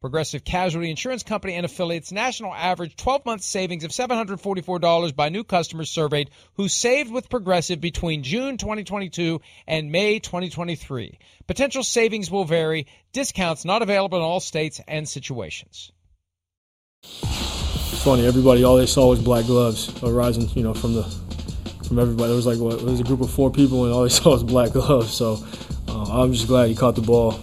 Progressive 0.00 0.44
Casualty 0.44 0.88
Insurance 0.88 1.22
Company 1.22 1.56
and 1.56 1.66
affiliates 1.66 2.10
national 2.10 2.54
average 2.54 2.96
12 2.96 3.26
month 3.26 3.42
savings 3.42 3.84
of 3.84 3.90
$744 3.90 5.14
by 5.14 5.28
new 5.28 5.44
customers 5.44 5.90
surveyed 5.90 6.30
who 6.54 6.68
saved 6.68 7.12
with 7.12 7.28
Progressive 7.28 7.82
between 7.82 8.22
June 8.22 8.56
2022 8.56 9.42
and 9.66 9.92
May 9.92 10.18
2023. 10.18 11.18
Potential 11.46 11.82
savings 11.82 12.30
will 12.30 12.46
vary, 12.46 12.86
discounts 13.12 13.66
not 13.66 13.82
available 13.82 14.16
in 14.16 14.24
all 14.24 14.40
states 14.40 14.80
and 14.88 15.06
situations. 15.06 15.92
It's 17.02 18.02
funny, 18.02 18.24
everybody, 18.24 18.64
all 18.64 18.78
they 18.78 18.86
saw 18.86 19.10
was 19.10 19.20
black 19.20 19.44
gloves 19.44 20.02
arising, 20.02 20.48
you 20.54 20.62
know, 20.62 20.72
from 20.72 20.94
the 20.94 21.02
from 21.86 21.98
everybody. 21.98 22.28
There 22.28 22.36
was 22.36 22.46
like 22.46 22.58
what, 22.58 22.80
it 22.80 22.84
was 22.84 23.00
a 23.00 23.04
group 23.04 23.20
of 23.20 23.30
four 23.30 23.50
people, 23.50 23.84
and 23.84 23.92
all 23.92 24.04
they 24.04 24.08
saw 24.20 24.30
was 24.30 24.44
black 24.44 24.72
gloves. 24.72 25.12
So 25.12 25.44
uh, 25.88 26.22
I'm 26.22 26.32
just 26.32 26.46
glad 26.46 26.70
he 26.70 26.74
caught 26.74 26.94
the 26.94 27.02
ball. 27.02 27.38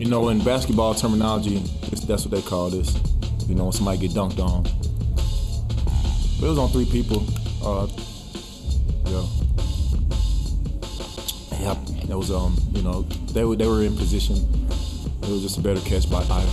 You 0.00 0.08
know, 0.08 0.30
in 0.30 0.42
basketball 0.42 0.94
terminology, 0.94 1.58
that's 2.06 2.24
what 2.24 2.30
they 2.30 2.40
call 2.40 2.70
this. 2.70 2.98
You 3.46 3.54
know, 3.54 3.64
when 3.64 3.72
somebody 3.74 3.98
get 3.98 4.12
dunked 4.12 4.38
on. 4.38 4.62
But 6.40 6.46
it 6.46 6.48
was 6.48 6.58
on 6.58 6.70
three 6.70 6.86
people. 6.86 7.22
Uh, 7.62 7.86
yeah. 9.04 9.26
Yep. 11.60 12.08
That 12.08 12.16
was 12.16 12.30
um, 12.30 12.56
you 12.72 12.80
know, 12.80 13.02
they 13.34 13.44
were 13.44 13.56
they 13.56 13.66
were 13.66 13.82
in 13.82 13.94
position. 13.94 14.36
It 15.22 15.28
was 15.28 15.42
just 15.42 15.58
a 15.58 15.60
better 15.60 15.80
catch 15.80 16.10
by 16.10 16.22
Ida. 16.22 16.50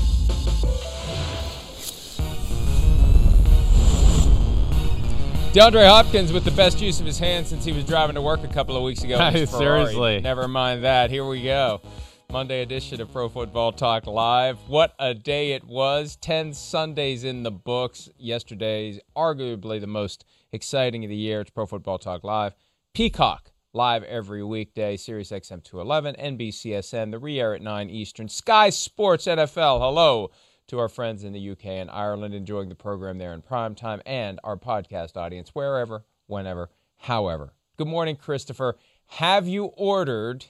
DeAndre 5.54 5.88
Hopkins 5.88 6.34
with 6.34 6.44
the 6.44 6.52
best 6.52 6.82
use 6.82 7.00
of 7.00 7.06
his 7.06 7.18
hands 7.18 7.48
since 7.48 7.64
he 7.64 7.72
was 7.72 7.86
driving 7.86 8.16
to 8.16 8.22
work 8.22 8.44
a 8.44 8.50
couple 8.50 8.76
of 8.76 8.84
weeks 8.84 9.06
ago. 9.06 9.18
Seriously. 9.46 10.20
Never 10.20 10.50
mind 10.50 10.84
that. 10.84 11.12
Here 11.12 11.26
we 11.26 11.44
go. 11.44 11.80
Monday 12.30 12.62
edition 12.62 13.00
of 13.00 13.10
Pro 13.14 13.30
Football 13.30 13.72
Talk 13.72 14.06
Live. 14.06 14.58
What 14.68 14.94
a 15.00 15.14
day 15.14 15.54
it 15.54 15.64
was. 15.64 16.18
10 16.18 16.54
Sundays 16.54 17.24
in 17.24 17.44
the 17.44 17.52
books. 17.52 18.10
Yesterday's 18.18 19.00
arguably 19.16 19.80
the 19.80 19.88
most 19.88 20.26
exciting 20.52 21.06
of 21.06 21.10
the 21.10 21.16
year. 21.16 21.40
It's 21.40 21.52
Pro 21.52 21.66
Football 21.66 22.00
Talk 22.00 22.26
Live. 22.26 22.54
Peacock 22.94 23.52
live 23.72 24.04
every 24.04 24.44
weekday. 24.44 24.98
Sirius 24.98 25.32
XM 25.32 25.64
211, 25.64 26.16
NBCSN, 26.38 27.12
the 27.12 27.18
re 27.18 27.40
air 27.40 27.54
at 27.54 27.62
9 27.62 27.90
Eastern. 27.90 28.28
Sky 28.28 28.72
Sports 28.72 29.26
NFL. 29.26 29.80
Hello 29.80 30.30
to 30.68 30.80
our 30.80 30.90
friends 30.90 31.24
in 31.24 31.32
the 31.32 31.52
UK 31.52 31.66
and 31.68 31.90
Ireland 31.90 32.34
enjoying 32.34 32.68
the 32.68 32.76
program 32.76 33.20
there 33.20 33.34
in 33.34 33.42
prime 33.42 33.74
time 33.74 34.02
and 34.06 34.38
our 34.44 34.58
podcast 34.58 35.16
audience 35.16 35.52
wherever, 35.54 36.04
whenever, 36.26 36.72
however. 36.98 37.54
Good 37.78 37.88
morning, 37.88 38.18
Christopher. 38.18 38.76
Have 39.06 39.48
you 39.48 39.68
ordered 39.78 40.46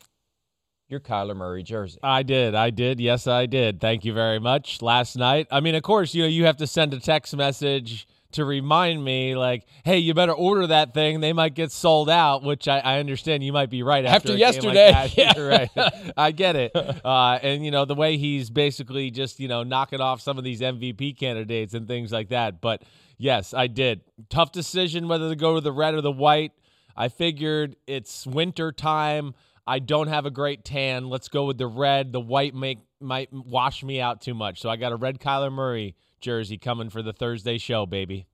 your 0.89 0.99
Kyler 0.99 1.35
Murray 1.35 1.63
jersey? 1.63 1.99
I 2.01 2.23
did. 2.23 2.55
I 2.55 2.69
did. 2.69 2.99
Yes, 2.99 3.27
I 3.27 3.45
did. 3.45 3.81
Thank 3.81 4.05
you 4.05 4.13
very 4.13 4.39
much. 4.39 4.81
Last 4.81 5.15
night. 5.15 5.47
I 5.51 5.59
mean, 5.59 5.75
of 5.75 5.83
course, 5.83 6.13
you 6.13 6.23
know, 6.23 6.29
you 6.29 6.45
have 6.45 6.57
to 6.57 6.67
send 6.67 6.93
a 6.93 6.99
text 6.99 7.35
message 7.35 8.07
to 8.33 8.45
remind 8.45 9.03
me, 9.03 9.35
like, 9.35 9.65
hey, 9.83 9.97
you 9.97 10.13
better 10.13 10.33
order 10.33 10.67
that 10.67 10.93
thing. 10.93 11.21
They 11.21 11.33
might 11.33 11.55
get 11.55 11.71
sold 11.71 12.09
out, 12.09 12.43
which 12.43 12.67
I, 12.67 12.79
I 12.79 12.99
understand 12.99 13.43
you 13.43 13.53
might 13.53 13.69
be 13.69 13.83
right 13.83 14.05
after, 14.05 14.33
After 14.33 14.37
yesterday, 14.37 14.91
Like 14.91 15.17
yeah. 15.17 15.39
Right. 15.39 15.69
I 16.15 16.31
get 16.31 16.55
it. 16.55 16.71
Uh, 16.75 17.39
and, 17.41 17.63
you 17.63 17.71
know, 17.71 17.85
the 17.85 17.95
way 17.95 18.17
he's 18.17 18.49
basically 18.49 19.11
just, 19.11 19.39
you 19.39 19.47
know, 19.47 19.63
knocking 19.63 20.01
off 20.01 20.21
some 20.21 20.37
of 20.37 20.43
these 20.43 20.61
MVP 20.61 21.17
candidates 21.17 21.73
and 21.73 21.87
things 21.87 22.11
like 22.11 22.29
that. 22.29 22.59
But 22.61 22.83
yes, 23.17 23.53
I 23.53 23.67
did. 23.67 24.01
Tough 24.29 24.51
decision 24.51 25.07
whether 25.07 25.29
to 25.29 25.35
go 25.35 25.55
to 25.55 25.61
the 25.61 25.71
red 25.71 25.95
or 25.95 26.01
the 26.01 26.11
white. 26.11 26.51
I 26.95 27.09
figured 27.09 27.75
it's 27.85 28.25
winter 28.25 28.71
time. 28.71 29.35
I 29.67 29.79
don't 29.79 30.07
have 30.07 30.25
a 30.25 30.31
great 30.31 30.63
tan. 30.63 31.09
Let's 31.09 31.27
go 31.27 31.45
with 31.45 31.57
the 31.57 31.67
red. 31.67 32.13
The 32.13 32.21
white 32.21 32.55
make 32.55 32.79
might 33.01 33.31
wash 33.33 33.83
me 33.83 33.99
out 33.99 34.21
too 34.21 34.33
much. 34.33 34.61
So 34.61 34.69
I 34.69 34.77
got 34.77 34.93
a 34.93 34.95
red 34.95 35.19
Kyler 35.19 35.51
Murray 35.51 35.95
jersey 36.21 36.57
coming 36.57 36.89
for 36.89 37.01
the 37.01 37.13
Thursday 37.13 37.57
show, 37.57 37.85
baby. 37.85 38.25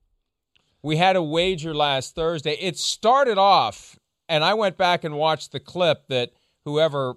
We 0.80 0.96
had 0.96 1.16
a 1.16 1.22
wager 1.22 1.74
last 1.74 2.14
Thursday. 2.14 2.52
It 2.60 2.78
started 2.78 3.36
off, 3.36 3.98
and 4.28 4.44
I 4.44 4.54
went 4.54 4.76
back 4.76 5.02
and 5.02 5.16
watched 5.16 5.52
the 5.52 5.60
clip 5.60 6.06
that 6.08 6.30
whoever, 6.64 7.14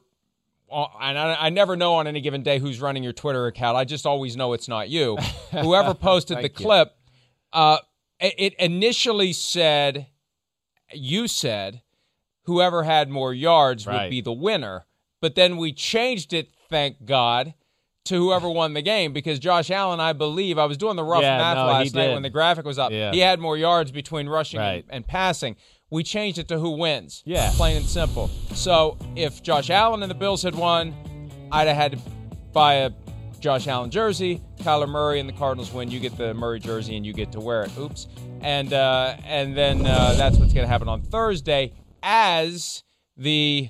uh, 0.71 0.85
and 0.99 1.17
I, 1.17 1.37
I 1.39 1.49
never 1.49 1.75
know 1.75 1.95
on 1.95 2.07
any 2.07 2.21
given 2.21 2.43
day 2.43 2.59
who's 2.59 2.81
running 2.81 3.03
your 3.03 3.13
Twitter 3.13 3.45
account. 3.45 3.77
I 3.77 3.83
just 3.83 4.05
always 4.05 4.35
know 4.35 4.53
it's 4.53 4.67
not 4.67 4.89
you. 4.89 5.17
whoever 5.51 5.93
posted 5.93 6.39
the 6.39 6.49
clip, 6.49 6.95
uh, 7.53 7.77
it 8.19 8.55
initially 8.57 9.31
said, 9.31 10.07
you 10.91 11.27
said, 11.27 11.81
whoever 12.47 12.83
had 12.83 13.09
more 13.09 13.33
yards 13.33 13.85
would 13.85 14.09
be 14.09 14.21
the 14.21 14.33
winner. 14.33 14.85
But 15.21 15.35
then 15.35 15.57
we 15.57 15.71
changed 15.73 16.33
it, 16.33 16.49
thank 16.69 17.05
God, 17.05 17.53
to 18.05 18.15
whoever 18.15 18.49
won 18.49 18.73
the 18.73 18.81
game 18.81 19.13
because 19.13 19.37
Josh 19.39 19.69
Allen, 19.69 19.99
I 19.99 20.13
believe, 20.13 20.57
I 20.57 20.65
was 20.65 20.77
doing 20.77 20.95
the 20.95 21.03
rough 21.03 21.21
Yeah, 21.21 21.37
math 21.37 21.57
no, 21.57 21.65
last 21.65 21.93
night 21.93 22.13
when 22.13 22.23
the 22.23 22.29
graphic 22.29 22.65
was 22.65 22.79
up. 22.79 22.91
Yeah. 22.91 23.11
He 23.11 23.19
had 23.19 23.39
more 23.39 23.57
yards 23.57 23.91
between 23.91 24.27
rushing 24.29 24.59
Right. 24.59 24.85
and, 24.87 24.97
and 24.97 25.07
passing. 25.07 25.55
We 25.89 26.03
changed 26.03 26.37
it 26.39 26.47
to 26.49 26.59
who 26.59 26.71
wins. 26.71 27.21
Yeah. 27.25 27.51
Plain 27.55 27.77
and 27.77 27.85
simple. 27.85 28.29
So 28.53 28.97
if 29.15 29.41
Josh 29.43 29.69
Allen 29.69 30.03
and 30.03 30.09
the 30.09 30.15
Bills 30.15 30.41
had 30.43 30.55
won, 30.55 30.93
I'd 31.51 31.67
have 31.67 31.75
had 31.77 31.91
to 31.93 31.97
buy 32.53 32.75
a 32.75 32.91
Josh 33.39 33.67
Allen 33.67 33.89
jersey. 33.91 34.41
Kyler 34.59 34.87
Murray 34.89 35.19
and 35.19 35.27
the 35.29 35.33
Cardinals 35.33 35.71
win. 35.73 35.89
You 35.91 35.99
get 35.99 36.17
the 36.17 36.33
Murray 36.33 36.59
jersey 36.59 36.95
and 36.97 37.05
you 37.05 37.13
get 37.13 37.31
to 37.33 37.39
wear 37.39 37.63
it. 37.63 37.77
Oops. 37.77 38.07
And 38.41 38.71
uh, 38.73 39.15
and 39.25 39.55
then 39.55 39.85
uh, 39.85 40.13
that's 40.15 40.37
what's 40.37 40.53
going 40.53 40.65
to 40.65 40.71
happen 40.71 40.87
on 40.89 41.01
Thursday 41.01 41.73
as 42.07 42.83
the 43.17 43.69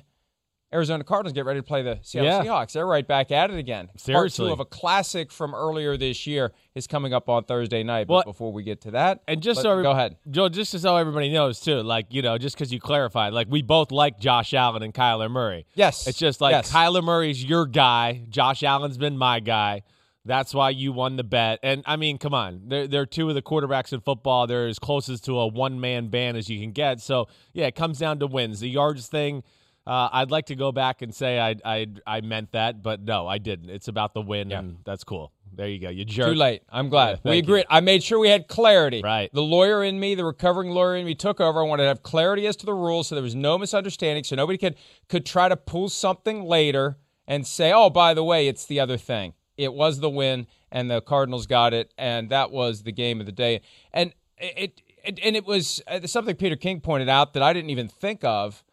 Arizona 0.74 1.04
Cardinals 1.04 1.32
get 1.34 1.46
ready 1.46 1.60
to 1.60 1.64
play 1.64 1.82
the 1.82 1.98
Seattle 2.04 2.30
Yeah. 2.30 2.44
Seahawks. 2.44 2.74
They're 2.74 2.86
right 2.86 3.08
back 3.08 3.32
at 3.32 3.50
it 3.50 3.58
again. 3.58 3.88
Part 3.88 4.00
Seriously. 4.02 4.48
two 4.48 4.54
of 4.54 4.60
a 4.60 4.66
classic 4.66 5.32
from 5.32 5.56
earlier 5.56 5.96
this 5.98 6.28
year 6.28 6.52
is 6.76 6.88
coming 6.88 7.14
up 7.14 7.30
on 7.30 7.46
Thursday 7.46 7.84
night. 7.84 8.08
But 8.08 8.14
Well, 8.14 8.24
before 8.26 8.52
we 8.52 8.64
get 8.64 8.82
to 8.82 8.92
that, 8.92 9.22
And 9.30 9.42
just 9.42 9.62
so 9.62 9.82
go 9.82 9.92
ahead. 9.92 10.18
Joe, 10.30 10.50
just 10.50 10.78
so 10.78 10.98
everybody 10.98 11.32
knows 11.32 11.62
too, 11.62 11.82
like 11.82 12.08
you 12.10 12.22
know, 12.22 12.38
just 12.38 12.56
because 12.56 12.72
you 12.74 12.80
clarified, 12.82 13.32
like 13.34 13.48
we 13.50 13.62
both 13.62 13.92
like 13.92 14.20
Josh 14.20 14.54
Allen 14.54 14.84
and 14.84 14.94
Kyler 14.94 15.32
Murray. 15.32 15.66
Yes. 15.74 16.06
It's 16.06 16.18
just 16.20 16.42
like 16.42 16.52
Yes. 16.52 16.72
Kyler 16.72 17.02
Murray's 17.04 17.44
your 17.44 17.66
guy. 17.66 18.26
Josh 18.30 18.62
Allen's 18.62 18.98
been 18.98 19.18
my 19.18 19.40
guy. 19.40 19.84
That's 20.28 20.54
why 20.54 20.70
you 20.72 20.92
won 20.92 21.16
the 21.16 21.24
bet. 21.24 21.60
And 21.64 21.84
I 21.86 21.96
mean, 21.96 22.18
come 22.18 22.34
on, 22.34 22.64
they're, 22.68 22.88
they're 22.88 23.06
two 23.06 23.30
of 23.30 23.36
the 23.36 23.42
quarterbacks 23.42 23.94
in 23.94 24.02
football. 24.02 24.46
They're 24.46 24.68
as 24.68 24.78
closest 24.78 25.26
to 25.26 25.40
a 25.40 25.48
one 25.48 25.80
man 25.80 26.10
band 26.10 26.38
as 26.38 26.50
you 26.50 26.60
can 26.60 26.72
get. 26.72 27.00
So 27.02 27.28
yeah, 27.54 27.66
it 27.68 27.76
comes 27.76 27.98
down 27.98 28.20
to 28.20 28.28
wins. 28.28 28.60
The 28.60 28.70
yards 28.70 29.08
thing. 29.08 29.44
Uh, 29.86 30.10
I'd 30.12 30.32
like 30.32 30.48
to 30.48 30.56
go 30.56 30.74
back 30.74 31.02
and 31.02 31.16
say 31.16 31.40
I, 31.40 31.56
I 31.64 31.88
I 32.06 32.20
meant 32.20 32.52
that, 32.52 32.84
but 32.84 33.02
no, 33.02 33.26
I 33.26 33.38
didn't. 33.38 33.70
It's 33.70 33.88
about 33.88 34.14
the 34.14 34.22
win, 34.22 34.50
Yeah. 34.50 34.60
and 34.60 34.78
that's 34.84 35.06
cool. 35.06 35.32
There 35.56 35.70
you 35.70 35.80
go. 35.80 35.88
You 35.90 36.04
jerk. 36.04 36.28
Too 36.28 36.36
late. 36.36 36.62
I'm 36.70 36.90
glad. 36.90 37.22
Yeah, 37.24 37.32
we 37.32 37.38
agreed. 37.38 37.60
you. 37.62 37.66
I 37.70 37.80
made 37.80 38.04
sure 38.04 38.20
we 38.20 38.28
had 38.28 38.50
clarity. 38.50 39.02
Right. 39.02 39.32
The 39.34 39.42
lawyer 39.42 39.82
in 39.86 39.98
me, 39.98 40.14
the 40.14 40.26
recovering 40.26 40.72
lawyer 40.72 40.98
in 40.98 41.06
me 41.06 41.16
took 41.16 41.40
over. 41.40 41.62
I 41.62 41.64
wanted 41.64 41.84
to 41.84 41.88
have 41.88 42.04
clarity 42.04 42.46
as 42.48 42.58
to 42.58 42.66
the 42.66 42.74
rules 42.74 43.08
so 43.08 43.16
there 43.16 43.24
was 43.24 43.34
no 43.34 43.58
misunderstanding 43.58 44.26
so 44.26 44.36
nobody 44.36 44.58
could 44.58 44.76
could 45.08 45.26
try 45.26 45.48
to 45.48 45.56
pull 45.56 45.88
something 45.88 46.44
later 46.44 46.98
and 47.26 47.48
say, 47.48 47.72
"Oh, 47.72 47.90
by 47.90 48.14
the 48.14 48.26
way, 48.26 48.50
it's 48.50 48.66
the 48.66 48.82
other 48.82 48.98
thing." 48.98 49.34
It 49.58 49.74
was 49.74 50.00
the 50.00 50.10
win 50.10 50.48
and 50.72 50.90
the 50.90 51.02
Cardinals 51.02 51.48
got 51.48 51.74
it 51.74 51.94
and 51.98 52.30
that 52.30 52.52
was 52.52 52.84
the 52.84 52.92
game 52.92 53.20
of 53.20 53.26
the 53.26 53.32
day. 53.32 53.62
And 53.92 54.14
it, 54.38 54.82
it 55.04 55.20
and 55.24 55.36
it 55.36 55.46
was 55.46 55.82
uh, 55.88 56.06
something 56.06 56.36
Peter 56.36 56.56
King 56.56 56.80
pointed 56.80 57.10
out 57.10 57.34
that 57.34 57.44
I 57.44 57.54
didn't 57.54 57.70
even 57.72 57.88
think 57.88 58.24
of. 58.24 58.64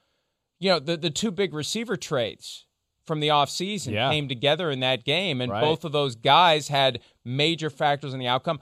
You 0.60 0.70
know, 0.70 0.78
the 0.78 0.96
the 0.96 1.10
two 1.10 1.30
big 1.30 1.52
receiver 1.54 1.96
trades 1.96 2.66
from 3.06 3.20
the 3.20 3.28
offseason 3.28 3.92
Yeah. 3.92 4.10
came 4.10 4.28
together 4.28 4.70
in 4.70 4.80
that 4.80 5.04
game, 5.04 5.40
and 5.40 5.52
Right. 5.52 5.60
both 5.60 5.84
of 5.84 5.92
those 5.92 6.14
guys 6.16 6.68
had 6.68 7.00
major 7.24 7.68
factors 7.70 8.14
in 8.14 8.20
the 8.20 8.26
outcome. 8.28 8.60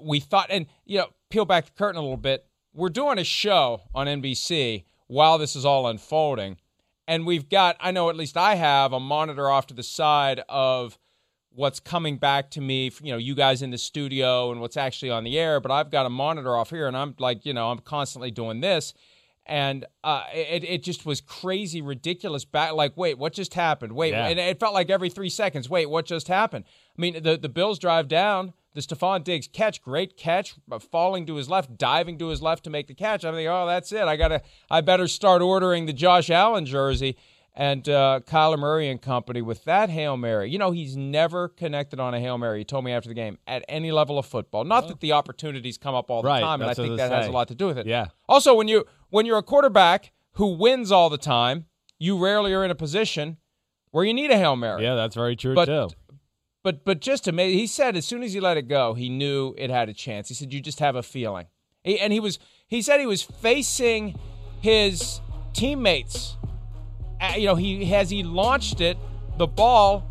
We 0.00 0.18
thought, 0.20 0.46
and 0.50 0.66
you 0.84 0.98
know, 0.98 1.08
peel 1.30 1.44
back 1.44 1.66
the 1.66 1.72
curtain 1.72 1.96
a 1.98 2.02
little 2.02 2.16
bit. 2.16 2.46
We're 2.72 2.88
doing 2.88 3.18
a 3.18 3.24
show 3.24 3.82
on 3.94 4.06
NBC 4.08 4.84
while 5.06 5.38
this 5.38 5.54
is 5.54 5.64
all 5.64 5.86
unfolding, 5.86 6.56
and 7.06 7.24
we've 7.26 7.48
got, 7.48 7.76
I 7.78 7.90
know 7.92 8.10
at 8.10 8.16
least 8.16 8.36
I 8.36 8.54
have 8.56 8.92
a 8.92 8.98
monitor 8.98 9.48
off 9.48 9.66
to 9.68 9.74
the 9.74 9.82
side 9.84 10.40
of 10.48 10.98
what's 11.54 11.78
coming 11.80 12.16
back 12.16 12.50
to 12.50 12.60
me, 12.60 12.90
you 13.02 13.12
know, 13.12 13.18
you 13.18 13.34
guys 13.34 13.62
in 13.62 13.70
the 13.70 13.78
studio 13.78 14.50
and 14.50 14.60
what's 14.60 14.76
actually 14.76 15.10
on 15.10 15.22
the 15.24 15.38
air, 15.38 15.60
but 15.60 15.70
I've 15.70 15.90
got 15.90 16.04
a 16.04 16.10
monitor 16.10 16.56
off 16.56 16.70
here 16.70 16.88
and 16.88 16.96
I'm 16.96 17.14
like, 17.18 17.46
you 17.46 17.54
know, 17.54 17.70
I'm 17.70 17.78
constantly 17.78 18.30
doing 18.30 18.60
this. 18.60 18.92
And 19.46 19.84
uh, 20.02 20.24
it, 20.32 20.64
it 20.64 20.82
just 20.82 21.04
was 21.04 21.20
crazy, 21.20 21.82
ridiculous. 21.82 22.44
Back, 22.46 22.72
like, 22.72 22.96
wait, 22.96 23.18
what 23.18 23.34
just 23.34 23.54
happened? 23.54 23.92
Wait, 23.92 24.12
Yeah. 24.12 24.26
and 24.28 24.38
it 24.38 24.58
felt 24.58 24.72
like 24.72 24.88
every 24.88 25.10
three 25.10 25.28
seconds. 25.28 25.68
Wait, 25.68 25.86
what 25.90 26.06
just 26.06 26.28
happened? 26.28 26.64
I 26.96 27.00
mean, 27.00 27.22
the 27.22 27.36
the 27.36 27.50
Bills 27.50 27.78
drive 27.78 28.08
down. 28.08 28.54
The 28.72 28.80
Stefon 28.80 29.22
Diggs 29.22 29.46
catch, 29.46 29.80
great 29.82 30.16
catch, 30.16 30.54
uh, 30.72 30.80
falling 30.80 31.26
to 31.26 31.36
his 31.36 31.48
left, 31.48 31.76
diving 31.78 32.18
to 32.18 32.28
his 32.28 32.42
left 32.42 32.64
to 32.64 32.70
make 32.70 32.88
the 32.88 32.94
catch. 32.94 33.24
I'm 33.24 33.32
thinking, 33.34 33.46
oh, 33.46 33.66
that's 33.68 33.92
it. 33.92 34.02
I 34.02 34.16
gotta, 34.16 34.42
I 34.68 34.80
better 34.80 35.06
start 35.06 35.42
ordering 35.42 35.86
the 35.86 35.92
Josh 35.92 36.28
Allen 36.28 36.66
jersey 36.66 37.16
and 37.54 37.88
uh, 37.88 38.20
Kyler 38.26 38.58
Murray 38.58 38.88
and 38.88 39.00
company 39.00 39.40
with 39.40 39.64
that 39.64 39.88
hail 39.90 40.16
mary. 40.16 40.50
You 40.50 40.58
know, 40.58 40.72
he's 40.72 40.96
never 40.96 41.48
connected 41.48 42.00
on 42.00 42.12
a 42.14 42.20
hail 42.20 42.36
mary. 42.36 42.58
He 42.58 42.64
told 42.64 42.84
me 42.84 42.92
after 42.92 43.08
the 43.08 43.14
game 43.14 43.38
at 43.46 43.64
any 43.68 43.92
level 43.92 44.18
of 44.18 44.26
football. 44.26 44.64
Not 44.64 44.88
that 44.88 45.00
the 45.00 45.12
opportunities 45.12 45.78
come 45.78 45.94
up 45.94 46.10
all 46.10 46.22
the 46.22 46.28
Right, 46.28 46.40
time, 46.40 46.60
and 46.60 46.70
I 46.70 46.74
think 46.74 46.96
that 46.96 47.12
has 47.12 47.26
a 47.28 47.30
lot 47.30 47.48
to 47.48 47.54
do 47.54 47.66
with 47.66 47.78
it. 47.78 47.86
Yeah. 47.86 48.06
Also, 48.28 48.54
when 48.54 48.66
you 48.68 48.84
when 49.10 49.24
you're 49.26 49.38
a 49.38 49.42
quarterback 49.42 50.12
who 50.32 50.54
wins 50.56 50.90
all 50.90 51.08
the 51.10 51.18
time, 51.18 51.66
you 51.98 52.18
rarely 52.18 52.52
are 52.52 52.64
in 52.64 52.70
a 52.70 52.74
position 52.74 53.36
where 53.92 54.04
you 54.04 54.12
need 54.12 54.30
a 54.32 54.36
hail 54.36 54.56
mary. 54.56 54.82
Yeah, 54.82 54.96
that's 54.96 55.14
very 55.14 55.36
true 55.36 55.54
But- 55.54 55.66
too. 55.66 55.88
But 56.64 56.82
but 56.84 57.00
just 57.02 57.28
amazing. 57.28 57.58
He 57.58 57.66
said 57.66 57.94
as 57.94 58.06
soon 58.06 58.22
as 58.22 58.32
he 58.32 58.40
let 58.40 58.56
it 58.56 58.68
go, 58.68 58.94
he 58.94 59.10
knew 59.10 59.54
it 59.58 59.68
had 59.68 59.90
a 59.90 59.92
chance. 59.92 60.28
He 60.28 60.34
said 60.34 60.50
you 60.50 60.60
just 60.62 60.80
have 60.80 60.96
a 60.96 61.02
feeling. 61.02 61.46
He, 61.82 62.00
and 62.00 62.10
he 62.10 62.20
was 62.20 62.38
he 62.66 62.80
said 62.80 63.00
he 63.00 63.06
was 63.06 63.20
facing 63.22 64.18
his 64.62 65.20
teammates. 65.52 66.36
You 67.36 67.46
know, 67.48 67.54
he 67.54 67.94
as 67.94 68.10
he 68.10 68.22
launched 68.22 68.80
it, 68.80 68.96
the 69.38 69.46
ball 69.46 70.04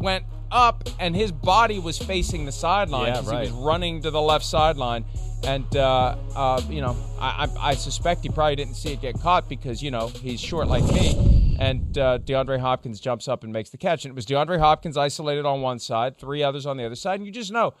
went 0.00 0.24
up 0.50 0.88
and 1.00 1.14
his 1.16 1.32
body 1.32 1.78
was 1.78 1.98
facing 1.98 2.44
the 2.44 2.52
sideline 2.52 3.06
Yeah, 3.08 3.14
'cause 3.16 3.28
right. 3.30 3.46
he 3.46 3.52
was 3.52 3.60
running 3.64 4.02
to 4.02 4.10
the 4.10 4.20
left 4.20 4.44
sideline. 4.44 5.04
And 5.44 5.76
uh, 5.76 6.16
uh, 6.34 6.60
you 6.68 6.80
know, 6.80 6.96
I, 7.20 7.48
I, 7.58 7.70
I 7.70 7.74
suspect 7.74 8.22
he 8.22 8.28
probably 8.30 8.56
didn't 8.56 8.74
see 8.74 8.92
it 8.92 9.00
get 9.00 9.20
caught 9.20 9.48
because 9.48 9.82
you 9.82 9.90
know 9.90 10.08
he's 10.08 10.40
short 10.40 10.68
like 10.68 10.84
me. 10.84 11.56
And 11.60 11.96
uh, 11.98 12.18
DeAndre 12.18 12.58
Hopkins 12.58 12.98
jumps 12.98 13.28
up 13.28 13.44
and 13.44 13.52
makes 13.52 13.70
the 13.70 13.76
catch. 13.78 14.04
And 14.04 14.10
it 14.12 14.14
was 14.16 14.26
DeAndre 14.26 14.58
Hopkins 14.58 14.96
isolated 14.96 15.44
on 15.46 15.60
one 15.60 15.78
side, 15.78 16.18
three 16.18 16.42
others 16.42 16.66
on 16.66 16.76
the 16.76 16.84
other 16.84 16.96
side. 16.96 17.20
And 17.20 17.26
you 17.26 17.32
just 17.32 17.52
know, 17.52 17.74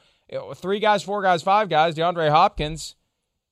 three 0.54 0.78
guys, 0.78 1.02
four 1.02 1.22
guys, 1.22 1.42
five 1.42 1.68
guys. 1.68 1.94
DeAndre 1.96 2.30
Hopkins 2.30 2.94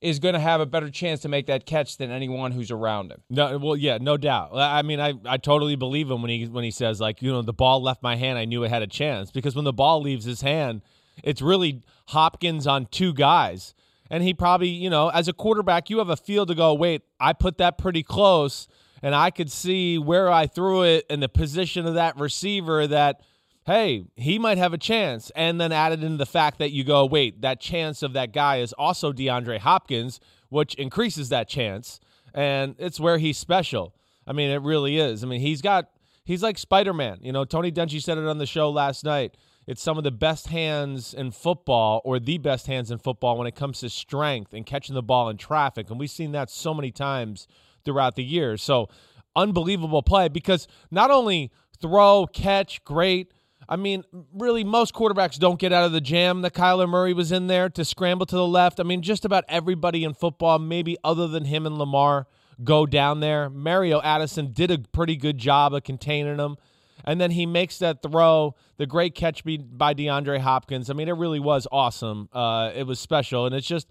is 0.03 0.19
going 0.19 0.35
to 0.35 0.41
have 0.41 0.61
a 0.61 0.67
better 0.67 0.91
chance 0.91 1.21
to 1.21 1.29
make 1.29 1.47
that 1.47 1.65
catch 1.65 1.97
than 1.97 2.11
anyone 2.11 2.51
who's 2.51 2.73
around 2.73 3.13
him. 3.13 3.23
No, 3.31 3.57
well, 3.57 3.77
yeah, 3.77 3.99
no 4.01 4.17
doubt. 4.17 4.51
I 4.53 4.83
mean, 4.83 4.99
I, 4.99 5.15
I 5.25 5.37
totally 5.37 5.77
believe 5.77 6.11
him 6.11 6.21
when 6.23 6.31
he 6.31 6.47
when 6.47 6.65
he 6.65 6.73
says 6.73 7.01
like, 7.01 7.23
you 7.23 7.31
know, 7.31 7.41
the 7.41 7.53
ball 7.53 7.81
left 7.81 8.03
my 8.03 8.17
hand, 8.17 8.37
I 8.37 8.45
knew 8.45 8.65
it 8.65 8.69
had 8.69 8.83
a 8.83 8.89
chance 8.89 9.31
because 9.31 9.55
when 9.55 9.65
the 9.65 9.73
ball 9.73 10.03
leaves 10.03 10.25
his 10.25 10.41
hand, 10.41 10.83
it's 11.23 11.41
really 11.41 11.83
Hopkins 12.09 12.67
on 12.67 12.87
two 12.87 13.15
guys, 13.15 13.75
and 14.11 14.25
he 14.25 14.35
probably, 14.35 14.69
you 14.69 14.91
know, 14.91 15.09
as 15.09 15.29
a 15.29 15.33
quarterback, 15.33 15.89
you 15.89 15.99
have 15.99 16.11
a 16.11 16.17
feel 16.17 16.47
to 16.47 16.55
go, 16.55 16.75
wait, 16.75 17.03
I 17.21 17.33
put 17.33 17.59
that 17.59 17.79
pretty 17.79 18.03
close, 18.03 18.67
and 19.03 19.15
I 19.15 19.31
could 19.31 19.53
see 19.53 19.99
where 19.99 20.29
I 20.31 20.49
threw 20.49 20.83
it 20.83 21.07
and 21.09 21.23
the 21.23 21.29
position 21.29 21.87
of 21.87 21.95
that 21.95 22.19
receiver 22.19 22.87
that. 22.89 23.23
Hey, 23.65 24.05
he 24.17 24.39
might 24.39 24.59
have 24.59 24.73
a 24.73 24.79
chance. 24.79 25.31
And 25.37 25.61
then 25.61 25.73
added 25.73 26.03
in 26.03 26.17
the 26.17 26.27
fact 26.27 26.59
that 26.59 26.73
you 26.73 26.85
go, 26.85 27.07
wait, 27.07 27.43
that 27.43 27.61
chance 27.61 28.03
of 28.03 28.13
that 28.15 28.33
guy 28.33 28.59
is 28.59 28.73
also 28.73 29.13
DeAndre 29.13 29.59
Hopkins, 29.59 30.21
which 30.49 30.75
increases 30.75 31.29
that 31.29 31.49
chance 31.49 32.01
and 32.35 32.75
it's 32.79 33.01
where 33.01 33.19
he's 33.19 33.39
special. 33.39 33.95
I 34.27 34.33
mean, 34.33 34.51
it 34.51 34.63
really 34.63 34.99
is. 34.99 35.23
I 35.23 35.27
mean, 35.27 35.41
he's 35.41 35.63
got 35.63 35.89
he's 36.25 36.43
like 36.43 36.59
Spider 36.59 36.93
Man. 36.93 37.19
You 37.23 37.33
know, 37.33 37.45
Tony 37.45 37.73
Dungy 37.73 38.03
said 38.03 38.19
it 38.19 38.27
on 38.27 38.39
the 38.39 38.47
show 38.47 38.71
last 38.71 39.05
night. 39.05 39.37
It's 39.67 39.83
some 39.83 39.97
of 39.97 40.05
the 40.05 40.11
best 40.11 40.49
hands 40.49 41.15
in 41.15 41.31
football, 41.31 42.03
or 42.05 42.19
the 42.19 42.39
best 42.39 42.67
hands 42.67 42.91
in 42.91 42.99
football 42.99 43.39
when 43.39 43.47
it 43.47 43.55
comes 43.55 43.79
to 43.81 43.91
strength 43.91 44.53
and 44.53 44.67
catching 44.67 44.95
the 44.95 45.03
ball 45.03 45.29
in 45.29 45.37
traffic. 45.37 45.89
And 45.89 46.01
we've 46.01 46.11
seen 46.11 46.33
that 46.33 46.51
so 46.51 46.75
many 46.75 46.91
times 46.91 47.47
throughout 47.85 48.17
the 48.17 48.25
years. 48.25 48.61
So 48.61 48.89
unbelievable 49.37 50.03
play 50.03 50.29
because 50.29 50.67
not 50.91 51.11
only 51.11 51.53
throw, 51.81 52.27
catch, 52.27 52.83
great. 52.85 53.33
I 53.69 53.77
mean, 53.77 54.05
really, 54.35 54.65
most 54.65 54.93
quarterbacks 54.95 55.39
don't 55.39 55.59
get 55.59 55.73
out 55.73 55.85
of 55.85 55.93
the 55.93 56.01
jam 56.01 56.43
that 56.43 56.53
Kyler 56.53 56.89
Murray 56.89 57.13
was 57.13 57.33
in 57.33 57.47
there 57.47 57.69
to 57.71 57.85
scramble 57.85 58.27
to 58.27 58.37
the 58.37 58.47
left. 58.47 58.81
I 58.81 58.83
mean, 58.83 59.03
just 59.03 59.25
about 59.25 59.45
everybody 59.49 60.05
in 60.05 60.15
football, 60.15 60.59
maybe 60.59 60.97
other 61.05 61.29
than 61.29 61.45
him 61.45 61.67
and 61.67 61.79
Lamar, 61.79 62.27
go 62.65 62.87
down 62.87 63.21
there. 63.21 63.49
Mario 63.49 64.01
Addison 64.03 64.53
did 64.53 64.71
a 64.71 64.79
pretty 64.79 65.17
good 65.17 65.39
job 65.39 65.75
of 65.75 65.85
containing 65.85 66.39
him. 66.39 66.57
And 67.05 67.21
then 67.21 67.33
he 67.33 67.47
makes 67.47 67.79
that 67.79 68.03
throw, 68.03 68.55
the 68.77 68.87
great 68.87 69.15
catch 69.15 69.43
by 69.45 69.95
DeAndre 69.95 70.39
Hopkins. 70.39 70.91
I 70.91 70.93
mean, 70.93 71.09
it 71.09 71.17
really 71.17 71.41
was 71.41 71.67
awesome. 71.73 72.29
Uh, 72.33 72.71
it 72.75 72.87
was 72.87 73.01
special. 73.01 73.47
And 73.47 73.55
it's 73.55 73.67
just, 73.67 73.89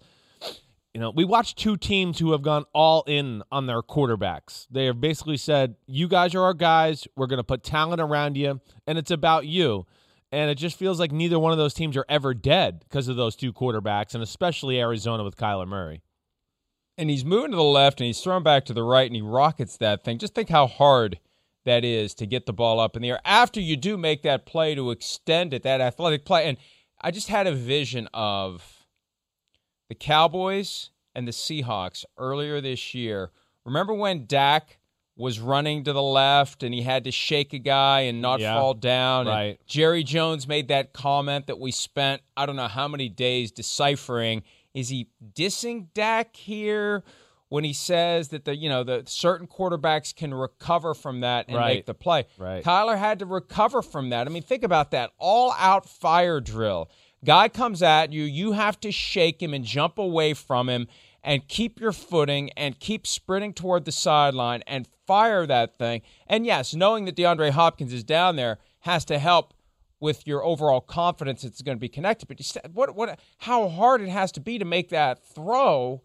you 0.94 1.00
know, 1.00 1.10
we 1.10 1.24
watched 1.24 1.56
two 1.56 1.76
teams 1.76 2.18
who 2.18 2.32
have 2.32 2.42
gone 2.42 2.64
all 2.74 3.02
in 3.06 3.42
on 3.50 3.66
their 3.66 3.80
quarterbacks. 3.82 4.66
They 4.70 4.84
have 4.86 5.00
basically 5.00 5.38
said, 5.38 5.76
"You 5.86 6.06
guys 6.08 6.34
are 6.34 6.42
our 6.42 6.54
guys. 6.54 7.08
We're 7.16 7.26
going 7.28 7.38
to 7.38 7.44
put 7.44 7.62
talent 7.62 8.00
around 8.00 8.36
you, 8.36 8.60
and 8.86 8.98
it's 8.98 9.10
about 9.10 9.46
you." 9.46 9.86
And 10.30 10.50
it 10.50 10.54
just 10.56 10.78
feels 10.78 10.98
like 10.98 11.12
neither 11.12 11.38
one 11.38 11.52
of 11.52 11.58
those 11.58 11.74
teams 11.74 11.96
are 11.96 12.06
ever 12.08 12.32
dead 12.34 12.80
because 12.80 13.08
of 13.08 13.16
those 13.16 13.36
two 13.36 13.52
quarterbacks, 13.52 14.14
and 14.14 14.22
especially 14.22 14.80
Arizona 14.80 15.24
with 15.24 15.36
Kyler 15.36 15.68
Murray. 15.68 16.02
and 16.98 17.08
he's 17.10 17.24
moving 17.24 17.50
to 17.50 17.56
the 17.56 17.62
left 17.62 18.00
and 18.00 18.06
he's 18.06 18.20
thrown 18.20 18.42
back 18.42 18.64
to 18.66 18.74
the 18.74 18.82
right 18.82 19.06
and 19.06 19.16
he 19.16 19.22
rockets 19.22 19.76
that 19.78 20.04
thing. 20.04 20.18
Just 20.18 20.34
think 20.34 20.50
how 20.50 20.66
hard 20.66 21.18
that 21.64 21.84
is 21.84 22.14
to 22.14 22.26
get 22.26 22.44
the 22.44 22.52
ball 22.52 22.78
up 22.80 22.96
in 22.96 23.02
the 23.02 23.10
air 23.10 23.20
after 23.24 23.60
you 23.60 23.76
do 23.76 23.96
make 23.96 24.22
that 24.22 24.44
play 24.46 24.74
to 24.74 24.90
extend 24.90 25.54
it, 25.54 25.62
that 25.62 25.80
athletic 25.80 26.24
play. 26.24 26.46
And 26.46 26.58
I 27.00 27.10
just 27.10 27.28
had 27.28 27.46
a 27.46 27.52
vision 27.52 28.08
of 28.12 28.81
the 29.92 29.96
Cowboys 29.98 30.88
and 31.14 31.28
the 31.28 31.32
Seahawks 31.32 32.06
earlier 32.16 32.62
this 32.62 32.94
year. 32.94 33.30
Remember 33.66 33.92
when 33.92 34.24
Dak 34.24 34.78
was 35.18 35.38
running 35.38 35.84
to 35.84 35.92
the 35.92 36.00
left 36.02 36.62
and 36.62 36.72
he 36.72 36.80
had 36.80 37.04
to 37.04 37.10
shake 37.10 37.52
a 37.52 37.58
guy 37.58 38.00
and 38.00 38.22
not 38.22 38.40
Yeah, 38.40 38.58
fall 38.58 38.72
down? 38.72 39.26
and 39.26 39.28
right. 39.28 39.60
Jerry 39.66 40.02
Jones 40.02 40.48
made 40.48 40.68
that 40.68 40.94
comment 40.94 41.46
that 41.48 41.60
we 41.60 41.70
spent, 41.72 42.22
I 42.38 42.46
don't 42.46 42.56
know 42.56 42.68
how 42.68 42.88
many 42.88 43.10
days 43.10 43.52
deciphering. 43.52 44.44
Is 44.72 44.88
he 44.88 45.08
dissing 45.34 45.88
Dak 45.92 46.34
here 46.36 47.04
when 47.50 47.64
he 47.64 47.74
says 47.74 48.28
that 48.28 48.46
the 48.46 48.56
you 48.56 48.70
know 48.70 48.82
the 48.82 49.02
certain 49.06 49.46
quarterbacks 49.46 50.16
can 50.16 50.32
recover 50.32 50.94
from 50.94 51.20
that 51.20 51.48
and 51.48 51.58
Right. 51.58 51.74
make 51.76 51.84
the 51.84 51.92
play? 51.92 52.24
Right. 52.38 52.64
Kyler 52.64 52.96
had 52.96 53.18
to 53.18 53.26
recover 53.26 53.82
from 53.82 54.08
that. 54.08 54.26
I 54.26 54.30
mean, 54.30 54.42
think 54.42 54.62
about 54.62 54.92
that. 54.92 55.10
All 55.18 55.54
out 55.58 55.86
fire 55.86 56.40
drill. 56.40 56.88
Guy 57.24 57.48
comes 57.48 57.82
at 57.82 58.12
you, 58.12 58.24
you 58.24 58.52
have 58.52 58.80
to 58.80 58.90
shake 58.90 59.42
him 59.42 59.54
and 59.54 59.64
jump 59.64 59.98
away 59.98 60.34
from 60.34 60.68
him 60.68 60.88
and 61.22 61.46
keep 61.46 61.80
your 61.80 61.92
footing 61.92 62.50
and 62.56 62.78
keep 62.80 63.06
sprinting 63.06 63.52
toward 63.52 63.84
the 63.84 63.92
sideline 63.92 64.62
and 64.66 64.88
fire 65.06 65.46
that 65.46 65.78
thing. 65.78 66.02
And 66.26 66.44
yes, 66.44 66.74
knowing 66.74 67.04
that 67.04 67.16
DeAndre 67.16 67.50
Hopkins 67.50 67.92
is 67.92 68.02
down 68.02 68.36
there 68.36 68.58
has 68.80 69.04
to 69.06 69.18
help 69.18 69.54
with 70.00 70.26
your 70.26 70.44
overall 70.44 70.80
confidence 70.80 71.44
it's 71.44 71.62
going 71.62 71.76
to 71.76 71.80
be 71.80 71.88
connected. 71.88 72.26
But 72.26 72.74
what 72.74 72.96
what 72.96 73.20
how 73.38 73.68
hard 73.68 74.00
it 74.00 74.08
has 74.08 74.32
to 74.32 74.40
be 74.40 74.58
to 74.58 74.64
make 74.64 74.88
that 74.88 75.24
throw. 75.24 76.02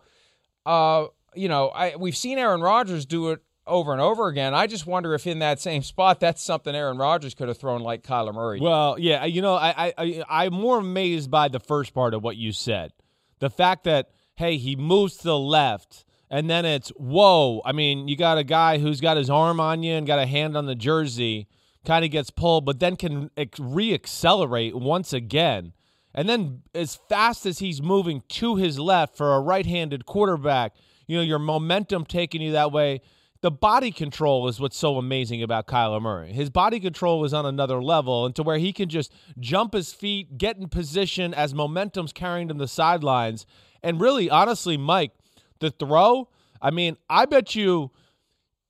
Uh, 0.67 1.07
you 1.33 1.49
know, 1.49 1.69
I 1.69 1.95
we've 1.95 2.15
seen 2.15 2.37
Aaron 2.37 2.61
Rodgers 2.61 3.07
do 3.07 3.31
it 3.31 3.41
over 3.67 3.91
and 3.91 4.01
over 4.01 4.27
again. 4.27 4.53
I 4.53 4.67
just 4.67 4.87
wonder 4.87 5.13
if 5.13 5.27
in 5.27 5.39
that 5.39 5.59
same 5.59 5.83
spot 5.83 6.19
that's 6.19 6.41
something 6.41 6.73
Aaron 6.73 6.97
Rodgers 6.97 7.33
could 7.33 7.47
have 7.47 7.57
thrown 7.57 7.81
like 7.81 8.03
Kyler 8.03 8.33
Murray. 8.33 8.59
Well, 8.59 8.97
yeah, 8.99 9.25
you 9.25 9.41
know, 9.41 9.55
I, 9.55 9.93
I, 9.97 10.23
I'm 10.29 10.53
more 10.53 10.79
amazed 10.79 11.29
by 11.29 11.47
the 11.47 11.59
first 11.59 11.93
part 11.93 12.13
of 12.13 12.23
what 12.23 12.37
you 12.37 12.51
said. 12.51 12.91
The 13.39 13.49
fact 13.49 13.83
that, 13.83 14.09
hey, 14.35 14.57
he 14.57 14.75
moves 14.75 15.17
to 15.17 15.23
the 15.25 15.37
left, 15.37 16.05
and 16.29 16.49
then 16.49 16.65
it's, 16.65 16.89
whoa. 16.89 17.61
I 17.65 17.71
mean, 17.71 18.07
you 18.07 18.17
got 18.17 18.37
a 18.37 18.43
guy 18.43 18.79
who's 18.79 19.01
got 19.01 19.17
his 19.17 19.29
arm 19.29 19.59
on 19.59 19.83
you 19.83 19.93
and 19.93 20.07
got 20.07 20.19
a 20.19 20.25
hand 20.25 20.57
on 20.57 20.65
the 20.65 20.75
jersey, 20.75 21.47
kind 21.85 22.03
of 22.03 22.11
gets 22.11 22.29
pulled, 22.31 22.65
but 22.65 22.79
then 22.79 22.95
can 22.95 23.29
reaccelerate 23.35 24.73
once 24.73 25.13
again. 25.13 25.73
And 26.13 26.27
then, 26.27 26.63
as 26.73 26.95
fast 27.09 27.45
as 27.45 27.59
he's 27.59 27.81
moving 27.81 28.23
to 28.29 28.55
his 28.55 28.79
left 28.79 29.15
for 29.15 29.35
a 29.35 29.39
right 29.39 29.65
handed 29.65 30.05
quarterback, 30.05 30.73
you 31.05 31.15
know, 31.15 31.23
your 31.23 31.39
momentum 31.39 32.05
taking 32.05 32.41
you 32.41 32.53
that 32.53 32.71
way. 32.71 33.01
The 33.41 33.51
body 33.51 33.91
control 33.91 34.47
is 34.47 34.59
what's 34.59 34.77
so 34.77 34.97
amazing 34.97 35.43
about 35.43 35.67
Kyler 35.67 36.01
Murray. 36.01 36.33
His 36.33 36.49
body 36.49 36.79
control 36.79 37.23
is 37.23 37.33
on 37.33 37.45
another 37.45 37.81
level, 37.83 38.25
and 38.25 38.35
to 38.35 38.43
where 38.43 38.57
he 38.57 38.73
can 38.73 38.89
just 38.89 39.13
jump 39.39 39.73
his 39.73 39.93
feet, 39.93 40.37
get 40.37 40.57
in 40.57 40.69
position 40.69 41.33
as 41.33 41.53
momentum's 41.53 42.13
carrying 42.13 42.49
him 42.49 42.57
to 42.57 42.63
the 42.63 42.67
sidelines. 42.67 43.45
And 43.83 44.01
really, 44.01 44.29
honestly, 44.29 44.75
Mike, 44.75 45.11
the 45.59 45.69
throw, 45.69 46.29
I 46.61 46.71
mean, 46.71 46.97
I 47.09 47.25
bet 47.25 47.53
you 47.53 47.91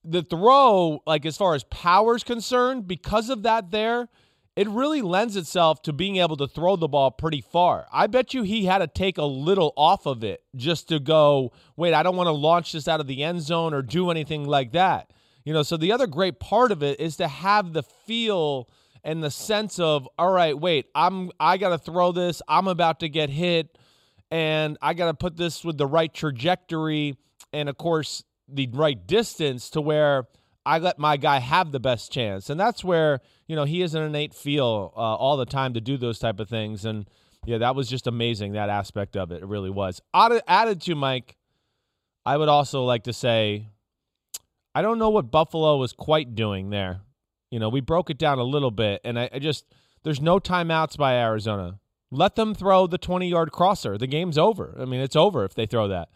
the 0.03 0.21
throw, 0.21 1.01
like 1.05 1.25
as 1.25 1.37
far 1.37 1.55
as 1.55 1.63
power 1.65 2.15
is 2.15 2.23
concerned, 2.23 2.87
because 2.87 3.29
of 3.29 3.43
that 3.43 3.71
there, 3.71 4.09
it 4.57 4.67
really 4.67 5.03
lends 5.03 5.35
itself 5.35 5.83
to 5.83 5.93
being 5.93 6.15
able 6.15 6.35
to 6.35 6.47
throw 6.47 6.75
the 6.75 6.87
ball 6.87 7.11
pretty 7.11 7.41
far. 7.41 7.85
I 7.93 8.07
bet 8.07 8.33
you 8.33 8.41
he 8.41 8.65
had 8.65 8.79
to 8.79 8.87
take 8.87 9.19
a 9.19 9.23
little 9.23 9.71
off 9.77 10.07
of 10.07 10.23
it 10.23 10.41
just 10.55 10.89
to 10.89 10.99
go, 10.99 11.53
wait, 11.75 11.93
I 11.93 12.01
don't 12.01 12.15
want 12.15 12.25
to 12.25 12.31
launch 12.31 12.71
this 12.71 12.87
out 12.87 12.99
of 12.99 13.05
the 13.05 13.23
end 13.23 13.43
zone 13.43 13.75
or 13.75 13.83
do 13.83 14.09
anything 14.09 14.47
like 14.47 14.71
that. 14.71 15.13
You 15.45 15.53
know, 15.53 15.61
so 15.61 15.77
the 15.77 15.91
other 15.91 16.07
great 16.07 16.39
part 16.39 16.71
of 16.71 16.81
it 16.81 16.99
is 16.99 17.17
to 17.17 17.27
have 17.27 17.71
the 17.71 17.83
feel 17.83 18.67
and 19.03 19.23
the 19.23 19.29
sense 19.29 19.77
of, 19.77 20.09
all 20.17 20.31
right, 20.31 20.57
wait, 20.59 20.87
I'm 20.95 21.29
I 21.39 21.57
got 21.57 21.69
to 21.69 21.77
throw 21.77 22.11
this. 22.11 22.41
I'm 22.47 22.67
about 22.67 23.01
to 23.01 23.09
get 23.09 23.29
hit 23.29 23.77
and 24.31 24.75
I 24.81 24.95
got 24.95 25.05
to 25.05 25.13
put 25.13 25.37
this 25.37 25.63
with 25.63 25.77
the 25.77 25.85
right 25.85 26.11
trajectory 26.11 27.15
and 27.53 27.69
of 27.69 27.77
course 27.77 28.23
the 28.49 28.67
right 28.73 29.05
distance 29.05 29.69
to 29.69 29.81
where 29.81 30.25
I 30.65 30.79
let 30.79 30.99
my 30.99 31.15
guy 31.15 31.37
have 31.37 31.71
the 31.71 31.79
best 31.79 32.11
chance. 32.11 32.49
And 32.49 32.59
that's 32.59 32.83
where, 32.83 33.21
you 33.47 33.55
know, 33.55 33.63
he 33.63 33.81
has 33.81 33.95
an 33.95 34.03
innate 34.03 34.33
feel 34.33 34.93
uh, 34.95 34.99
all 34.99 35.37
the 35.37 35.45
time 35.45 35.73
to 35.73 35.81
do 35.81 35.97
those 35.97 36.19
type 36.19 36.39
of 36.39 36.49
things. 36.49 36.85
And 36.85 37.09
yeah, 37.45 37.57
that 37.59 37.75
was 37.75 37.89
just 37.89 38.07
amazing, 38.07 38.53
that 38.53 38.69
aspect 38.69 39.15
of 39.15 39.31
it. 39.31 39.41
It 39.41 39.47
really 39.47 39.69
was. 39.69 40.01
Added, 40.13 40.41
added 40.47 40.81
to 40.83 40.95
Mike, 40.95 41.37
I 42.25 42.37
would 42.37 42.49
also 42.49 42.83
like 42.83 43.03
to 43.03 43.13
say, 43.13 43.69
I 44.75 44.81
don't 44.81 44.99
know 44.99 45.09
what 45.09 45.31
Buffalo 45.31 45.77
was 45.77 45.93
quite 45.93 46.35
doing 46.35 46.69
there. 46.69 47.01
You 47.49 47.59
know, 47.59 47.69
we 47.69 47.79
broke 47.79 48.09
it 48.09 48.17
down 48.17 48.39
a 48.39 48.43
little 48.43 48.71
bit, 48.71 48.99
and 49.05 49.17
I, 49.17 49.29
I 49.31 49.39
just, 49.39 49.65
there's 50.03 50.21
no 50.21 50.39
timeouts 50.39 50.97
by 50.97 51.13
Arizona. 51.13 51.79
Let 52.11 52.35
them 52.35 52.53
throw 52.53 52.87
the 52.87 52.97
20 52.97 53.29
yard 53.29 53.51
crosser. 53.51 53.97
The 53.97 54.07
game's 54.07 54.37
over. 54.37 54.75
I 54.79 54.85
mean, 54.85 54.99
it's 54.99 55.15
over 55.15 55.45
if 55.45 55.53
they 55.53 55.65
throw 55.65 55.87
that 55.87 56.09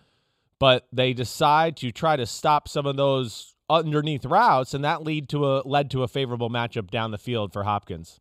but 0.62 0.88
they 0.94 1.12
decide 1.12 1.76
to 1.76 1.92
try 1.92 2.16
to 2.16 2.24
stop 2.24 2.68
some 2.68 2.86
of 2.86 2.96
those 2.96 3.51
underneath 3.72 4.26
routes, 4.26 4.74
and 4.74 4.84
that 4.84 5.04
lead 5.04 5.30
to 5.30 5.46
a 5.46 5.62
led 5.66 5.90
to 5.92 6.04
a 6.04 6.08
favorable 6.08 6.50
matchup 6.50 6.92
down 6.92 7.12
the 7.12 7.18
field 7.18 7.54
for 7.54 7.64
Hopkins. 7.64 8.20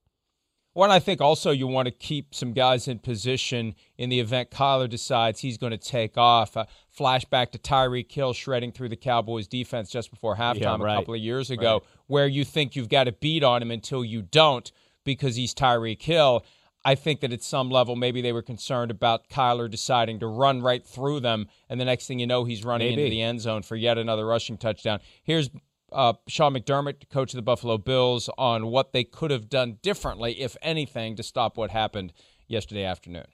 Well, 0.75 0.85
and 0.85 0.93
I 0.93 1.01
think 1.01 1.21
also 1.21 1.51
you 1.51 1.67
want 1.67 1.87
to 1.87 1.93
keep 1.93 2.33
some 2.33 2.53
guys 2.53 2.87
in 2.87 3.01
position 3.01 3.75
in 3.99 4.09
the 4.09 4.21
event 4.21 4.51
Kyler 4.51 4.89
decides 4.89 5.41
he's 5.41 5.59
going 5.59 5.73
to 5.73 5.79
take 5.79 6.17
off. 6.17 6.55
A 6.55 6.69
flashback 6.97 7.51
to 7.53 7.59
Tyreek 7.59 8.11
Hill 8.11 8.33
shredding 8.33 8.71
through 8.71 8.91
the 8.91 8.97
Cowboys 8.97 9.49
defense 9.49 9.91
just 9.91 10.11
before 10.11 10.37
halftime 10.37 10.79
yeah, 10.79 10.85
right. 10.85 10.95
a 10.95 10.99
couple 10.99 11.15
of 11.15 11.21
years 11.21 11.51
ago, 11.51 11.75
right. 11.75 11.83
where 12.07 12.27
you 12.29 12.45
think 12.45 12.77
you've 12.77 12.89
got 12.89 13.05
to 13.05 13.13
beat 13.13 13.43
on 13.43 13.63
him 13.63 13.73
until 13.73 14.05
you 14.05 14.23
don't 14.23 14.71
because 15.05 15.35
he's 15.35 15.55
Tyreek 15.55 16.03
Hill. 16.03 16.45
I 16.85 16.95
think 16.95 17.21
that 17.21 17.33
at 17.33 17.43
some 17.43 17.69
level, 17.69 17.95
maybe 17.95 18.23
they 18.23 18.33
were 18.33 18.43
concerned 18.43 18.91
about 18.91 19.29
Kyler 19.29 19.71
deciding 19.71 20.21
to 20.21 20.27
run 20.27 20.63
right 20.63 20.85
through 20.85 21.21
them, 21.21 21.49
and 21.69 21.81
the 21.81 21.85
next 21.85 22.07
thing 22.07 22.19
you 22.19 22.27
know, 22.27 22.45
he's 22.45 22.65
running 22.65 22.91
maybe. 22.91 23.03
into 23.03 23.11
the 23.11 23.23
end 23.23 23.41
zone 23.41 23.63
for 23.63 23.77
yet 23.77 23.99
another 23.99 24.27
rushing 24.27 24.57
touchdown. 24.57 25.01
Here's 25.23 25.51
uh, 25.93 26.15
Sean 26.27 26.55
McDermott, 26.55 27.11
coach 27.11 27.35
of 27.35 27.37
the 27.37 27.43
Buffalo 27.43 27.77
Bills, 27.77 28.31
on 28.39 28.69
what 28.69 28.93
they 28.93 29.05
could 29.05 29.31
have 29.31 29.51
done 29.51 29.79
differently, 29.83 30.41
if 30.41 30.57
anything, 30.63 31.17
to 31.17 31.23
stop 31.23 31.59
what 31.59 31.71
happened 31.71 32.13
yesterday 32.49 32.85
afternoon. 32.85 33.27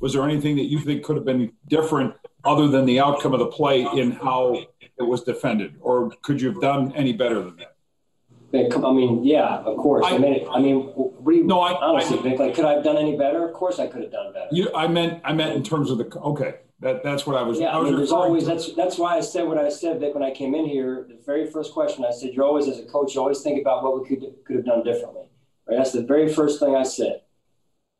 Was 0.00 0.12
there 0.12 0.24
anything 0.24 0.56
that 0.56 0.66
you 0.66 0.78
think 0.78 1.02
could 1.02 1.16
have 1.16 1.24
been 1.24 1.52
different 1.68 2.14
other 2.44 2.68
than 2.68 2.86
the 2.86 3.00
outcome 3.00 3.34
of 3.34 3.40
the 3.40 3.46
play 3.46 3.82
in 3.82 4.12
how 4.12 4.54
it 4.80 5.02
was 5.02 5.24
defended, 5.24 5.74
or 5.80 6.12
could 6.22 6.40
you 6.40 6.52
have 6.52 6.60
done 6.60 6.92
any 6.94 7.12
better 7.12 7.42
than 7.42 7.56
that? 7.56 7.74
I 8.54 8.92
mean, 8.92 9.24
yeah, 9.24 9.58
of 9.58 9.76
course. 9.76 10.06
I, 10.06 10.14
I 10.14 10.18
mean, 10.18 10.46
I 10.50 10.58
mean, 10.58 10.80
what 10.94 11.32
do 11.32 11.36
you, 11.36 11.44
no, 11.44 11.60
I, 11.60 11.78
honestly, 11.78 12.18
I, 12.18 12.22
Vic, 12.22 12.38
like, 12.38 12.54
could 12.54 12.64
I 12.64 12.72
have 12.74 12.84
done 12.84 12.96
any 12.96 13.16
better? 13.16 13.46
Of 13.46 13.52
course, 13.52 13.78
I 13.78 13.86
could 13.86 14.02
have 14.02 14.10
done 14.10 14.32
better. 14.32 14.48
You, 14.50 14.70
I 14.74 14.86
meant, 14.86 15.20
I 15.22 15.34
meant 15.34 15.54
in 15.54 15.62
terms 15.62 15.90
of 15.90 15.98
the 15.98 16.06
okay. 16.20 16.54
That 16.80 17.02
that's 17.02 17.26
what 17.26 17.36
I 17.36 17.42
was. 17.42 17.58
Yeah, 17.58 17.68
I, 17.68 17.78
was 17.78 17.88
mean, 17.88 17.96
there's 17.96 18.12
always 18.12 18.44
to. 18.44 18.50
that's 18.50 18.72
that's 18.74 18.98
why 18.98 19.16
I 19.16 19.20
said 19.20 19.48
what 19.48 19.58
I 19.58 19.68
said, 19.68 19.98
Vic, 19.98 20.14
when 20.14 20.22
I 20.22 20.30
came 20.30 20.54
in 20.54 20.64
here. 20.64 21.06
The 21.08 21.18
very 21.26 21.50
first 21.50 21.72
question 21.74 22.04
I 22.04 22.12
said, 22.12 22.34
you're 22.34 22.44
always 22.44 22.68
as 22.68 22.78
a 22.78 22.84
coach, 22.84 23.16
you 23.16 23.20
always 23.20 23.40
think 23.40 23.60
about 23.60 23.82
what 23.82 24.00
we 24.00 24.08
could 24.08 24.24
could 24.46 24.56
have 24.56 24.64
done 24.64 24.84
differently. 24.84 25.24
Right? 25.66 25.76
That's 25.76 25.90
the 25.90 26.04
very 26.04 26.32
first 26.32 26.60
thing 26.60 26.76
I 26.76 26.84
said. 26.84 27.22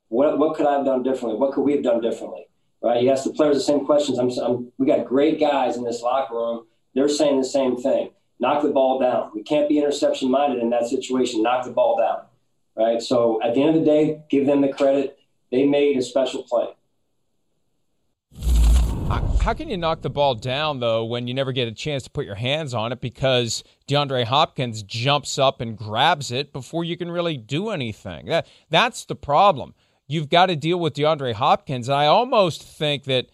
What 0.08 0.38
what 0.38 0.56
could 0.56 0.66
I 0.66 0.74
have 0.74 0.84
done 0.84 1.02
differently? 1.02 1.40
What 1.40 1.54
could 1.54 1.62
we 1.62 1.72
have 1.72 1.82
done 1.82 2.00
differently? 2.00 2.46
Right? 2.80 3.02
You 3.02 3.10
ask 3.10 3.24
the 3.24 3.32
players 3.32 3.56
the 3.56 3.64
same 3.64 3.84
questions. 3.84 4.16
I'm, 4.16 4.30
I'm 4.40 4.70
we 4.78 4.86
got 4.86 5.04
great 5.04 5.40
guys 5.40 5.76
in 5.76 5.82
this 5.82 6.00
locker 6.00 6.34
room. 6.34 6.66
They're 6.94 7.08
saying 7.08 7.36
the 7.36 7.44
same 7.44 7.76
thing 7.76 8.10
knock 8.40 8.62
the 8.62 8.70
ball 8.70 8.98
down. 8.98 9.30
We 9.34 9.42
can't 9.42 9.68
be 9.68 9.78
interception 9.78 10.30
minded 10.30 10.60
in 10.60 10.70
that 10.70 10.86
situation. 10.86 11.42
Knock 11.42 11.64
the 11.64 11.72
ball 11.72 11.98
down. 11.98 12.22
Right. 12.76 13.02
So 13.02 13.42
at 13.42 13.54
the 13.54 13.62
end 13.62 13.76
of 13.76 13.84
the 13.84 13.86
day, 13.86 14.22
give 14.30 14.46
them 14.46 14.60
the 14.60 14.68
credit. 14.68 15.18
They 15.50 15.66
made 15.66 15.96
a 15.96 16.02
special 16.02 16.44
play. 16.44 16.68
Uh, 19.10 19.20
how 19.38 19.54
can 19.54 19.68
you 19.68 19.76
knock 19.76 20.02
the 20.02 20.10
ball 20.10 20.34
down 20.34 20.80
though 20.80 21.04
when 21.04 21.26
you 21.26 21.32
never 21.32 21.50
get 21.50 21.66
a 21.66 21.72
chance 21.72 22.04
to 22.04 22.10
put 22.10 22.26
your 22.26 22.34
hands 22.34 22.74
on 22.74 22.92
it 22.92 23.00
because 23.00 23.64
DeAndre 23.88 24.24
Hopkins 24.24 24.82
jumps 24.82 25.38
up 25.38 25.60
and 25.60 25.76
grabs 25.76 26.30
it 26.30 26.52
before 26.52 26.84
you 26.84 26.96
can 26.96 27.10
really 27.10 27.36
do 27.36 27.70
anything? 27.70 28.26
That 28.26 28.46
that's 28.68 29.06
the 29.06 29.16
problem. 29.16 29.74
You've 30.06 30.28
got 30.28 30.46
to 30.46 30.56
deal 30.56 30.78
with 30.78 30.94
DeAndre 30.94 31.34
Hopkins, 31.34 31.88
and 31.88 31.96
I 31.96 32.06
almost 32.06 32.62
think 32.62 33.04
that 33.04 33.28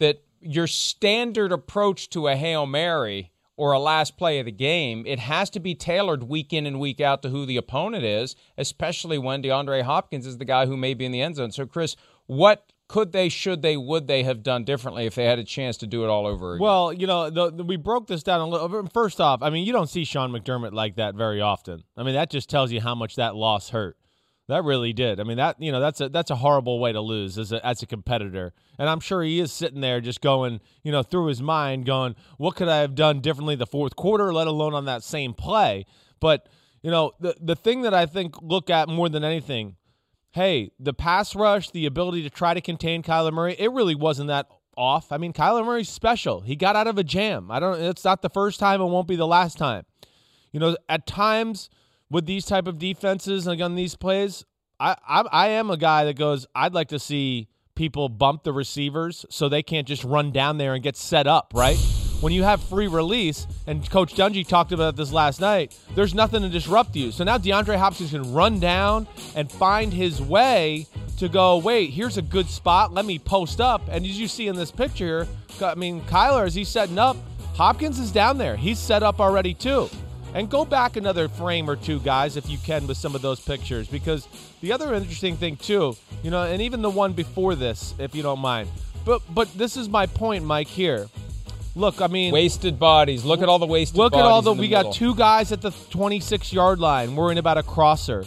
that 0.00 0.22
your 0.40 0.66
standard 0.66 1.52
approach 1.52 2.08
to 2.10 2.28
a 2.28 2.36
hail 2.36 2.64
mary 2.64 3.30
or 3.58 3.72
a 3.72 3.78
last 3.78 4.16
play 4.16 4.38
of 4.38 4.46
the 4.46 4.52
game, 4.52 5.04
it 5.04 5.18
has 5.18 5.50
to 5.50 5.58
be 5.58 5.74
tailored 5.74 6.22
week 6.22 6.52
in 6.52 6.64
and 6.64 6.78
week 6.78 7.00
out 7.00 7.22
to 7.22 7.28
who 7.28 7.44
the 7.44 7.56
opponent 7.56 8.04
is, 8.04 8.36
especially 8.56 9.18
when 9.18 9.42
DeAndre 9.42 9.82
Hopkins 9.82 10.26
is 10.26 10.38
the 10.38 10.44
guy 10.44 10.64
who 10.64 10.76
may 10.76 10.94
be 10.94 11.04
in 11.04 11.10
the 11.10 11.20
end 11.20 11.34
zone. 11.34 11.50
So, 11.50 11.66
Chris, 11.66 11.96
what 12.26 12.72
could 12.86 13.10
they, 13.10 13.28
should 13.28 13.60
they, 13.60 13.76
would 13.76 14.06
they 14.06 14.22
have 14.22 14.44
done 14.44 14.62
differently 14.62 15.06
if 15.06 15.16
they 15.16 15.24
had 15.24 15.40
a 15.40 15.44
chance 15.44 15.76
to 15.78 15.88
do 15.88 16.04
it 16.04 16.08
all 16.08 16.24
over 16.24 16.54
again? 16.54 16.62
Well, 16.62 16.92
you 16.92 17.08
know, 17.08 17.30
the, 17.30 17.50
the, 17.50 17.64
we 17.64 17.76
broke 17.76 18.06
this 18.06 18.22
down 18.22 18.40
a 18.40 18.46
little. 18.46 18.78
Uh, 18.78 18.88
first 18.94 19.20
off, 19.20 19.42
I 19.42 19.50
mean, 19.50 19.66
you 19.66 19.72
don't 19.72 19.90
see 19.90 20.04
Sean 20.04 20.30
McDermott 20.30 20.72
like 20.72 20.94
that 20.94 21.16
very 21.16 21.40
often. 21.40 21.82
I 21.96 22.04
mean, 22.04 22.14
that 22.14 22.30
just 22.30 22.48
tells 22.48 22.70
you 22.70 22.80
how 22.80 22.94
much 22.94 23.16
that 23.16 23.34
loss 23.34 23.70
hurt. 23.70 23.96
That 24.48 24.64
really 24.64 24.94
did. 24.94 25.20
I 25.20 25.24
mean, 25.24 25.36
that 25.36 25.60
you 25.60 25.70
know, 25.70 25.78
that's 25.78 26.00
a 26.00 26.08
that's 26.08 26.30
a 26.30 26.36
horrible 26.36 26.80
way 26.80 26.90
to 26.92 27.00
lose 27.00 27.36
as 27.36 27.52
a 27.52 27.64
as 27.64 27.82
a 27.82 27.86
competitor. 27.86 28.54
And 28.78 28.88
I'm 28.88 29.00
sure 29.00 29.22
he 29.22 29.40
is 29.40 29.52
sitting 29.52 29.82
there 29.82 30.00
just 30.00 30.22
going, 30.22 30.60
you 30.82 30.90
know, 30.90 31.02
through 31.02 31.26
his 31.26 31.42
mind, 31.42 31.84
going, 31.84 32.16
"What 32.38 32.56
could 32.56 32.68
I 32.68 32.78
have 32.78 32.94
done 32.94 33.20
differently 33.20 33.56
the 33.56 33.66
fourth 33.66 33.94
quarter, 33.94 34.32
let 34.32 34.46
alone 34.46 34.72
on 34.72 34.86
that 34.86 35.04
same 35.04 35.34
play?" 35.34 35.84
But 36.18 36.48
you 36.82 36.90
know, 36.90 37.12
the 37.20 37.36
the 37.38 37.56
thing 37.56 37.82
that 37.82 37.92
I 37.92 38.06
think 38.06 38.40
look 38.40 38.70
at 38.70 38.88
more 38.88 39.10
than 39.10 39.22
anything, 39.22 39.76
hey, 40.30 40.70
the 40.80 40.94
pass 40.94 41.36
rush, 41.36 41.70
the 41.70 41.84
ability 41.84 42.22
to 42.22 42.30
try 42.30 42.54
to 42.54 42.62
contain 42.62 43.02
Kyler 43.02 43.32
Murray, 43.32 43.54
it 43.58 43.70
really 43.70 43.94
wasn't 43.94 44.28
that 44.28 44.46
off. 44.78 45.12
I 45.12 45.18
mean, 45.18 45.34
Kyler 45.34 45.66
Murray's 45.66 45.90
special. 45.90 46.40
He 46.40 46.56
got 46.56 46.74
out 46.74 46.86
of 46.86 46.96
a 46.96 47.04
jam. 47.04 47.50
I 47.50 47.60
don't. 47.60 47.78
It's 47.78 48.04
not 48.04 48.22
the 48.22 48.30
first 48.30 48.58
time. 48.58 48.80
It 48.80 48.86
won't 48.86 49.08
be 49.08 49.16
the 49.16 49.26
last 49.26 49.58
time. 49.58 49.84
You 50.52 50.60
know, 50.60 50.76
at 50.88 51.06
times 51.06 51.68
with 52.10 52.26
these 52.26 52.44
type 52.44 52.66
of 52.66 52.78
defenses 52.78 53.46
and 53.46 53.60
on 53.60 53.74
these 53.74 53.96
plays, 53.96 54.44
I, 54.80 54.96
I 55.06 55.20
I 55.30 55.48
am 55.48 55.70
a 55.70 55.76
guy 55.76 56.04
that 56.04 56.16
goes. 56.16 56.46
I'd 56.54 56.74
like 56.74 56.88
to 56.88 56.98
see 56.98 57.48
people 57.74 58.08
bump 58.08 58.42
the 58.44 58.52
receivers 58.52 59.24
so 59.30 59.48
they 59.48 59.62
can't 59.62 59.86
just 59.86 60.04
run 60.04 60.32
down 60.32 60.58
there 60.58 60.74
and 60.74 60.82
get 60.82 60.96
set 60.96 61.26
up. 61.26 61.52
Right 61.54 61.78
when 62.20 62.32
you 62.32 62.42
have 62.42 62.62
free 62.62 62.88
release, 62.88 63.46
and 63.66 63.88
Coach 63.88 64.14
Dungy 64.14 64.46
talked 64.46 64.72
about 64.72 64.96
this 64.96 65.12
last 65.12 65.40
night. 65.40 65.78
There's 65.94 66.14
nothing 66.14 66.42
to 66.42 66.48
disrupt 66.48 66.96
you. 66.96 67.12
So 67.12 67.24
now 67.24 67.38
DeAndre 67.38 67.76
Hopkins 67.76 68.10
can 68.10 68.32
run 68.32 68.58
down 68.58 69.06
and 69.36 69.50
find 69.50 69.92
his 69.92 70.20
way 70.20 70.86
to 71.18 71.28
go. 71.28 71.58
Wait, 71.58 71.90
here's 71.90 72.18
a 72.18 72.22
good 72.22 72.48
spot. 72.48 72.92
Let 72.92 73.04
me 73.04 73.18
post 73.18 73.60
up. 73.60 73.82
And 73.88 74.04
as 74.04 74.18
you 74.18 74.28
see 74.28 74.48
in 74.48 74.56
this 74.56 74.72
picture, 74.72 75.28
I 75.62 75.74
mean, 75.74 76.00
Kyler 76.02 76.46
as 76.46 76.54
he's 76.54 76.68
setting 76.68 76.98
up, 76.98 77.16
Hopkins 77.54 77.98
is 77.98 78.10
down 78.10 78.38
there. 78.38 78.56
He's 78.56 78.78
set 78.78 79.02
up 79.02 79.20
already 79.20 79.54
too. 79.54 79.88
And 80.38 80.48
go 80.48 80.64
back 80.64 80.96
another 80.96 81.28
frame 81.28 81.68
or 81.68 81.74
two, 81.74 81.98
guys, 81.98 82.36
if 82.36 82.48
you 82.48 82.58
can, 82.58 82.86
with 82.86 82.96
some 82.96 83.16
of 83.16 83.22
those 83.22 83.40
pictures. 83.40 83.88
Because 83.88 84.28
the 84.60 84.70
other 84.70 84.94
interesting 84.94 85.36
thing, 85.36 85.56
too, 85.56 85.96
you 86.22 86.30
know, 86.30 86.44
and 86.44 86.62
even 86.62 86.80
the 86.80 86.88
one 86.88 87.12
before 87.12 87.56
this, 87.56 87.92
if 87.98 88.14
you 88.14 88.22
don't 88.22 88.38
mind. 88.38 88.68
But 89.04 89.20
but 89.34 89.52
this 89.58 89.76
is 89.76 89.88
my 89.88 90.06
point, 90.06 90.44
Mike, 90.44 90.68
here. 90.68 91.08
Look, 91.74 92.00
I 92.00 92.06
mean, 92.06 92.32
wasted 92.32 92.78
bodies. 92.78 93.24
Look 93.24 93.42
at 93.42 93.48
all 93.48 93.58
the 93.58 93.66
wasted. 93.66 93.98
Look 93.98 94.14
at 94.14 94.20
all 94.20 94.40
the. 94.40 94.54
the 94.54 94.60
we 94.60 94.68
middle. 94.68 94.84
got 94.84 94.94
two 94.94 95.12
guys 95.16 95.50
at 95.50 95.60
the 95.60 95.72
26 95.90 96.52
yard 96.52 96.78
line 96.78 97.16
worrying 97.16 97.38
about 97.38 97.58
a 97.58 97.64
crosser. 97.64 98.24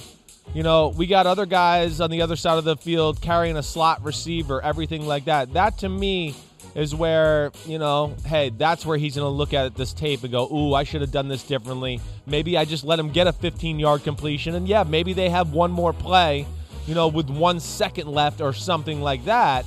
You 0.54 0.64
know, 0.64 0.90
we 0.90 1.08
got 1.08 1.28
other 1.28 1.46
guys 1.46 2.02
on 2.02 2.12
the 2.12 2.24
other 2.24 2.36
side 2.36 2.58
of 2.58 2.66
the 2.66 2.76
field 2.76 3.22
carrying 3.22 3.56
a 3.56 3.64
slot 3.64 4.04
receiver, 4.04 4.62
everything 4.62 5.08
like 5.08 5.26
that. 5.26 5.54
That 5.54 5.78
to 5.78 5.88
me 5.88 6.36
is 6.76 6.96
where, 6.96 7.52
you 7.66 7.78
know, 7.78 8.16
hey, 8.26 8.50
that's 8.50 8.86
where 8.86 8.98
he's 8.98 9.16
going 9.16 9.26
to 9.26 9.30
look 9.30 9.54
at 9.54 9.76
this 9.76 9.94
tape 9.94 10.24
and 10.24 10.32
go, 10.32 10.48
ooh, 10.52 10.74
I 10.74 10.84
should 10.84 11.02
have 11.02 11.12
done 11.12 11.28
this 11.28 11.44
differently. 11.44 12.00
Maybe 12.26 12.58
I 12.58 12.66
just 12.66 12.84
let 12.84 13.00
him 13.00 13.10
get 13.10 13.28
a 13.28 13.34
15 13.34 13.80
yard 13.80 14.04
completion. 14.04 14.56
And 14.56 14.68
yeah, 14.68 14.84
maybe 14.84 15.14
they 15.14 15.30
have 15.30 15.52
one 15.52 15.72
more 15.72 15.94
play, 15.94 16.48
you 16.88 16.96
know, 16.96 17.08
with 17.08 17.30
one 17.30 17.60
second 17.60 18.08
left 18.08 18.42
or 18.42 18.54
something 18.54 19.02
like 19.02 19.26
that. 19.26 19.66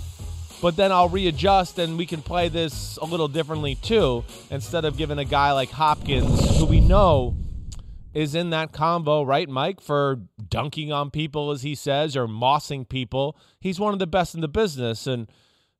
But 0.63 0.77
then 0.77 0.93
I'll 0.93 1.11
readjust 1.11 1.79
and 1.79 1.99
we 1.99 2.07
can 2.07 2.23
play 2.23 2.49
this 2.49 2.97
a 2.97 3.05
little 3.05 3.29
differently 3.29 3.75
too, 3.75 4.25
instead 4.51 4.87
of 4.87 4.97
giving 4.97 5.19
a 5.19 5.25
guy 5.25 5.53
like 5.53 5.71
Hopkins, 5.71 6.59
who 6.59 6.65
we 6.65 6.81
know 6.81 7.37
is 8.15 8.35
in 8.35 8.51
that 8.51 8.73
combo, 8.73 9.25
right, 9.25 9.49
Mike, 9.49 9.81
for 9.81 10.21
dunking 10.49 10.93
on 10.93 11.11
people, 11.11 11.51
as 11.51 11.63
he 11.63 11.75
says, 11.75 12.17
or 12.17 12.27
mossing 12.29 12.89
people. 12.89 13.37
He's 13.61 13.81
one 13.81 13.93
of 13.93 13.99
the 13.99 14.07
best 14.07 14.35
in 14.35 14.41
the 14.41 14.49
business. 14.49 15.07
And, 15.07 15.29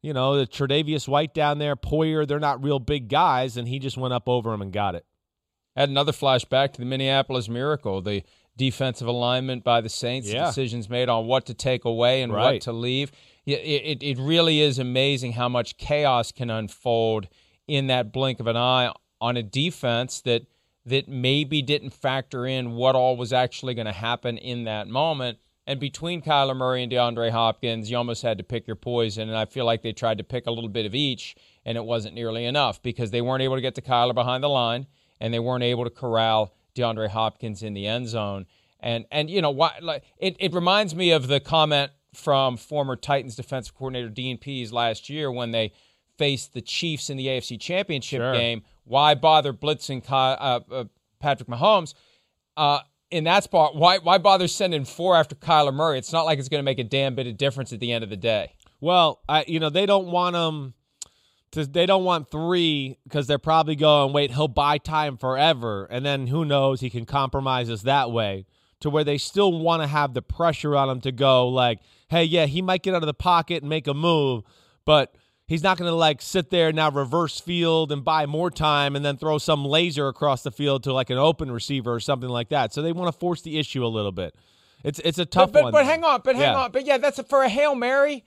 you 0.05 0.13
know, 0.13 0.37
the 0.37 0.47
Tre'Davious 0.47 1.09
White 1.09 1.33
down 1.33 1.59
there, 1.59 1.77
Poyer, 1.77 2.29
they're 2.29 2.39
not 2.39 2.63
real 2.63 2.79
big 2.79 3.09
guys, 3.09 3.57
and 3.57 3.67
he 3.67 3.79
just 3.79 3.97
went 3.97 4.13
up 4.13 4.29
over 4.29 4.53
him 4.53 4.61
and 4.61 4.73
got 4.73 4.95
it. 4.95 5.07
Had 5.75 5.89
another 5.89 6.13
flashback 6.13 6.73
to 6.75 6.81
the 6.81 6.85
Minneapolis 6.85 7.49
Miracle, 7.49 8.03
the 8.03 8.23
defensive 8.57 9.09
alignment 9.09 9.65
by 9.65 9.81
the 9.81 9.89
Saints, 9.89 10.29
yeah. 10.29 10.47
decisions 10.47 10.91
made 10.91 11.09
on 11.09 11.27
what 11.27 11.47
to 11.47 11.55
take 11.55 11.85
away 11.85 12.23
and 12.23 12.33
right. 12.33 12.55
what 12.55 12.63
to 12.63 12.73
leave. 12.73 13.13
It, 13.47 13.61
it, 13.61 14.03
it 14.03 14.19
really 14.19 14.61
is 14.61 14.79
amazing 14.79 15.33
how 15.33 15.49
much 15.49 15.77
chaos 15.79 16.33
can 16.33 16.51
unfold 16.51 17.29
in 17.67 17.87
that 17.87 18.13
blink 18.13 18.41
of 18.41 18.47
an 18.47 18.57
eye 18.57 18.93
on 19.21 19.37
a 19.37 19.43
defense 19.43 20.21
that– 20.21 20.47
that 20.87 21.09
maybe 21.09 21.63
didn't 21.63 21.95
factor 21.95 22.47
in 22.47 22.73
what 22.73 22.95
all 22.95 23.17
was 23.17 23.33
actually 23.33 23.73
going 23.73 23.87
to 23.87 23.93
happen 23.93 24.37
in 24.37 24.65
that 24.65 24.87
moment. 24.87 25.39
And 25.67 25.81
between 25.81 26.21
Kyler 26.21 26.57
Murray 26.57 26.83
and 26.83 26.93
DeAndre 26.93 27.31
Hopkins, 27.31 27.91
you 27.91 27.97
almost 27.97 28.23
had 28.23 28.37
to 28.39 28.45
pick 28.45 28.67
your 28.67 28.77
poison. 28.77 29.29
And 29.29 29.39
I 29.39 29.47
feel 29.47 29.65
like 29.65 29.83
they 29.83 29.93
tried 29.93 30.19
to 30.19 30.25
pick 30.25 30.47
a 30.47 30.51
little 30.51 30.69
bit 30.69 30.85
of 30.85 30.95
each, 30.95 31.37
and 31.65 31.79
it 31.79 31.85
wasn't 31.85 32.15
nearly 32.15 32.45
enough 32.45 32.83
because 32.83 33.11
they 33.11 33.23
weren't 33.23 33.43
able 33.43 33.57
to 33.57 33.63
get 33.63 33.75
to 33.77 33.83
Kyler 33.83 34.15
behind 34.15 34.45
the 34.45 34.49
line, 34.49 34.87
and 35.21 35.33
they 35.33 35.39
weren't 35.39 35.65
able 35.65 35.85
to 35.85 35.91
corral 35.91 36.55
DeAndre 36.75 37.09
Hopkins 37.09 37.63
in 37.63 37.73
the 37.73 37.87
end 37.87 38.09
zone. 38.09 38.47
And 38.81 39.07
and 39.11 39.31
you 39.31 39.41
know 39.41 39.51
why? 39.51 39.79
Like, 39.81 40.05
it 40.19 40.37
it 40.39 40.53
reminds 40.53 40.95
me 40.95 41.11
of 41.13 41.29
the 41.29 41.41
comment 41.41 41.93
from 42.13 42.59
former 42.59 42.97
Titans 42.97 43.35
defensive 43.35 43.75
coordinator 43.75 44.11
Dean 44.11 44.37
Pees 44.37 44.73
last 44.73 45.09
year 45.09 45.33
when 45.33 45.51
they 45.51 45.73
faced 46.19 46.53
the 46.53 46.61
Chiefs 46.61 47.09
in 47.09 47.17
the 47.17 47.27
AFC 47.27 47.59
Championship 47.59 48.21
sure. 48.21 48.33
game 48.35 48.63
why 48.85 49.15
bother 49.15 49.53
blitzing 49.53 50.03
uh, 50.11 50.61
uh, 50.71 50.85
Patrick 51.19 51.49
Mahomes? 51.49 51.95
Uh, 52.57 52.81
in 53.15 53.25
that 53.25 53.45
spot, 53.45 53.77
why 53.77 53.99
why 53.99 54.19
bother 54.19 54.49
sending 54.49 54.85
four 54.85 55.17
after 55.17 55.37
Kyler 55.37 55.73
Murray? 55.73 55.99
It's 55.99 56.13
not 56.13 56.25
like 56.25 56.41
it's 56.41 56.49
going 56.49 56.59
to 56.59 56.65
make 56.65 56.81
a 56.81 56.85
damn 56.85 57.15
bit 57.15 57.29
of 57.29 57.37
difference 57.37 57.73
at 57.73 57.79
the 57.79 57.93
end 57.93 58.03
of 58.03 58.11
the 58.11 58.17
day. 58.17 58.55
Well, 58.81 59.21
I, 59.29 59.45
you 59.47 59.61
know 59.61 59.71
they 59.71 59.87
don't 59.87 60.09
want 60.09 60.35
them 60.35 60.75
to. 61.53 61.65
They 61.65 61.87
don't 61.87 62.03
want 62.03 62.29
three 62.29 62.99
because 63.05 63.29
they're 63.29 63.39
probably 63.39 63.77
going 63.77 64.13
wait. 64.13 64.33
He'll 64.33 64.49
buy 64.49 64.79
time 64.79 65.17
forever, 65.17 65.87
and 65.91 66.05
then 66.05 66.27
who 66.27 66.45
knows? 66.45 66.81
He 66.81 66.91
can 66.91 67.07
compromise 67.07 67.71
us 67.71 67.83
that 67.83 68.11
way 68.11 68.47
to 68.81 68.91
where 68.91 69.05
they 69.05 69.17
still 69.17 69.53
want 69.53 69.81
to 69.83 69.87
have 69.87 70.13
the 70.13 70.21
pressure 70.21 70.77
on 70.77 70.91
him 70.91 71.01
to 71.03 71.13
go 71.13 71.49
like, 71.49 71.79
hey, 72.09 72.25
yeah, 72.25 72.47
he 72.47 72.61
might 72.61 72.83
get 72.83 72.95
out 72.95 73.03
of 73.03 73.07
the 73.07 73.15
pocket 73.15 73.63
and 73.63 73.71
make 73.71 73.87
a 73.87 73.95
move, 73.95 74.43
but 74.85 75.15
He's 75.55 75.63
not 75.63 75.79
going 75.79 75.89
to 75.89 75.95
like 75.95 76.21
sit 76.21 76.51
there 76.51 76.73
now 76.73 76.91
reverse 76.91 77.39
field 77.39 77.93
and 77.93 78.05
buy 78.05 78.27
more 78.27 78.51
time 78.51 78.97
and 78.97 79.05
then 79.05 79.17
throw 79.17 79.39
some 79.39 79.65
laser 79.65 80.09
across 80.09 80.43
the 80.43 80.51
field 80.51 80.83
to 80.83 80.93
like 80.93 81.11
an 81.11 81.17
open 81.17 81.49
receiver 81.49 81.95
or 81.95 82.01
something 82.01 82.29
like 82.29 82.49
that. 82.49 82.73
So 82.73 82.83
they 82.83 82.91
want 82.91 83.07
to 83.07 83.17
force 83.17 83.41
the 83.41 83.57
issue 83.57 83.85
a 83.85 83.87
little 83.87 84.11
bit. 84.11 84.35
It's 84.83 84.99
it's 85.05 85.21
a 85.21 85.25
tough 85.25 85.53
but, 85.53 85.61
but, 85.61 85.63
one. 85.63 85.73
But 85.75 85.85
hang 85.85 86.03
on, 86.03 86.23
but 86.25 86.35
hang 86.35 86.43
yeah. 86.43 86.57
on, 86.57 86.73
but 86.73 86.85
yeah, 86.85 86.99
that's 86.99 87.21
a, 87.21 87.23
for 87.23 87.45
a 87.45 87.49
hail 87.49 87.77
mary. 87.77 88.25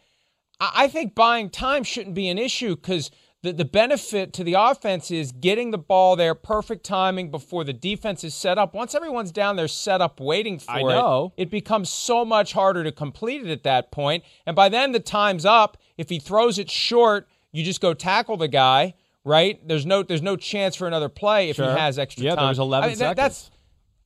I, 0.61 0.71
I 0.85 0.87
think 0.87 1.15
buying 1.15 1.49
time 1.49 1.83
shouldn't 1.83 2.15
be 2.15 2.29
an 2.29 2.37
issue 2.37 2.77
because 2.77 3.11
the, 3.43 3.53
the 3.53 3.65
benefit 3.65 4.33
to 4.33 4.43
the 4.43 4.55
offense 4.55 5.11
is 5.11 5.31
getting 5.31 5.71
the 5.71 5.77
ball 5.77 6.15
there, 6.15 6.33
perfect 6.33 6.83
timing 6.83 7.29
before 7.29 7.63
the 7.63 7.73
defense 7.73 8.23
is 8.23 8.33
set 8.33 8.57
up. 8.57 8.73
Once 8.73 8.95
everyone's 8.95 9.31
down 9.31 9.55
there 9.55 9.67
set 9.67 10.01
up 10.01 10.19
waiting 10.19 10.57
for 10.59 10.71
I 10.71 10.81
know. 10.81 11.33
it, 11.37 11.43
it 11.43 11.51
becomes 11.51 11.89
so 11.89 12.25
much 12.25 12.53
harder 12.53 12.83
to 12.83 12.91
complete 12.91 13.45
it 13.45 13.51
at 13.51 13.63
that 13.63 13.91
point. 13.91 14.23
And 14.45 14.55
by 14.55 14.69
then 14.69 14.91
the 14.91 14.99
time's 14.99 15.45
up. 15.45 15.77
If 15.97 16.09
he 16.09 16.19
throws 16.19 16.57
it 16.57 16.69
short, 16.71 17.27
you 17.51 17.63
just 17.63 17.79
go 17.79 17.93
tackle 17.93 18.37
the 18.37 18.47
guy, 18.47 18.95
right? 19.23 19.65
There's 19.67 19.85
no 19.85 20.03
there's 20.03 20.21
no 20.21 20.35
chance 20.35 20.75
for 20.75 20.87
another 20.87 21.09
play 21.09 21.49
if 21.49 21.57
sure. 21.57 21.71
he 21.71 21.79
has 21.79 21.99
extra 21.99 22.23
yeah, 22.23 22.35
time. 22.35 22.43
Yeah, 22.43 22.47
there's 22.47 22.59
11 22.59 22.83
I 22.83 22.87
mean, 22.87 22.97
that, 22.99 23.17
seconds. 23.17 23.17
That's 23.17 23.51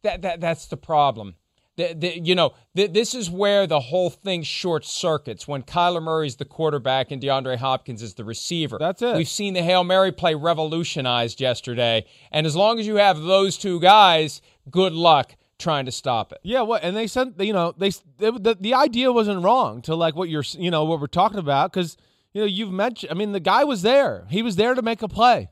that, 0.04 0.22
that 0.24 0.42
that's 0.42 0.66
the 0.68 0.78
problem. 0.78 1.36
The, 1.78 1.94
the, 1.94 2.20
you 2.20 2.36
know, 2.36 2.54
the, 2.76 2.88
this 2.88 3.16
is 3.16 3.30
where 3.30 3.66
the 3.66 3.80
whole 3.80 4.10
thing 4.10 4.44
short 4.44 4.86
circuits 4.86 5.48
when 5.48 5.64
Kyler 5.64 6.04
Murray's 6.04 6.36
the 6.36 6.46
quarterback 6.46 7.12
and 7.12 7.22
DeAndre 7.22 7.58
Hopkins 7.58 8.02
is 8.02 8.14
the 8.16 8.26
receiver. 8.26 8.78
That's 8.78 9.02
it. 9.02 9.16
We've 9.16 9.28
seen 9.28 9.54
the 9.54 9.64
Hail 9.64 9.84
Mary 9.84 10.12
play 10.12 10.36
revolutionized 10.36 11.40
yesterday. 11.40 12.06
And 12.32 12.46
as 12.46 12.56
long 12.56 12.80
as 12.80 12.86
you 12.86 12.96
have 12.96 13.22
those 13.22 13.58
two 13.58 13.80
guys, 13.80 14.42
good 14.70 14.94
luck 14.94 15.36
trying 15.58 15.86
to 15.86 15.92
stop 15.92 16.32
it. 16.34 16.40
Yeah, 16.44 16.62
what? 16.62 16.84
And 16.84 16.96
they 16.96 17.08
said, 17.08 17.36
you 17.40 17.54
know, 17.54 17.74
they, 17.78 17.92
they 18.18 18.32
the, 18.32 18.58
the 18.60 18.74
idea 18.74 19.12
wasn't 19.12 19.44
wrong 19.44 19.82
to 19.84 19.96
like 19.96 20.16
what 20.16 20.30
you're, 20.30 20.44
you 20.58 20.72
know, 20.72 20.84
what 20.84 21.00
we're 21.00 21.08
talking 21.08 21.40
about 21.40 21.72
because– 21.72 21.98
you 22.34 22.42
know, 22.42 22.48
you've 22.48 22.72
mentioned, 22.72 23.12
I 23.12 23.16
mean, 23.16 23.32
the 23.32 23.40
guy 23.40 23.64
was 23.64 23.82
there. 23.82 24.26
He 24.30 24.42
was 24.42 24.56
there 24.56 24.74
to 24.74 24.82
make 24.82 25.02
a 25.02 25.08
play. 25.08 25.50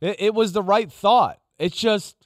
It, 0.00 0.16
it, 0.18 0.34
was 0.34 0.52
the 0.52 0.62
right 0.62 0.90
thought. 0.90 1.40
It's 1.58 1.76
just, 1.76 2.17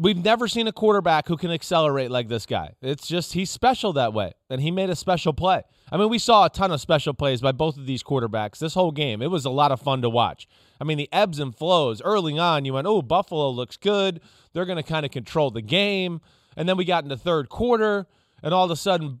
we've 0.00 0.24
never 0.24 0.48
seen 0.48 0.66
a 0.66 0.72
quarterback 0.72 1.28
who 1.28 1.36
can 1.36 1.50
accelerate 1.50 2.10
like 2.10 2.26
this 2.28 2.46
guy. 2.46 2.72
It's 2.80 3.06
just, 3.06 3.34
he's 3.34 3.50
special 3.50 3.92
that 3.92 4.14
way. 4.14 4.32
And 4.48 4.62
he 4.62 4.70
made 4.70 4.88
a 4.88 4.96
special 4.96 5.34
play. 5.34 5.62
I 5.92 5.98
mean, 5.98 6.08
we 6.08 6.18
saw 6.18 6.46
a 6.46 6.50
ton 6.50 6.72
of 6.72 6.80
special 6.80 7.12
plays 7.12 7.42
by 7.42 7.52
both 7.52 7.76
of 7.76 7.84
these 7.84 8.02
quarterbacks 8.02 8.58
this 8.58 8.72
whole 8.72 8.92
game. 8.92 9.20
It 9.20 9.30
was 9.30 9.44
a 9.44 9.50
lot 9.50 9.72
of 9.72 9.80
fun 9.80 10.00
to 10.00 10.08
watch. 10.08 10.48
I 10.80 10.84
mean, 10.84 10.96
the 10.96 11.08
ebbs 11.12 11.38
and 11.38 11.54
flows. 11.54 12.00
Early 12.00 12.38
on, 12.38 12.64
you 12.64 12.72
went, 12.72 12.86
oh, 12.86 13.02
Buffalo 13.02 13.50
looks 13.50 13.76
good. 13.76 14.22
They're 14.54 14.64
going 14.64 14.82
to 14.82 14.82
kind 14.82 15.04
of 15.04 15.12
control 15.12 15.50
the 15.50 15.60
game. 15.60 16.22
And 16.56 16.66
then 16.66 16.78
we 16.78 16.86
got 16.86 17.02
in 17.02 17.10
the 17.10 17.16
third 17.18 17.50
quarter, 17.50 18.06
and 18.42 18.54
all 18.54 18.64
of 18.64 18.70
a 18.70 18.76
sudden, 18.76 19.20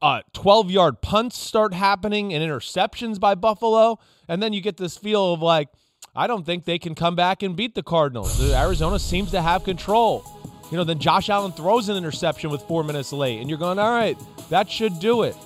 uh, 0.00 0.22
12 0.32 0.70
yard 0.70 1.02
punts 1.02 1.38
start 1.38 1.74
happening 1.74 2.32
and 2.32 2.48
interceptions 2.48 3.18
by 3.18 3.34
Buffalo. 3.34 3.98
And 4.28 4.40
then 4.40 4.52
you 4.52 4.60
get 4.60 4.76
this 4.76 4.96
feel 4.96 5.34
of 5.34 5.42
like, 5.42 5.68
I 6.18 6.26
don't 6.26 6.44
think 6.44 6.64
they 6.64 6.80
can 6.80 6.96
come 6.96 7.14
back 7.14 7.44
and 7.44 7.54
beat 7.54 7.76
the 7.76 7.82
Cardinals. 7.84 8.42
Arizona 8.52 8.98
seems 8.98 9.30
to 9.30 9.40
have 9.40 9.62
control. 9.62 10.24
You 10.68 10.76
know, 10.76 10.82
then 10.82 10.98
Josh 10.98 11.30
Allen 11.30 11.52
throws 11.52 11.88
an 11.88 11.96
interception 11.96 12.50
with 12.50 12.60
four 12.62 12.82
minutes 12.82 13.12
late, 13.12 13.40
and 13.40 13.48
you're 13.48 13.58
going, 13.58 13.78
all 13.78 13.92
right, 13.92 14.18
that 14.50 14.68
should 14.68 14.98
do 14.98 15.22
it. 15.22 15.36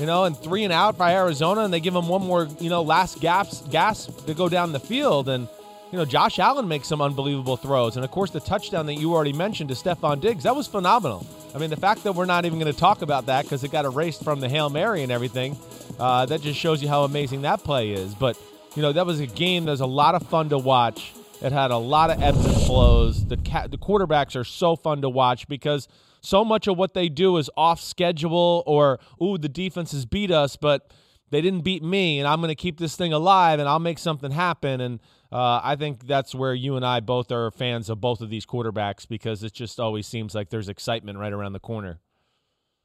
You 0.00 0.04
know, 0.04 0.24
and 0.24 0.36
three 0.36 0.64
and 0.64 0.72
out 0.72 0.98
by 0.98 1.14
Arizona, 1.14 1.60
and 1.60 1.72
they 1.72 1.78
give 1.78 1.94
them 1.94 2.08
one 2.08 2.22
more, 2.22 2.48
you 2.58 2.68
know, 2.68 2.82
last 2.82 3.20
gas, 3.20 3.62
gas 3.68 4.06
to 4.06 4.34
go 4.34 4.48
down 4.48 4.72
the 4.72 4.80
field. 4.80 5.28
And, 5.28 5.48
you 5.92 5.96
know, 5.96 6.04
Josh 6.04 6.40
Allen 6.40 6.66
makes 6.66 6.88
some 6.88 7.00
unbelievable 7.00 7.56
throws. 7.56 7.94
And 7.94 8.04
of 8.04 8.10
course, 8.10 8.32
the 8.32 8.40
touchdown 8.40 8.86
that 8.86 8.94
you 8.94 9.14
already 9.14 9.32
mentioned 9.32 9.68
to 9.68 9.76
Stefon 9.76 10.20
Diggs, 10.20 10.42
that 10.42 10.56
was 10.56 10.66
phenomenal. 10.66 11.24
I 11.54 11.58
mean, 11.58 11.70
the 11.70 11.76
fact 11.76 12.02
that 12.02 12.16
we're 12.16 12.26
not 12.26 12.44
even 12.44 12.58
going 12.58 12.70
to 12.70 12.78
talk 12.78 13.00
about 13.02 13.26
that 13.26 13.44
because 13.44 13.62
it 13.62 13.70
got 13.70 13.84
erased 13.84 14.24
from 14.24 14.40
the 14.40 14.48
Hail 14.48 14.70
Mary 14.70 15.04
and 15.04 15.12
everything, 15.12 15.56
uh, 16.00 16.26
that 16.26 16.42
just 16.42 16.58
shows 16.58 16.82
you 16.82 16.88
how 16.88 17.04
amazing 17.04 17.42
that 17.42 17.62
play 17.62 17.92
is. 17.92 18.12
But, 18.12 18.36
you 18.76 18.82
know, 18.82 18.92
that 18.92 19.06
was 19.06 19.20
a 19.20 19.26
game 19.26 19.64
that 19.64 19.70
was 19.70 19.80
a 19.80 19.86
lot 19.86 20.14
of 20.14 20.28
fun 20.28 20.50
to 20.50 20.58
watch. 20.58 21.14
It 21.42 21.50
had 21.50 21.70
a 21.70 21.78
lot 21.78 22.10
of 22.10 22.22
ebbs 22.22 22.44
and 22.44 22.54
flows. 22.54 23.26
The, 23.26 23.38
ca- 23.38 23.66
the 23.68 23.78
quarterbacks 23.78 24.36
are 24.36 24.44
so 24.44 24.76
fun 24.76 25.00
to 25.02 25.08
watch 25.08 25.48
because 25.48 25.88
so 26.20 26.44
much 26.44 26.66
of 26.66 26.76
what 26.76 26.92
they 26.92 27.08
do 27.08 27.38
is 27.38 27.48
off 27.56 27.80
schedule 27.80 28.62
or, 28.66 29.00
ooh, 29.22 29.38
the 29.38 29.48
defense 29.48 29.92
has 29.92 30.04
beat 30.04 30.30
us, 30.30 30.56
but 30.56 30.92
they 31.30 31.40
didn't 31.40 31.62
beat 31.62 31.82
me, 31.82 32.20
and 32.20 32.28
I'm 32.28 32.40
going 32.40 32.48
to 32.48 32.54
keep 32.54 32.78
this 32.78 32.96
thing 32.96 33.12
alive 33.12 33.58
and 33.58 33.68
I'll 33.68 33.78
make 33.78 33.98
something 33.98 34.30
happen. 34.30 34.80
And 34.80 35.00
uh, 35.32 35.60
I 35.62 35.76
think 35.76 36.06
that's 36.06 36.34
where 36.34 36.54
you 36.54 36.76
and 36.76 36.84
I 36.84 37.00
both 37.00 37.32
are 37.32 37.50
fans 37.50 37.90
of 37.90 38.00
both 38.00 38.20
of 38.20 38.30
these 38.30 38.46
quarterbacks 38.46 39.08
because 39.08 39.42
it 39.42 39.52
just 39.52 39.80
always 39.80 40.06
seems 40.06 40.34
like 40.34 40.50
there's 40.50 40.68
excitement 40.68 41.18
right 41.18 41.32
around 41.32 41.52
the 41.54 41.60
corner. 41.60 41.98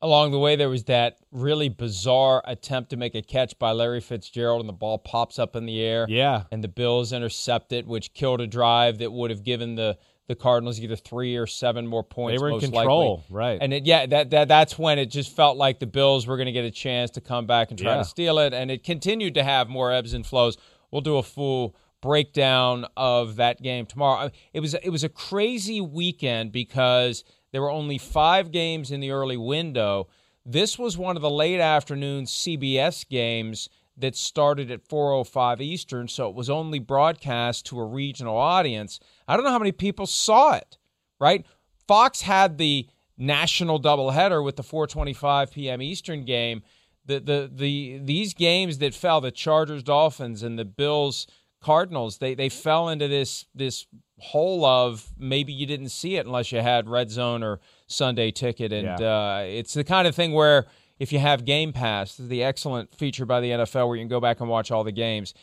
Along 0.03 0.31
the 0.31 0.39
way, 0.39 0.55
there 0.55 0.69
was 0.69 0.85
that 0.85 1.19
really 1.31 1.69
bizarre 1.69 2.41
attempt 2.45 2.89
to 2.89 2.97
make 2.97 3.13
a 3.13 3.21
catch 3.21 3.57
by 3.59 3.71
Larry 3.71 4.01
Fitzgerald, 4.01 4.61
and 4.61 4.69
the 4.69 4.73
ball 4.73 4.97
pops 4.97 5.37
up 5.37 5.55
in 5.55 5.65
the 5.65 5.79
air. 5.79 6.05
Yeah. 6.09 6.43
And 6.51 6.63
the 6.63 6.67
Bills 6.67 7.13
intercept 7.13 7.71
it, 7.71 7.85
which 7.85 8.13
killed 8.13 8.41
a 8.41 8.47
drive 8.47 8.97
that 8.97 9.11
would 9.11 9.29
have 9.29 9.43
given 9.43 9.75
the 9.75 9.97
the 10.27 10.35
Cardinals 10.35 10.79
either 10.79 10.95
three 10.95 11.35
or 11.35 11.45
seven 11.45 11.85
more 11.85 12.03
points. 12.03 12.39
They 12.39 12.43
were 12.43 12.51
in 12.51 12.59
control, 12.61 13.17
likely. 13.17 13.35
right? 13.35 13.59
And 13.61 13.73
it, 13.73 13.85
yeah, 13.85 14.05
that, 14.05 14.29
that 14.29 14.47
that's 14.47 14.79
when 14.79 14.97
it 14.97 15.07
just 15.07 15.35
felt 15.35 15.57
like 15.57 15.79
the 15.79 15.87
Bills 15.87 16.25
were 16.25 16.37
going 16.37 16.45
to 16.45 16.53
get 16.53 16.63
a 16.63 16.71
chance 16.71 17.11
to 17.11 17.21
come 17.21 17.45
back 17.45 17.69
and 17.69 17.77
try 17.77 17.93
yeah. 17.93 17.97
to 17.97 18.05
steal 18.05 18.39
it, 18.39 18.53
and 18.53 18.71
it 18.71 18.83
continued 18.85 19.33
to 19.33 19.43
have 19.43 19.67
more 19.67 19.91
ebbs 19.91 20.13
and 20.13 20.25
flows. 20.25 20.57
We'll 20.89 21.01
do 21.01 21.17
a 21.17 21.23
full 21.23 21.75
breakdown 22.01 22.85
of 22.97 23.35
that 23.35 23.61
game 23.61 23.85
tomorrow. 23.85 24.31
It 24.53 24.59
was 24.61 24.73
it 24.73 24.89
was 24.89 25.03
a 25.03 25.09
crazy 25.09 25.81
weekend 25.81 26.51
because 26.51 27.23
there 27.51 27.61
were 27.61 27.71
only 27.71 27.97
five 27.97 28.51
games 28.51 28.91
in 28.91 28.99
the 28.99 29.11
early 29.11 29.37
window. 29.37 30.07
This 30.45 30.79
was 30.79 30.97
one 30.97 31.15
of 31.15 31.21
the 31.21 31.29
late 31.29 31.59
afternoon 31.59 32.25
CBS 32.25 33.07
games 33.07 33.69
that 33.97 34.15
started 34.15 34.71
at 34.71 34.87
4:05 34.87 35.61
Eastern, 35.61 36.07
so 36.07 36.29
it 36.29 36.35
was 36.35 36.49
only 36.49 36.79
broadcast 36.79 37.65
to 37.67 37.79
a 37.79 37.85
regional 37.85 38.37
audience. 38.37 38.99
I 39.27 39.35
don't 39.35 39.45
know 39.45 39.51
how 39.51 39.59
many 39.59 39.71
people 39.71 40.07
saw 40.07 40.53
it. 40.53 40.77
Right? 41.19 41.45
Fox 41.87 42.21
had 42.21 42.57
the 42.57 42.87
national 43.17 43.79
doubleheader 43.79 44.43
with 44.43 44.55
the 44.55 44.63
4:25 44.63 45.51
p.m. 45.51 45.81
Eastern 45.81 46.23
game 46.23 46.63
the 47.05 47.19
the 47.19 47.51
the 47.53 47.99
these 48.03 48.33
games 48.33 48.77
that 48.79 48.93
fell, 48.93 49.21
the 49.21 49.31
Chargers, 49.31 49.83
Dolphins, 49.83 50.43
and 50.43 50.57
the 50.57 50.65
Bills, 50.65 51.27
Cardinals, 51.62 52.17
they 52.17 52.34
they 52.34 52.50
fell 52.50 52.89
into 52.89 53.08
this 53.08 53.45
this 53.54 53.88
hole 54.19 54.65
of 54.65 55.08
maybe 55.17 55.54
you 55.54 55.65
didn't 55.65 55.89
see 55.89 56.15
it 56.15 56.26
unless 56.26 56.52
you 56.52 56.60
had 56.60 56.89
Red 56.89 57.10
Zone 57.10 57.43
or 57.43 57.60
Sunday 57.88 58.32
Ticket, 58.32 58.74
and 58.74 59.00
yeah. 59.00 59.08
uh, 59.08 59.45
it's 59.47 59.74
the 59.74 59.84
kind 59.84 60.08
of 60.08 60.15
thing 60.15 60.34
where 60.34 60.65
if 61.00 61.12
you 61.12 61.19
have 61.19 61.45
Game 61.45 61.74
Pass, 61.74 62.15
the 62.17 62.43
excellent 62.43 62.93
feature 62.95 63.26
by 63.26 63.39
the 63.39 63.50
NFL 63.52 63.88
where 63.88 63.95
you 63.95 64.02
can 64.02 64.10
go 64.10 64.19
back 64.19 64.39
and 64.39 64.50
watch 64.50 64.71
all 64.71 64.84
the 64.84 64.91
games, 64.91 65.34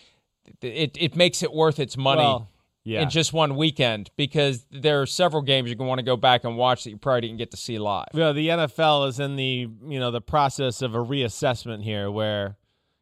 it 0.61 0.97
it 0.99 1.17
makes 1.17 1.43
it 1.43 1.53
worth 1.53 1.79
its 1.79 1.97
money. 1.97 2.23
Well, 2.23 2.49
yeah. 2.85 3.03
in 3.03 3.11
just 3.11 3.35
one 3.35 3.57
weekend 3.57 4.11
because 4.17 4.65
there 4.71 5.03
are 5.03 5.07
several 5.07 5.43
games 5.43 5.69
going 5.69 5.79
to 5.79 5.85
want 5.85 5.99
to 5.99 6.05
go 6.05 6.17
back 6.17 6.45
and 6.45 6.57
watch 6.57 6.85
that 6.85 6.91
you 6.91 6.97
probably 6.97 7.23
didn't 7.23 7.37
get 7.37 7.51
to 7.51 7.57
see 7.57 7.79
live. 7.79 8.07
Yeah, 8.15 8.33
the 8.33 8.49
NFL 8.49 9.09
is 9.09 9.21
in 9.21 9.37
the 9.37 9.69
you 9.87 10.01
know 10.01 10.11
the 10.11 10.23
process 10.23 10.81
of 10.81 10.95
a 10.95 10.99
reassessment 10.99 11.83
here, 11.83 12.11
where 12.11 12.57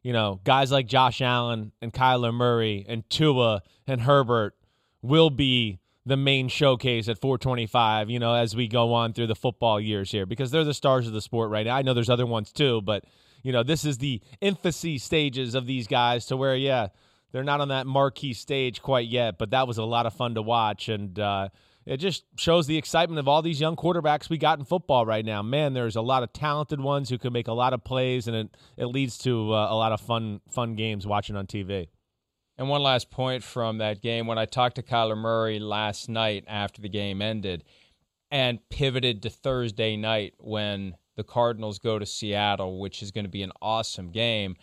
you 0.06 0.12
know 0.12 0.38
guys 0.44 0.70
like 0.70 0.86
Josh 0.86 1.20
Allen 1.20 1.72
and 1.82 1.92
Kyler 1.92 2.32
Murray 2.32 2.86
and 2.88 3.02
Tua 3.10 3.60
and 3.88 4.02
Herbert 4.02 4.54
will 5.02 5.30
be 5.30 5.80
the 6.04 6.16
main 6.16 6.46
showcase 6.46 7.08
at 7.08 7.18
425. 7.18 8.08
You 8.08 8.20
know, 8.20 8.32
as 8.32 8.54
we 8.54 8.68
go 8.68 8.94
on 8.94 9.14
through 9.14 9.26
the 9.26 9.34
football 9.34 9.80
years 9.80 10.12
here, 10.12 10.24
because 10.24 10.52
they're 10.52 10.62
the 10.62 10.74
stars 10.74 11.08
of 11.08 11.12
the 11.12 11.20
sport 11.20 11.50
right 11.50 11.66
now. 11.66 11.74
I 11.74 11.82
know 11.82 11.92
there's 11.92 12.08
other 12.08 12.24
ones 12.24 12.52
too, 12.52 12.82
but 12.82 13.02
you 13.42 13.50
know 13.50 13.64
this 13.64 13.84
is 13.84 13.98
the 13.98 14.20
infancy 14.40 14.98
stages 14.98 15.56
of 15.56 15.66
these 15.66 15.88
guys 15.88 16.26
to 16.26 16.36
where 16.36 16.54
yeah 16.54 16.86
they're 17.32 17.42
not 17.42 17.60
on 17.60 17.68
that 17.68 17.88
marquee 17.88 18.32
stage 18.32 18.82
quite 18.82 19.08
yet, 19.08 19.38
but 19.38 19.50
that 19.50 19.66
was 19.66 19.76
a 19.76 19.84
lot 19.84 20.06
of 20.06 20.14
fun 20.14 20.36
to 20.36 20.42
watch. 20.42 20.88
And 20.88 21.18
uh, 21.18 21.48
it 21.86 21.98
just 21.98 22.24
shows 22.36 22.66
the 22.66 22.76
excitement 22.76 23.20
of 23.20 23.28
all 23.28 23.42
these 23.42 23.60
young 23.60 23.76
quarterbacks 23.76 24.28
we 24.28 24.38
got 24.38 24.58
in 24.58 24.64
football 24.64 25.06
right 25.06 25.24
now. 25.24 25.40
Man, 25.40 25.72
there's 25.72 25.94
a 25.94 26.02
lot 26.02 26.24
of 26.24 26.32
talented 26.32 26.80
ones 26.80 27.08
who 27.08 27.16
can 27.16 27.32
make 27.32 27.46
a 27.46 27.52
lot 27.52 27.72
of 27.72 27.84
plays, 27.84 28.26
and 28.26 28.36
it, 28.36 28.56
it 28.76 28.86
leads 28.86 29.16
to 29.18 29.54
uh, 29.54 29.68
a 29.70 29.76
lot 29.76 29.92
of 29.92 30.00
fun 30.00 30.40
fun 30.50 30.74
games 30.74 31.06
watching 31.06 31.36
on 31.36 31.46
TV. 31.46 31.88
And 32.58 32.68
one 32.68 32.82
last 32.82 33.10
point 33.10 33.44
from 33.44 33.78
that 33.78 34.02
game 34.02 34.26
when 34.26 34.38
I 34.38 34.46
talked 34.46 34.76
to 34.76 34.82
Kyler 34.82 35.16
Murray 35.16 35.58
last 35.58 36.08
night 36.08 36.44
after 36.48 36.82
the 36.82 36.88
game 36.88 37.22
ended 37.22 37.64
and 38.30 38.58
pivoted 38.70 39.22
to 39.22 39.30
Thursday 39.30 39.96
night 39.96 40.34
when 40.38 40.96
the 41.16 41.24
Cardinals 41.24 41.78
go 41.78 41.98
to 41.98 42.06
Seattle, 42.06 42.80
which 42.80 43.02
is 43.02 43.10
going 43.10 43.24
to 43.24 43.30
be 43.30 43.42
an 43.42 43.52
awesome 43.62 44.10
game. 44.10 44.56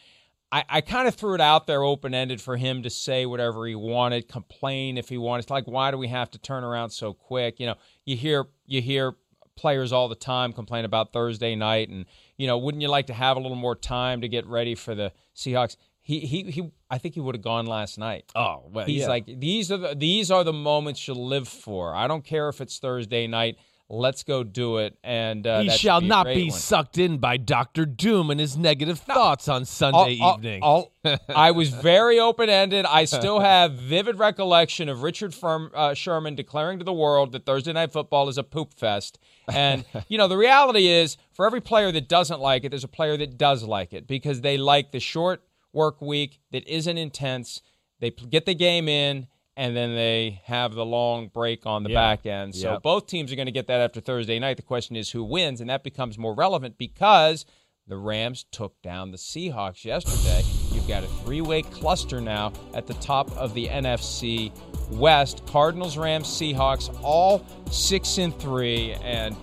I, 0.54 0.64
I 0.70 0.82
kind 0.82 1.08
of 1.08 1.16
threw 1.16 1.34
it 1.34 1.42
out 1.42 1.66
there 1.66 1.82
open 1.82 2.14
ended 2.14 2.40
for 2.40 2.58
him 2.58 2.84
to 2.84 2.90
say 2.92 3.26
whatever 3.26 3.66
he 3.66 3.74
wanted, 3.74 4.30
complain 4.30 5.00
if 5.00 5.10
he 5.10 5.18
wanted. 5.18 5.46
It's 5.46 5.50
like, 5.50 5.66
why 5.66 5.90
do 5.90 5.98
we 5.98 6.10
have 6.10 6.30
to 6.30 6.38
turn 6.38 6.64
around 6.64 6.92
so 6.92 7.12
quick? 7.12 7.60
You 7.60 7.66
know, 7.66 7.76
you 8.06 8.16
hear 8.16 8.46
you 8.68 8.80
hear 8.80 9.16
players 9.56 9.92
all 9.92 10.08
the 10.08 10.16
time 10.16 10.54
complain 10.54 10.86
about 10.86 11.12
Thursday 11.12 11.56
night, 11.56 11.90
and 11.90 12.06
you 12.38 12.46
know, 12.46 12.60
wouldn't 12.60 12.84
you 12.84 12.88
like 12.88 13.08
to 13.08 13.14
have 13.14 13.36
a 13.36 13.40
little 13.40 13.58
more 13.58 13.76
time 13.76 14.22
to 14.22 14.28
get 14.28 14.46
ready 14.46 14.76
for 14.76 14.94
the 14.94 15.12
Seahawks? 15.36 15.76
He 16.02 16.20
he 16.20 16.44
he. 16.44 16.72
I 16.88 17.00
think 17.00 17.16
he 17.16 17.20
would 17.20 17.34
have 17.34 17.42
gone 17.42 17.66
last 17.66 17.98
night. 17.98 18.32
Oh, 18.36 18.70
well, 18.72 18.86
he's 18.86 19.02
yeah. 19.02 19.08
like 19.08 19.26
these 19.26 19.72
are 19.72 19.78
the 19.78 19.96
these 19.96 20.30
are 20.30 20.44
the 20.44 20.54
moments 20.54 21.08
you 21.08 21.16
live 21.16 21.48
for. 21.48 21.96
I 21.96 22.06
don't 22.06 22.24
care 22.24 22.48
if 22.50 22.62
it's 22.62 22.78
Thursday 22.78 23.26
night. 23.26 23.58
Let's 23.94 24.24
go 24.24 24.44
do 24.44 24.78
it. 24.78 24.98
And 25.04 25.46
uh, 25.46 25.62
he 25.62 25.70
shall 25.70 26.02
be 26.02 26.08
not 26.08 26.26
be 26.26 26.50
one. 26.50 26.52
sucked 26.52 26.98
in 26.98 27.20
by 27.20 27.38
Doctor 27.38 27.86
Doom 27.86 28.32
and 28.32 28.40
his 28.40 28.58
negative 28.58 29.00
thoughts 29.00 29.48
on 29.48 29.66
Sunday 29.66 30.18
I'll, 30.20 30.36
evening. 30.36 30.62
I'll, 30.64 30.92
I'll, 31.06 31.20
I 31.36 31.52
was 31.52 31.70
very 31.70 32.20
open 32.20 32.50
ended. 32.50 32.86
I 32.86 33.06
still 33.06 33.40
have 33.40 33.74
vivid 33.74 34.18
recollection 34.18 34.90
of 34.90 35.04
Richard 35.04 35.34
Firm, 35.34 35.70
uh, 35.76 35.94
Sherman 35.94 36.34
declaring 36.34 36.80
to 36.80 36.86
the 36.86 36.94
world 36.94 37.34
that 37.34 37.46
Thursday 37.46 37.72
Night 37.72 37.94
Football 37.94 38.30
is 38.30 38.40
a 38.40 38.44
poop 38.44 38.74
fest. 38.74 39.20
And, 39.48 39.86
you 40.08 40.18
know, 40.18 40.28
the 40.28 40.38
reality 40.38 40.88
is 40.88 41.18
for 41.32 41.46
every 41.46 41.62
player 41.62 41.92
that 41.92 42.10
doesn't 42.10 42.40
like 42.40 42.64
it, 42.64 42.70
there's 42.70 42.84
a 42.84 42.88
player 42.90 43.16
that 43.18 43.38
does 43.38 43.64
like 43.64 43.94
it 43.94 44.08
because 44.08 44.42
they 44.42 44.58
like 44.58 44.92
the 44.92 45.00
short 45.00 45.44
work 45.72 46.02
week 46.02 46.40
that 46.52 46.68
isn't 46.68 46.98
intense. 46.98 47.62
They 48.00 48.10
get 48.10 48.46
the 48.46 48.56
game 48.56 48.90
in 48.90 49.28
and 49.56 49.76
then 49.76 49.96
they 49.96 50.42
have 50.46 50.74
the 50.74 50.86
long 50.86 51.28
break 51.28 51.66
on 51.66 51.84
the 51.84 51.92
Yeah. 51.92 51.96
back 52.00 52.26
end. 52.26 52.56
So 52.56 52.74
Yep. 52.74 52.82
both 52.84 53.08
teams 53.08 53.32
are 53.32 53.36
going 53.36 53.46
to 53.46 53.52
get 53.52 53.68
that 53.68 53.82
after 53.82 54.00
Thursday 54.02 54.40
night. 54.40 54.58
The 54.58 54.64
question 54.64 54.96
is 54.96 55.12
who 55.12 55.24
wins, 55.24 55.62
and 55.62 55.70
that 55.70 55.84
becomes 55.84 56.18
more 56.18 56.34
relevant 56.34 56.78
because 56.78 57.46
the 57.88 57.98
Rams 57.98 58.46
took 58.52 58.82
down 58.82 59.12
the 59.12 59.18
Seahawks 59.18 59.84
yesterday. 59.84 60.44
You've 60.74 60.88
got 60.88 61.04
a 61.04 61.08
three-way 61.08 61.64
cluster 61.64 62.22
now 62.22 62.54
at 62.74 62.88
the 62.88 62.94
top 62.96 63.30
of 63.38 63.54
the 63.54 63.68
NFC 63.70 64.52
West. 64.92 65.46
Cardinals, 65.46 65.98
Rams, 65.98 66.28
Seahawks, 66.28 66.90
all 67.04 67.46
six 67.70 68.18
and 68.18 68.34
three, 68.40 68.94
and 69.04 69.36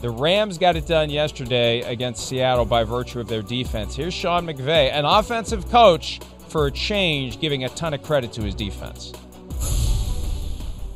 the 0.00 0.10
Rams 0.10 0.58
got 0.58 0.76
it 0.76 0.86
done 0.86 1.08
yesterday 1.08 1.80
against 1.80 2.28
Seattle 2.28 2.66
by 2.66 2.84
virtue 2.84 3.18
of 3.18 3.28
their 3.28 3.42
defense. 3.42 3.96
Here's 3.96 4.12
Sean 4.14 4.46
McVay, 4.46 4.92
an 4.92 5.06
offensive 5.06 5.68
coach 5.70 6.20
for 6.48 6.66
a 6.66 6.70
change, 6.70 7.40
giving 7.40 7.64
a 7.64 7.68
ton 7.70 7.94
of 7.94 8.02
credit 8.02 8.30
to 8.34 8.42
his 8.42 8.54
defense. 8.54 9.12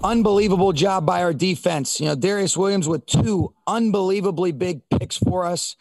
Unbelievable 0.03 0.73
job 0.73 1.05
by 1.05 1.23
our 1.23 1.35
defense. 1.35 2.01
You 2.01 2.07
know, 2.07 2.17
Darious 2.17 2.57
Williams 2.57 2.89
with 2.89 3.05
two 3.05 3.53
unbelievably 3.67 4.53
big 4.53 4.81
picks 4.89 5.19
for 5.19 5.45
us. 5.45 5.77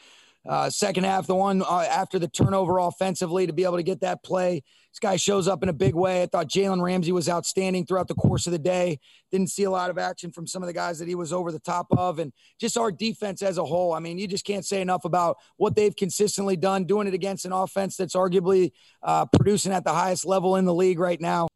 Uh, 0.47 0.69
second 0.69 1.05
half, 1.05 1.25
the 1.25 1.35
one 1.35 1.61
uh, 1.61 1.85
after 1.89 2.19
the 2.19 2.27
turnover 2.27 2.79
offensively 2.79 3.47
to 3.47 3.53
be 3.53 3.63
able 3.63 3.77
to 3.77 3.83
get 3.83 4.01
that 4.01 4.21
play. 4.21 4.61
This 4.91 4.99
guy 4.99 5.15
shows 5.15 5.47
up 5.47 5.63
in 5.63 5.69
a 5.69 5.73
big 5.73 5.93
way. 5.95 6.23
I 6.23 6.25
thought 6.25 6.49
Jalen 6.49 6.81
Ramsey 6.81 7.13
was 7.13 7.29
outstanding 7.29 7.85
throughout 7.85 8.09
the 8.09 8.15
course 8.15 8.45
of 8.45 8.51
the 8.51 8.59
day. 8.59 8.99
Didn't 9.31 9.51
see 9.51 9.63
a 9.63 9.71
lot 9.71 9.89
of 9.89 9.97
action 9.97 10.31
from 10.31 10.47
some 10.47 10.63
of 10.63 10.67
the 10.67 10.73
guys 10.73 10.99
that 10.99 11.07
he 11.07 11.15
was 11.15 11.31
over 11.31 11.51
the 11.51 11.59
top 11.59 11.87
of. 11.91 12.19
And 12.19 12.33
just 12.59 12.77
our 12.77 12.91
defense 12.91 13.41
as 13.41 13.57
a 13.57 13.63
whole. 13.63 13.93
I 13.93 13.99
mean, 13.99 14.17
you 14.17 14.27
just 14.27 14.45
can't 14.45 14.65
say 14.65 14.81
enough 14.81 15.05
about 15.05 15.37
what 15.55 15.75
they've 15.75 15.95
consistently 15.95 16.57
done, 16.57 16.85
doing 16.85 17.07
it 17.07 17.13
against 17.13 17.45
an 17.45 17.53
offense 17.53 17.95
that's 17.95 18.15
arguably 18.15 18.71
uh, 19.01 19.27
producing 19.27 19.71
at 19.71 19.85
the 19.85 19.93
highest 19.93 20.25
level 20.25 20.57
in 20.57 20.65
the 20.65 20.73
league 20.73 20.99
right 20.99 21.21
now. 21.21 21.47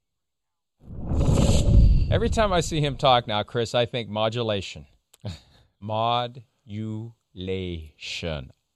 Every 2.14 2.30
time 2.30 2.54
I 2.54 2.62
see 2.62 2.80
him 2.80 2.96
talk 2.96 3.28
now, 3.28 3.42
Chris, 3.42 3.74
I 3.74 3.88
think 3.88 4.08
modulation. 4.08 4.86
modulation. 5.82 6.44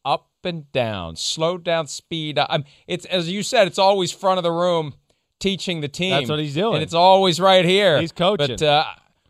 Up 0.03 0.29
and 0.43 0.71
down, 0.71 1.15
slow 1.17 1.59
down, 1.59 1.85
speed. 1.85 2.39
I'm, 2.39 2.65
it's 2.87 3.05
as 3.05 3.29
you 3.29 3.43
said, 3.43 3.67
it's 3.67 3.77
always 3.77 4.11
front 4.11 4.39
of 4.39 4.43
the 4.43 4.51
room 4.51 4.95
teaching 5.39 5.81
the 5.81 5.87
team. 5.87 6.09
That's 6.13 6.29
what 6.31 6.39
he's 6.39 6.55
doing. 6.55 6.75
And 6.75 6.83
it's 6.83 6.95
always 6.95 7.39
right 7.39 7.63
here. 7.63 8.01
He's 8.01 8.11
coaching. 8.11 8.55
But 8.57 8.63
uh, 8.63 8.85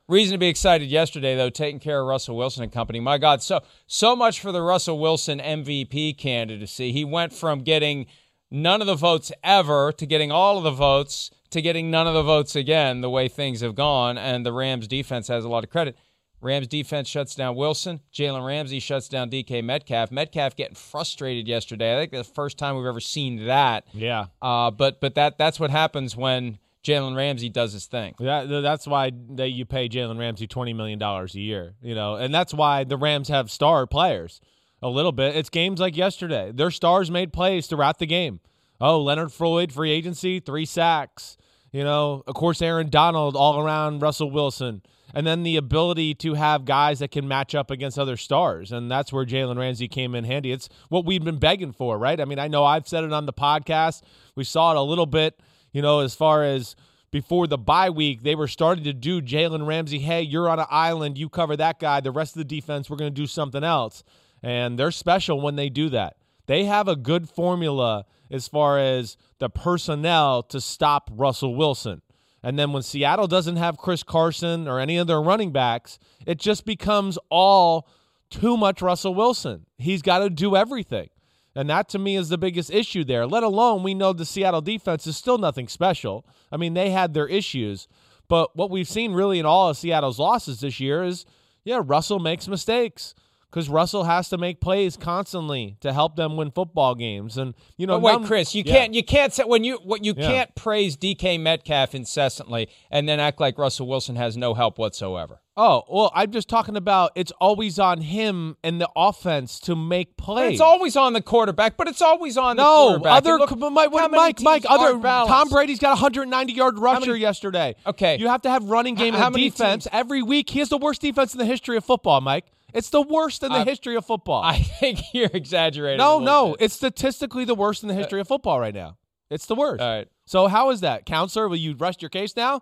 reason 0.07 0.31
to 0.35 0.37
be 0.37 0.47
excited 0.47 0.87
yesterday, 0.89 1.35
though, 1.35 1.49
taking 1.49 1.81
care 1.81 1.99
of 1.99 2.07
Russell 2.07 2.37
Wilson 2.37 2.63
and 2.63 2.71
company. 2.71 3.01
My 3.01 3.17
God, 3.17 3.43
so 3.43 3.59
so 3.87 4.15
much 4.15 4.39
for 4.39 4.53
the 4.53 4.61
Russell 4.61 4.99
Wilson 4.99 5.39
MVP 5.39 6.17
candidacy. 6.17 6.93
He 6.93 7.03
went 7.03 7.33
from 7.33 7.59
getting 7.59 8.05
none 8.51 8.81
of 8.81 8.87
the 8.87 8.95
votes 8.95 9.31
ever 9.43 9.91
to 9.91 10.05
getting 10.05 10.31
all 10.31 10.57
of 10.57 10.63
the 10.63 10.71
votes 10.71 11.31
to 11.49 11.61
getting 11.61 11.89
none 11.89 12.07
of 12.07 12.13
the 12.13 12.23
votes 12.23 12.55
again, 12.55 13.01
the 13.01 13.09
way 13.09 13.27
things 13.27 13.61
have 13.61 13.75
gone. 13.75 14.17
And 14.17 14.45
the 14.45 14.53
Rams 14.53 14.87
defense 14.87 15.27
has 15.27 15.45
a 15.45 15.49
lot 15.49 15.63
of 15.63 15.69
credit. 15.69 15.95
Rams 16.39 16.67
defense 16.67 17.07
shuts 17.07 17.33
down 17.35 17.55
Wilson. 17.55 18.01
Jalen 18.13 18.45
Ramsey 18.45 18.79
shuts 18.79 19.09
down 19.09 19.29
DK 19.29 19.63
Metcalf. 19.63 20.11
Metcalf 20.11 20.55
getting 20.55 20.75
frustrated 20.75 21.47
yesterday. 21.47 21.95
I 21.95 21.99
think 21.99 22.11
the 22.11 22.23
first 22.23 22.57
time 22.57 22.77
we've 22.77 22.85
ever 22.85 22.99
seen 22.99 23.47
that. 23.47 23.85
yeah. 23.93 24.25
Uh, 24.41 24.69
but 24.69 25.01
but 25.01 25.15
that 25.15 25.37
that's 25.37 25.59
what 25.59 25.71
happens 25.71 26.15
when 26.15 26.59
Jalen 26.83 27.15
Ramsey 27.15 27.49
does 27.49 27.73
his 27.73 27.87
thing. 27.87 28.13
That, 28.19 28.47
that's 28.47 28.85
why 28.85 29.11
they, 29.29 29.47
you 29.47 29.65
pay 29.65 29.89
Jalen 29.89 30.19
Ramsey 30.19 30.45
twenty 30.45 30.73
million 30.73 30.99
dollars 30.99 31.33
a 31.33 31.39
year, 31.39 31.73
you 31.81 31.95
know, 31.95 32.15
and 32.15 32.33
that's 32.33 32.53
why 32.53 32.83
the 32.83 32.97
Rams 32.97 33.29
have 33.29 33.49
star 33.49 33.87
players. 33.87 34.39
A 34.81 34.89
little 34.89 35.11
bit. 35.11 35.35
It's 35.35 35.49
games 35.49 35.79
like 35.79 35.97
yesterday. 35.97 36.51
Their 36.53 36.71
stars 36.71 37.09
made 37.09 37.33
plays 37.33 37.67
throughout 37.67 37.99
the 37.99 38.05
game. 38.05 38.39
Oh, 38.79 39.01
Leonard 39.01 39.31
Floyd, 39.31 39.73
free 39.73 39.91
agency, 39.91 40.39
three 40.39 40.65
sacks. 40.65 41.37
You 41.71 41.83
know, 41.83 42.23
of 42.27 42.35
course, 42.35 42.61
Aaron 42.61 42.89
Donald 42.89 43.35
all 43.35 43.59
around 43.59 44.01
Russell 44.01 44.31
Wilson, 44.31 44.81
and 45.13 45.27
then 45.27 45.43
the 45.43 45.57
ability 45.57 46.15
to 46.15 46.35
have 46.35 46.63
guys 46.63 46.99
that 46.99 47.11
can 47.11 47.27
match 47.27 47.55
up 47.55 47.69
against 47.69 47.99
other 47.99 48.17
stars, 48.17 48.71
and 48.71 48.89
that's 48.89 49.11
where 49.11 49.25
Jalen 49.25 49.57
Ramsey 49.57 49.87
came 49.87 50.15
in 50.15 50.23
handy. 50.23 50.51
It's 50.51 50.69
what 50.89 51.05
we've 51.05 51.23
been 51.23 51.39
begging 51.39 51.73
for, 51.73 51.97
right? 51.97 52.21
I 52.21 52.25
mean, 52.25 52.39
I 52.39 52.47
know 52.47 52.63
I've 52.63 52.87
said 52.87 53.03
it 53.03 53.11
on 53.11 53.25
the 53.25 53.33
podcast. 53.33 54.01
We 54.35 54.43
saw 54.43 54.71
it 54.71 54.77
a 54.77 54.81
little 54.81 55.05
bit, 55.05 55.39
you 55.73 55.81
know, 55.81 55.99
as 55.99 56.15
far 56.15 56.43
as 56.43 56.75
before 57.11 57.47
the 57.47 57.57
bye 57.57 57.89
week, 57.89 58.23
they 58.23 58.35
were 58.35 58.47
starting 58.47 58.83
to 58.85 58.93
do 58.93 59.21
Jalen 59.21 59.67
Ramsey, 59.67 59.99
hey, 59.99 60.21
you're 60.21 60.49
on 60.49 60.59
an 60.59 60.67
island, 60.69 61.17
you 61.17 61.29
cover 61.29 61.57
that 61.57 61.79
guy. 61.79 61.99
The 61.99 62.11
rest 62.11 62.35
of 62.35 62.39
the 62.39 62.45
defense, 62.45 62.89
we're 62.89 62.97
going 62.97 63.13
to 63.13 63.21
do 63.21 63.27
something 63.27 63.63
else. 63.63 64.03
And 64.43 64.77
they're 64.77 64.91
special 64.91 65.41
when 65.41 65.55
they 65.55 65.69
do 65.69 65.89
that. 65.89 66.17
They 66.45 66.65
have 66.65 66.87
a 66.87 66.95
good 66.95 67.29
formula 67.29 68.05
as 68.31 68.47
far 68.47 68.79
as 68.79 69.17
the 69.39 69.49
personnel 69.49 70.43
to 70.43 70.61
stop 70.61 71.09
Russell 71.13 71.55
Wilson. 71.55 72.01
And 72.43 72.57
then 72.57 72.71
when 72.71 72.83
Seattle 72.83 73.27
doesn't 73.27 73.57
have 73.57 73.77
Chris 73.77 74.03
Carson 74.03 74.67
or 74.67 74.79
any 74.79 74.97
of 74.97 75.07
their 75.07 75.21
running 75.21 75.51
backs, 75.51 75.99
it 76.25 76.39
just 76.39 76.65
becomes 76.65 77.17
all 77.29 77.89
too 78.29 78.55
much 78.55 78.81
Russell 78.81 79.15
Wilson. 79.15 79.65
He's 79.77 80.01
got 80.01 80.19
to 80.19 80.29
do 80.29 80.55
everything. 80.55 81.09
And 81.55 81.69
that 81.69 81.89
to 81.89 81.99
me 81.99 82.15
is 82.15 82.29
the 82.29 82.37
biggest 82.37 82.69
issue 82.69 83.03
there. 83.03 83.25
Let 83.25 83.43
alone 83.43 83.81
we 83.81 83.95
know 83.95 84.13
the 84.13 84.25
Seattle 84.25 84.61
defense 84.61 85.07
is 85.07 85.17
still 85.17 85.39
nothing 85.39 85.67
special. 85.67 86.25
I 86.51 86.57
mean, 86.57 86.75
they 86.75 86.91
had 86.91 87.13
their 87.13 87.27
issues. 87.27 87.87
But 88.27 88.55
what 88.55 88.69
we've 88.69 88.87
seen 88.87 89.13
really 89.13 89.39
in 89.39 89.45
all 89.45 89.69
of 89.69 89.77
Seattle's 89.77 90.19
losses 90.19 90.59
this 90.59 90.79
year 90.79 91.03
is 91.03 91.25
yeah, 91.63 91.81
Russell 91.83 92.19
makes 92.19 92.47
mistakes. 92.47 93.13
Because 93.49 93.69
Russell 93.69 94.03
has 94.03 94.29
to 94.29 94.37
make 94.37 94.59
plays 94.61 94.97
constantly 94.97 95.77
to 95.81 95.93
help 95.93 96.15
them 96.15 96.35
win 96.37 96.51
football 96.51 96.95
games. 96.95 97.37
And 97.37 97.53
you 97.77 97.87
know, 97.87 97.93
But 97.95 98.01
wait, 98.01 98.11
none- 98.13 98.25
Chris, 98.27 98.53
you 98.55 98.63
Yeah. 98.65 98.73
can't 98.73 98.93
you 98.93 99.03
can't 99.03 99.33
say 99.33 99.43
when 99.45 99.63
you 99.63 99.79
what 99.83 100.03
you 100.05 100.13
Yeah. 100.17 100.27
can't 100.27 100.55
praise 100.55 100.95
DK 100.97 101.37
Metcalf 101.39 101.95
incessantly 101.95 102.67
and 102.91 103.07
then 103.07 103.19
act 103.19 103.39
like 103.39 103.57
Russell 103.57 103.87
Wilson 103.87 104.15
has 104.15 104.35
no 104.37 104.53
help 104.53 104.77
whatsoever. 104.77 105.41
Oh 105.59 105.83
well, 105.89 106.11
I'm 106.13 106.29
just 106.31 106.47
talking 106.49 106.75
about 106.75 107.11
it's 107.15 107.31
always 107.41 107.79
on 107.79 108.01
him 108.01 108.57
and 108.63 108.79
the 108.79 108.89
offense 108.95 109.59
to 109.61 109.75
make 109.75 110.15
plays. 110.15 110.51
It's 110.53 110.61
always 110.61 110.95
on 110.95 111.13
the 111.13 111.21
quarterback, 111.21 111.77
but 111.77 111.87
it's 111.87 112.01
always 112.01 112.37
on 112.37 112.57
the 112.57 112.63
no 112.63 112.87
quarterback. 112.89 113.13
other 113.17 113.39
look 113.39 113.57
Mike, 113.57 113.91
how 113.91 114.07
Mike, 114.09 114.41
Mike 114.41 114.65
other 114.69 114.95
balanced. 114.97 115.31
Tom 115.33 115.49
Brady's 115.49 115.79
got 115.79 115.93
a 115.97 116.01
190 116.01 116.53
yard 116.53 116.77
rusher 116.77 117.07
many- 117.07 117.19
yesterday. 117.21 117.75
Okay. 117.87 118.17
you 118.19 118.27
have 118.27 118.43
to 118.43 118.49
have 118.51 118.69
running 118.69 118.93
game 118.93 119.15
how 119.15 119.27
and 119.27 119.33
many 119.35 119.49
defense 119.49 119.85
teams- 119.85 119.93
every 119.93 120.21
week. 120.21 120.49
He 120.51 120.59
has 120.59 120.69
the 120.69 120.77
worst 120.77 121.01
defense 121.01 121.33
in 121.33 121.39
the 121.39 121.45
history 121.45 121.75
of 121.75 121.83
football, 121.83 122.21
Mike. 122.21 122.45
It's 122.77 122.89
the 122.89 123.01
worst 123.01 123.43
in 123.43 123.51
the 123.51 123.59
I- 123.59 123.63
history 123.65 123.95
of 123.95 124.05
football. 124.05 124.41
I 124.43 124.57
think 124.79 124.99
you're 125.13 125.29
exaggerating. 125.33 125.97
no, 125.97 126.19
no, 126.19 126.51
bit. 126.51 126.65
it's 126.65 126.75
statistically 126.75 127.43
the 127.45 127.55
worst 127.55 127.83
in 127.83 127.89
the 127.89 127.95
uh, 127.95 127.97
history 127.97 128.21
of 128.21 128.27
football 128.27 128.59
right 128.59 128.73
now. 128.75 128.97
It's 129.29 129.45
the 129.45 129.55
worst. 129.55 129.81
All 129.81 129.87
right. 129.89 130.07
So 130.25 130.47
how 130.47 130.69
is 130.69 130.81
that, 130.81 131.05
counselor? 131.05 131.47
Will 131.49 131.57
you 131.57 131.75
rest 131.75 132.01
your 132.01 132.09
case 132.09 132.35
now? 132.35 132.61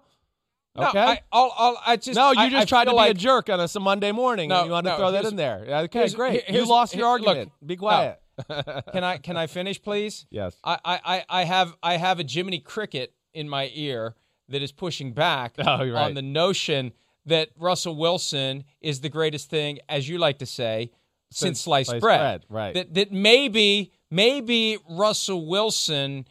No, 0.77 0.89
Okay. 0.89 0.99
I, 0.99 1.21
I'll, 1.31 1.53
I'll, 1.57 1.81
I 1.85 1.95
just 1.95 2.15
no, 2.17 2.31
you 2.31 2.39
I- 2.39 2.49
just 2.49 2.63
I 2.63 2.65
tried 2.65 2.85
to 2.85 2.91
feel 2.91 3.03
be 3.03 3.09
a 3.09 3.13
jerk 3.13 3.49
on 3.49 3.59
us 3.59 3.75
a 3.75 3.79
Monday 3.79 4.11
morning, 4.11 4.49
No, 4.49 4.57
and 4.59 4.65
you 4.65 4.71
want 4.71 4.85
to 4.85 4.91
no, 4.91 4.97
throw 4.97 5.11
that 5.11 5.25
in 5.25 5.35
there. 5.35 5.65
Uh, 5.69 5.81
okay, 5.83 6.09
great. 6.09 6.43
here- 6.45 6.61
you 6.61 6.67
lost 6.67 6.95
your 6.95 7.07
argument. 7.07 7.51
look, 7.61 7.67
be 7.67 7.75
quiet. 7.75 8.19
Can 8.91 9.03
I 9.05 9.17
can 9.17 9.37
I 9.37 9.47
finish, 9.47 9.81
please? 9.81 10.25
Yes. 10.29 10.57
I, 10.63 10.77
I, 10.83 10.99
I- 11.05 11.25
I 11.29 11.43
have 11.45 11.73
I 11.81 11.95
have 11.97 12.19
a 12.19 12.23
Jiminy 12.27 12.59
Cricket 12.59 13.13
in 13.33 13.47
my 13.47 13.71
ear 13.73 14.15
that 14.49 14.61
is 14.61 14.71
pushing 14.73 15.13
back 15.13 15.55
Oh, 15.57 15.77
right. 15.77 15.93
on 15.93 16.13
the 16.15 16.21
notion 16.21 16.91
that 17.25 17.49
Russell 17.57 17.95
Wilson 17.95 18.63
is 18.81 19.01
the 19.01 19.09
greatest 19.09 19.49
thing, 19.49 19.79
as 19.89 20.07
you 20.07 20.17
like 20.17 20.39
to 20.39 20.45
say, 20.45 20.91
since, 21.31 21.39
Since 21.39 21.61
sliced, 21.61 21.89
sliced 21.89 22.01
bread. 22.01 22.19
bread, 22.19 22.45
right. 22.49 22.73
That 22.73 22.93
that 22.93 23.11
maybe 23.11 23.91
maybe 24.11 24.77
Russell 24.89 25.47
Wilson 25.47 26.25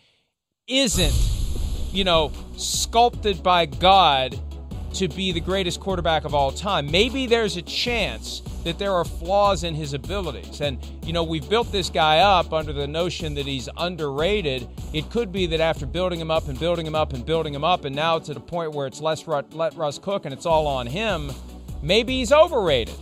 isn't, 0.67 1.15
you 1.93 2.05
know, 2.05 2.33
sculpted 2.57 3.43
by 3.43 3.67
God 3.67 4.39
to 4.95 5.09
be 5.09 5.33
the 5.33 5.41
greatest 5.41 5.81
quarterback 5.81 6.25
of 6.25 6.35
all 6.35 6.53
time. 6.53 6.91
Maybe 6.91 7.27
there's 7.27 7.57
a 7.57 7.63
chance 7.63 8.41
that 8.65 8.79
there 8.79 8.93
are 8.93 9.05
flaws 9.05 9.63
in 9.63 9.75
his 9.75 9.95
abilities. 9.95 10.61
And, 10.61 10.79
you 11.05 11.13
know, 11.13 11.23
we've 11.23 11.49
built 11.49 11.71
this 11.71 11.91
guy 11.91 12.19
up 12.19 12.53
under 12.53 12.73
the 12.73 12.87
notion 12.87 13.35
that 13.35 13.47
he's 13.47 13.69
underrated. 13.77 14.69
It 14.93 15.11
could 15.11 15.31
be 15.31 15.47
that 15.47 15.61
after 15.61 15.87
building 15.87 16.19
him 16.19 16.31
up 16.31 16.49
and 16.49 16.59
building 16.59 16.87
him 16.87 16.95
up 16.95 17.13
and 17.13 17.25
building 17.25 17.55
him 17.55 17.65
up, 17.65 17.85
and 17.85 17.95
now 17.95 18.19
to 18.19 18.35
the 18.35 18.41
point 18.41 18.73
where 18.73 18.87
it's 18.87 19.01
less 19.01 19.27
let 19.27 19.75
Russ 19.77 19.99
cook 19.99 20.25
and 20.25 20.35
it's 20.35 20.47
all 20.47 20.67
on 20.67 20.87
him, 20.87 21.31
maybe 21.83 22.19
he's 22.19 22.33
overrated. 22.33 22.97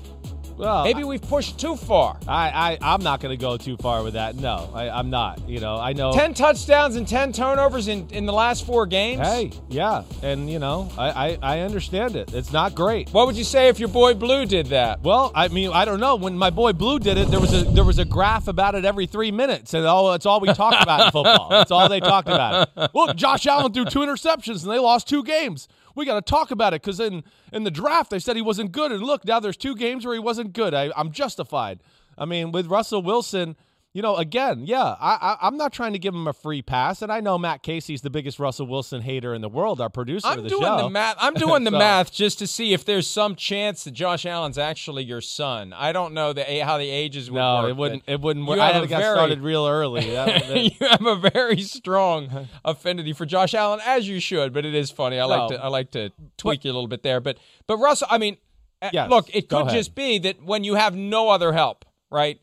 Well, 0.56 0.84
Maybe 0.84 1.04
we've 1.04 1.22
pushed 1.22 1.58
too 1.58 1.76
far. 1.76 2.18
I, 2.28 2.78
I, 2.80 2.94
I'm 2.94 3.02
not 3.02 3.20
going 3.20 3.36
to 3.36 3.40
go 3.40 3.56
too 3.56 3.76
far 3.76 4.02
with 4.02 4.14
that. 4.14 4.36
No, 4.36 4.70
I, 4.74 4.88
I'm 4.90 5.10
not. 5.10 5.48
You 5.48 5.60
know, 5.60 5.76
I 5.76 5.92
know. 5.92 6.12
10 6.12 6.34
touchdowns 6.34 6.96
and 6.96 7.06
10 7.06 7.32
turnovers 7.32 7.88
in, 7.88 8.08
in 8.10 8.26
the 8.26 8.32
last 8.32 8.66
four 8.66 8.86
games? 8.86 9.26
Hey, 9.26 9.50
yeah, 9.68 10.04
and 10.22 10.50
you 10.50 10.58
know, 10.58 10.90
I, 10.96 11.10
I, 11.10 11.38
I 11.42 11.60
understand 11.60 12.16
it. 12.16 12.32
It's 12.34 12.52
not 12.52 12.74
great. 12.74 13.10
What 13.10 13.26
would 13.26 13.36
you 13.36 13.44
say 13.44 13.68
if 13.68 13.78
your 13.78 13.88
boy 13.88 14.14
Blue 14.14 14.46
did 14.46 14.66
that? 14.66 15.02
Well, 15.02 15.32
I 15.34 15.48
mean, 15.48 15.70
I 15.72 15.84
don't 15.84 16.00
know. 16.00 16.16
When 16.16 16.36
my 16.36 16.50
boy 16.50 16.72
Blue 16.72 16.98
did 16.98 17.18
it, 17.18 17.28
there 17.28 17.40
was 17.40 17.52
a 17.52 17.64
there 17.64 17.84
was 17.84 17.98
a 17.98 18.04
graph 18.04 18.48
about 18.48 18.74
it 18.74 18.84
every 18.84 19.06
three 19.06 19.30
minutes, 19.30 19.74
and 19.74 19.86
all 19.86 20.10
that's 20.12 20.26
all 20.26 20.40
we 20.40 20.52
talked 20.52 20.82
about 20.82 21.06
in 21.06 21.10
football. 21.12 21.48
That's 21.50 21.70
all 21.70 21.88
they 21.88 22.00
talked 22.00 22.28
about. 22.28 22.94
Look, 22.94 23.16
Josh 23.16 23.46
Allen 23.46 23.72
threw 23.72 23.84
two 23.84 24.00
interceptions, 24.00 24.62
and 24.62 24.72
they 24.72 24.78
lost 24.78 25.08
two 25.08 25.22
games. 25.24 25.68
We 25.94 26.04
got 26.06 26.14
to 26.14 26.30
talk 26.30 26.50
about 26.50 26.74
it 26.74 26.82
because 26.82 27.00
in 27.00 27.24
in 27.52 27.64
the 27.64 27.70
draft 27.70 28.10
they 28.10 28.18
said 28.18 28.36
he 28.36 28.42
wasn't 28.42 28.72
good, 28.72 28.92
and 28.92 29.02
look, 29.02 29.24
now 29.24 29.40
there's 29.40 29.56
two 29.56 29.74
games 29.74 30.04
where 30.04 30.14
he 30.14 30.20
wasn't 30.20 30.52
good. 30.52 30.74
I, 30.74 30.90
I'm 30.96 31.12
justified. 31.12 31.80
I 32.16 32.24
mean, 32.24 32.52
with 32.52 32.66
Russell 32.66 33.02
Wilson. 33.02 33.56
You 33.94 34.00
know, 34.00 34.16
again, 34.16 34.62
yeah, 34.64 34.96
I, 34.98 35.18
I, 35.20 35.46
I'm 35.46 35.58
not 35.58 35.70
trying 35.70 35.92
to 35.92 35.98
give 35.98 36.14
him 36.14 36.26
a 36.26 36.32
free 36.32 36.62
pass, 36.62 37.02
and 37.02 37.12
I 37.12 37.20
know 37.20 37.36
Matt 37.36 37.62
Casey's 37.62 38.00
the 38.00 38.08
biggest 38.08 38.38
Russell 38.38 38.66
Wilson 38.66 39.02
hater 39.02 39.34
in 39.34 39.42
the 39.42 39.50
world, 39.50 39.82
our 39.82 39.90
producer 39.90 40.28
I'm 40.28 40.38
of 40.38 40.44
the 40.44 40.48
doing 40.48 40.62
show. 40.62 40.78
the 40.78 40.88
math. 40.88 41.16
I'm 41.20 41.34
doing 41.34 41.64
the 41.64 41.70
So- 41.70 41.76
math 41.78 42.10
just 42.10 42.38
to 42.38 42.46
see 42.46 42.72
if 42.72 42.86
there's 42.86 43.06
some 43.06 43.34
chance 43.36 43.84
that 43.84 43.90
Josh 43.90 44.24
Allen's 44.24 44.56
actually 44.56 45.04
your 45.04 45.20
son. 45.20 45.74
I 45.74 45.92
don't 45.92 46.14
know 46.14 46.32
the 46.32 46.42
how 46.64 46.78
the 46.78 46.88
ages 46.88 47.30
would 47.30 47.36
No, 47.36 47.60
work. 47.64 47.68
it 47.70 47.76
wouldn't. 47.76 48.02
It 48.06 48.20
wouldn't 48.22 48.46
work. 48.46 48.60
I 48.60 48.68
have 48.72 48.76
had 48.76 48.84
a 48.84 48.86
very- 48.86 49.14
started 49.14 49.40
real 49.40 49.66
early. 49.66 50.06
That 50.14 50.56
you 50.80 50.88
have 50.88 51.04
a 51.04 51.16
very 51.16 51.60
strong 51.60 52.48
affinity 52.64 53.12
for 53.12 53.26
Josh 53.26 53.52
Allen, 53.52 53.80
as 53.84 54.08
you 54.08 54.20
should. 54.20 54.54
But 54.54 54.64
it 54.64 54.74
is 54.74 54.90
funny. 54.90 55.18
I 55.20 55.26
like 55.26 55.50
to 55.50 55.62
I 55.62 55.68
like 55.68 55.90
to 55.90 56.10
tweak 56.38 56.64
you 56.64 56.70
a 56.70 56.72
little 56.72 56.88
bit 56.88 57.02
there. 57.02 57.20
But 57.20 57.36
but 57.66 57.76
Russell, 57.76 58.08
I 58.10 58.16
mean, 58.16 58.38
uh, 58.80 58.88
Yes, 58.90 59.10
look, 59.10 59.28
it 59.34 59.50
could 59.50 59.66
ahead. 59.66 59.74
just 59.74 59.94
be 59.94 60.18
that 60.20 60.42
when 60.42 60.64
you 60.64 60.76
have 60.76 60.96
no 60.96 61.28
other 61.28 61.52
help, 61.52 61.84
right? 62.10 62.40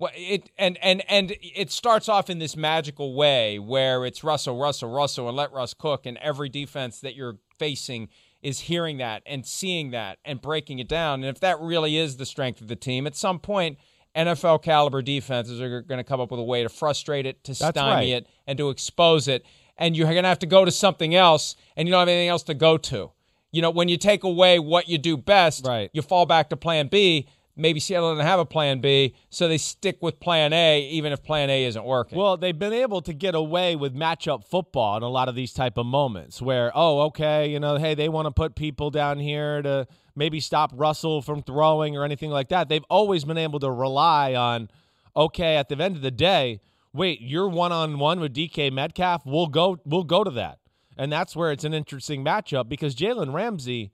Well, 0.00 0.10
it 0.16 0.50
and 0.58 0.78
and 0.82 1.02
and 1.08 1.34
it 1.42 1.70
starts 1.70 2.08
off 2.08 2.30
in 2.30 2.38
this 2.38 2.56
magical 2.56 3.14
way 3.14 3.58
where 3.58 4.06
it's 4.06 4.24
Russell, 4.24 4.58
Russell, 4.58 4.90
Russell, 4.90 5.28
and 5.28 5.36
let 5.36 5.52
Russ 5.52 5.74
cook, 5.74 6.06
and 6.06 6.16
every 6.18 6.48
defense 6.48 7.00
that 7.00 7.14
you're 7.14 7.36
facing 7.58 8.08
is 8.42 8.60
hearing 8.60 8.96
that 8.96 9.22
and 9.26 9.46
seeing 9.46 9.90
that 9.90 10.18
and 10.24 10.40
breaking 10.40 10.78
it 10.78 10.88
down. 10.88 11.20
And 11.22 11.26
if 11.28 11.38
that 11.40 11.60
really 11.60 11.98
is 11.98 12.16
the 12.16 12.24
strength 12.24 12.62
of 12.62 12.68
the 12.68 12.76
team, 12.76 13.06
at 13.06 13.14
some 13.14 13.38
point, 13.38 13.76
NFL 14.16 14.62
caliber 14.62 15.02
defenses 15.02 15.60
are 15.60 15.82
going 15.82 15.98
to 15.98 16.04
come 16.04 16.18
up 16.20 16.30
with 16.30 16.40
a 16.40 16.44
way 16.44 16.62
to 16.62 16.70
frustrate 16.70 17.26
it, 17.26 17.44
to 17.44 17.52
That's 17.52 17.76
stymie 17.76 18.12
right. 18.12 18.22
it, 18.22 18.26
and 18.46 18.56
to 18.56 18.70
expose 18.70 19.28
it. 19.28 19.44
And 19.76 19.94
you're 19.94 20.06
going 20.10 20.22
to 20.22 20.28
have 20.30 20.38
to 20.38 20.46
go 20.46 20.64
to 20.64 20.70
something 20.70 21.14
else, 21.14 21.54
and 21.76 21.86
you 21.86 21.92
don't 21.92 22.00
have 22.00 22.08
anything 22.08 22.28
else 22.28 22.42
to 22.44 22.54
go 22.54 22.78
to. 22.78 23.10
You 23.52 23.60
know, 23.60 23.70
when 23.70 23.88
you 23.90 23.98
take 23.98 24.24
away 24.24 24.58
what 24.58 24.88
you 24.88 24.96
do 24.96 25.18
best, 25.18 25.66
Right. 25.66 25.90
you 25.92 26.00
fall 26.00 26.24
back 26.24 26.48
to 26.50 26.56
plan 26.56 26.88
B. 26.88 27.28
Maybe 27.56 27.80
Seattle 27.80 28.12
doesn't 28.12 28.26
have 28.26 28.38
a 28.38 28.46
plan 28.46 28.80
B, 28.80 29.14
so 29.28 29.48
they 29.48 29.58
stick 29.58 29.98
with 30.00 30.20
plan 30.20 30.52
A, 30.52 30.82
even 30.82 31.12
if 31.12 31.22
plan 31.22 31.50
A 31.50 31.64
isn't 31.64 31.84
working. 31.84 32.16
Well, 32.16 32.36
they've 32.36 32.58
been 32.58 32.72
able 32.72 33.02
to 33.02 33.12
get 33.12 33.34
away 33.34 33.76
with 33.76 33.94
matchup 33.94 34.44
football 34.44 34.96
in 34.96 35.02
a 35.02 35.08
lot 35.08 35.28
of 35.28 35.34
these 35.34 35.52
type 35.52 35.76
of 35.76 35.84
moments 35.84 36.40
where, 36.40 36.70
oh, 36.74 37.00
okay, 37.02 37.48
you 37.48 37.60
know, 37.60 37.76
hey, 37.76 37.94
they 37.94 38.08
want 38.08 38.26
to 38.26 38.30
put 38.30 38.54
people 38.54 38.90
down 38.90 39.18
here 39.18 39.60
to 39.62 39.86
maybe 40.14 40.40
stop 40.40 40.72
Russell 40.74 41.22
from 41.22 41.42
throwing 41.42 41.96
or 41.96 42.04
anything 42.04 42.30
like 42.30 42.48
that. 42.48 42.68
They've 42.68 42.84
always 42.88 43.24
been 43.24 43.38
able 43.38 43.58
to 43.60 43.70
rely 43.70 44.34
on, 44.34 44.70
okay, 45.16 45.56
at 45.56 45.68
the 45.68 45.76
end 45.82 45.96
of 45.96 46.02
the 46.02 46.10
day, 46.10 46.60
wait, 46.92 47.20
you're 47.20 47.48
one 47.48 47.72
on 47.72 47.98
one 47.98 48.20
with 48.20 48.34
DK 48.34 48.72
Metcalf. 48.72 49.26
We'll 49.26 49.48
go, 49.48 49.78
we'll 49.84 50.04
go 50.04 50.24
to 50.24 50.30
that, 50.30 50.60
and 50.96 51.12
that's 51.12 51.36
where 51.36 51.52
it's 51.52 51.64
an 51.64 51.74
interesting 51.74 52.24
matchup 52.24 52.68
because 52.68 52.94
Jalen 52.94 53.34
Ramsey, 53.34 53.92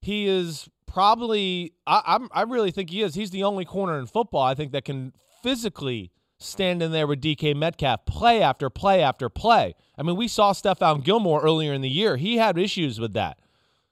he 0.00 0.26
is 0.26 0.68
probably 0.86 1.72
I, 1.86 2.02
I'm 2.06 2.28
I 2.32 2.42
really 2.42 2.70
think 2.70 2.90
he 2.90 3.02
is. 3.02 3.14
He's 3.14 3.30
the 3.30 3.44
only 3.44 3.64
corner 3.64 3.98
in 3.98 4.06
football 4.06 4.42
I 4.42 4.54
think 4.54 4.72
that 4.72 4.84
can 4.84 5.12
physically 5.42 6.10
stand 6.38 6.82
in 6.82 6.92
there 6.92 7.06
with 7.06 7.20
DK 7.20 7.56
Metcalf 7.56 8.04
play 8.06 8.42
after 8.42 8.68
play 8.70 9.02
after 9.02 9.28
play. 9.28 9.74
I 9.96 10.02
mean, 10.02 10.16
we 10.16 10.28
saw 10.28 10.52
Stephon 10.52 11.02
Gilmore 11.02 11.42
earlier 11.42 11.72
in 11.72 11.80
the 11.80 11.88
year. 11.88 12.16
He 12.16 12.36
had 12.36 12.58
issues 12.58 13.00
with 13.00 13.14
that. 13.14 13.38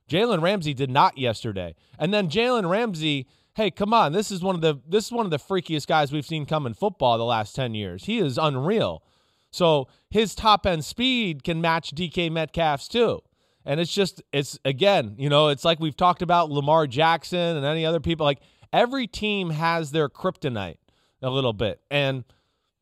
Jalen 0.09 0.43
Ramsey 0.43 0.75
did 0.75 0.91
not 0.91 1.17
yesterday. 1.17 1.75
And 1.99 2.13
then 2.13 2.29
Jalen 2.29 2.69
Ramsey, 2.69 3.27
hey, 3.55 3.71
come 3.71 3.95
on, 3.95 4.13
this 4.13 4.31
is 4.31 4.43
one 4.43 4.55
of 4.55 4.61
the 4.61 4.81
this 4.87 5.07
is 5.07 5.13
one 5.13 5.25
of 5.25 5.31
the 5.31 5.39
freakiest 5.39 5.87
guys 5.87 6.13
we've 6.13 6.27
seen 6.27 6.47
come 6.47 6.67
in 6.67 6.75
football 6.75 7.17
the 7.17 7.25
last 7.25 7.55
10 7.55 7.75
years. 7.75 8.05
He 8.05 8.19
is 8.19 8.39
unreal. 8.39 9.03
So 9.51 9.89
his 10.11 10.35
top 10.35 10.67
end 10.67 10.85
speed 10.85 11.45
can 11.45 11.61
match 11.61 11.95
DK 11.95 12.31
Metcalf's 12.31 12.89
too. 12.89 13.21
And 13.65 13.81
it's 13.81 13.93
just, 13.93 14.23
it's 14.33 14.59
again, 14.65 15.15
you 15.19 15.29
know, 15.29 15.49
it's 15.49 15.65
like 15.65 15.81
we've 15.81 15.97
talked 15.97 16.23
about 16.23 16.51
Lamar 16.51 16.87
Jackson 16.87 17.57
and 17.57 17.65
any 17.65 17.87
other 17.87 18.01
people. 18.01 18.25
Like 18.25 18.41
every 18.73 19.07
team 19.07 19.51
has 19.51 19.91
their 19.91 20.09
kryptonite 20.09 20.77
a 21.23 21.31
little 21.31 21.53
bit. 21.53 21.81
And 21.91 22.25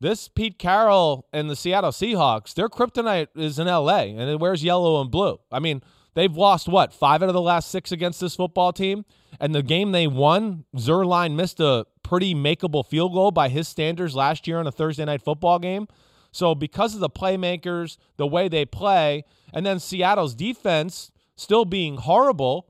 this 0.01 0.27
Pete 0.27 0.59
Carroll 0.59 1.27
and 1.31 1.49
the 1.49 1.55
Seattle 1.55 1.91
Seahawks, 1.91 2.53
their 2.53 2.67
kryptonite 2.67 3.27
is 3.35 3.57
in 3.57 3.67
LA 3.67 3.99
and 3.99 4.29
it 4.29 4.39
wears 4.39 4.63
yellow 4.63 4.99
and 5.01 5.09
blue. 5.09 5.39
I 5.51 5.59
mean, 5.59 5.81
they've 6.13 6.35
lost 6.35 6.67
what, 6.67 6.93
five 6.93 7.23
out 7.23 7.29
of 7.29 7.33
the 7.33 7.41
last 7.41 7.71
six 7.71 7.91
against 7.91 8.19
this 8.19 8.35
football 8.35 8.73
team? 8.73 9.05
And 9.39 9.55
the 9.55 9.63
game 9.63 9.91
they 9.91 10.07
won, 10.07 10.65
Zuerlein 10.75 11.35
missed 11.35 11.59
a 11.59 11.85
pretty 12.03 12.35
makeable 12.35 12.85
field 12.85 13.13
goal 13.13 13.31
by 13.31 13.49
his 13.49 13.67
standards 13.67 14.15
last 14.15 14.47
year 14.47 14.59
in 14.59 14.67
a 14.67 14.71
Thursday 14.71 15.05
night 15.05 15.21
football 15.21 15.57
game. 15.57 15.87
So 16.33 16.53
because 16.55 16.93
of 16.93 16.99
the 16.99 17.09
playmakers, 17.09 17.95
the 18.17 18.27
way 18.27 18.49
they 18.49 18.65
play, 18.65 19.23
and 19.53 19.65
then 19.65 19.79
Seattle's 19.79 20.35
defense 20.35 21.11
still 21.37 21.63
being 21.63 21.95
horrible, 21.95 22.67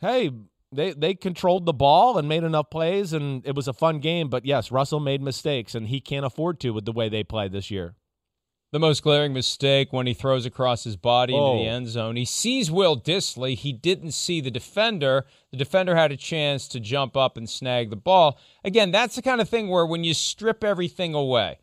hey, 0.00 0.30
they 0.72 0.92
they 0.92 1.14
controlled 1.14 1.64
the 1.66 1.72
ball 1.72 2.18
and 2.18 2.28
made 2.28 2.42
enough 2.42 2.70
plays 2.70 3.12
and 3.12 3.46
it 3.46 3.54
was 3.54 3.68
a 3.68 3.72
fun 3.72 4.00
game, 4.00 4.28
but 4.28 4.44
yes, 4.44 4.72
Russell 4.72 4.98
made 4.98 5.22
mistakes 5.22 5.74
and 5.76 5.86
he 5.86 6.00
can't 6.00 6.26
afford 6.26 6.58
to 6.60 6.70
with 6.70 6.84
the 6.84 6.92
way 6.92 7.08
they 7.08 7.22
play 7.22 7.46
this 7.48 7.70
year. 7.70 7.94
the 8.72 8.80
most 8.80 9.02
glaring 9.02 9.32
mistake 9.32 9.92
when 9.92 10.06
he 10.08 10.12
throws 10.12 10.44
across 10.44 10.82
his 10.84 10.96
body 10.96 11.32
into 11.32 11.46
Oh. 11.46 11.56
the 11.62 11.68
end 11.68 11.86
zone. 11.88 12.16
He 12.16 12.24
sees 12.24 12.68
Will 12.70 12.96
Dissly. 13.00 13.54
He 13.56 13.72
didn't 13.72 14.10
see 14.10 14.40
the 14.40 14.50
defender. 14.50 15.24
The 15.52 15.56
defender 15.56 15.94
had 15.94 16.10
a 16.12 16.16
chance 16.16 16.66
to 16.68 16.80
jump 16.80 17.16
up 17.16 17.36
and 17.36 17.48
snag 17.48 17.88
the 17.90 17.96
ball. 17.96 18.36
Again, 18.64 18.90
that's 18.90 19.14
the 19.14 19.22
kind 19.22 19.40
of 19.40 19.48
thing 19.48 19.68
where 19.68 19.86
when 19.86 20.02
you 20.02 20.12
strip 20.12 20.64
everything 20.64 21.14
away, 21.14 21.58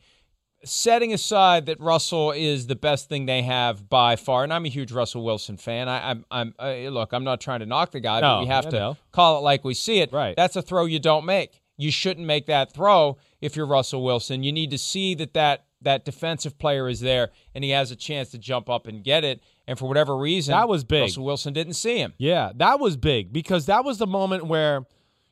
setting 0.66 1.14
aside 1.14 1.66
that 1.68 1.80
Russell 1.80 2.32
is 2.32 2.68
the 2.68 2.76
best 2.76 3.10
thing 3.10 3.26
they 3.26 3.42
have 3.42 3.90
by 3.90 4.16
far, 4.16 4.44
and 4.44 4.54
I'm 4.54 4.66
a 4.66 4.70
huge 4.70 4.92
Russell 4.92 5.24
Wilson 5.24 5.58
fan. 5.58 5.90
I, 5.90 6.12
I'm, 6.12 6.26
I'm 6.32 6.54
uh, 6.60 6.74
look, 6.90 7.14
I'm 7.14 7.24
not 7.24 7.42
trying 7.42 7.60
to 7.62 7.66
knock 7.66 7.92
the 7.92 8.00
guy, 8.00 8.20
No, 8.22 8.36
but 8.36 8.40
we 8.42 8.48
have 8.48 8.70
to 8.70 8.98
call 9.12 9.38
it 9.40 9.42
like 9.42 9.64
we 9.64 9.74
see 9.74 10.00
it. 10.00 10.12
Right. 10.14 10.36
That's 10.36 10.56
a 10.56 10.62
throw 10.62 10.86
you 10.86 11.00
don't 11.00 11.26
make. 11.26 11.62
you 11.78 11.92
shouldn't 11.92 12.28
make 12.28 12.46
that 12.46 12.72
throw 12.74 13.18
if 13.42 13.56
you're 13.56 13.66
Russell 13.66 14.04
Wilson. 14.04 14.44
You 14.44 14.52
need 14.52 14.72
to 14.72 14.78
see 14.78 15.16
that 15.16 15.34
that 15.34 15.66
that 15.82 16.06
defensive 16.06 16.58
player 16.58 16.88
is 16.88 17.02
there 17.02 17.30
and 17.54 17.62
he 17.62 17.72
has 17.72 17.92
a 17.92 17.96
chance 17.98 18.30
to 18.32 18.38
jump 18.38 18.70
up 18.70 18.88
and 18.88 19.04
get 19.04 19.26
it. 19.26 19.42
And 19.68 19.78
for 19.78 19.86
whatever 19.88 20.16
reason, 20.16 20.54
that 20.54 20.70
was 20.70 20.84
big. 20.86 21.02
Russell 21.02 21.26
Wilson 21.26 21.52
didn't 21.52 21.74
see 21.74 21.98
him. 21.98 22.14
Yeah, 22.18 22.52
that 22.56 22.80
was 22.80 22.96
big 22.96 23.34
because 23.34 23.66
that 23.66 23.84
was 23.84 23.98
the 23.98 24.08
moment 24.08 24.46
where, 24.46 24.86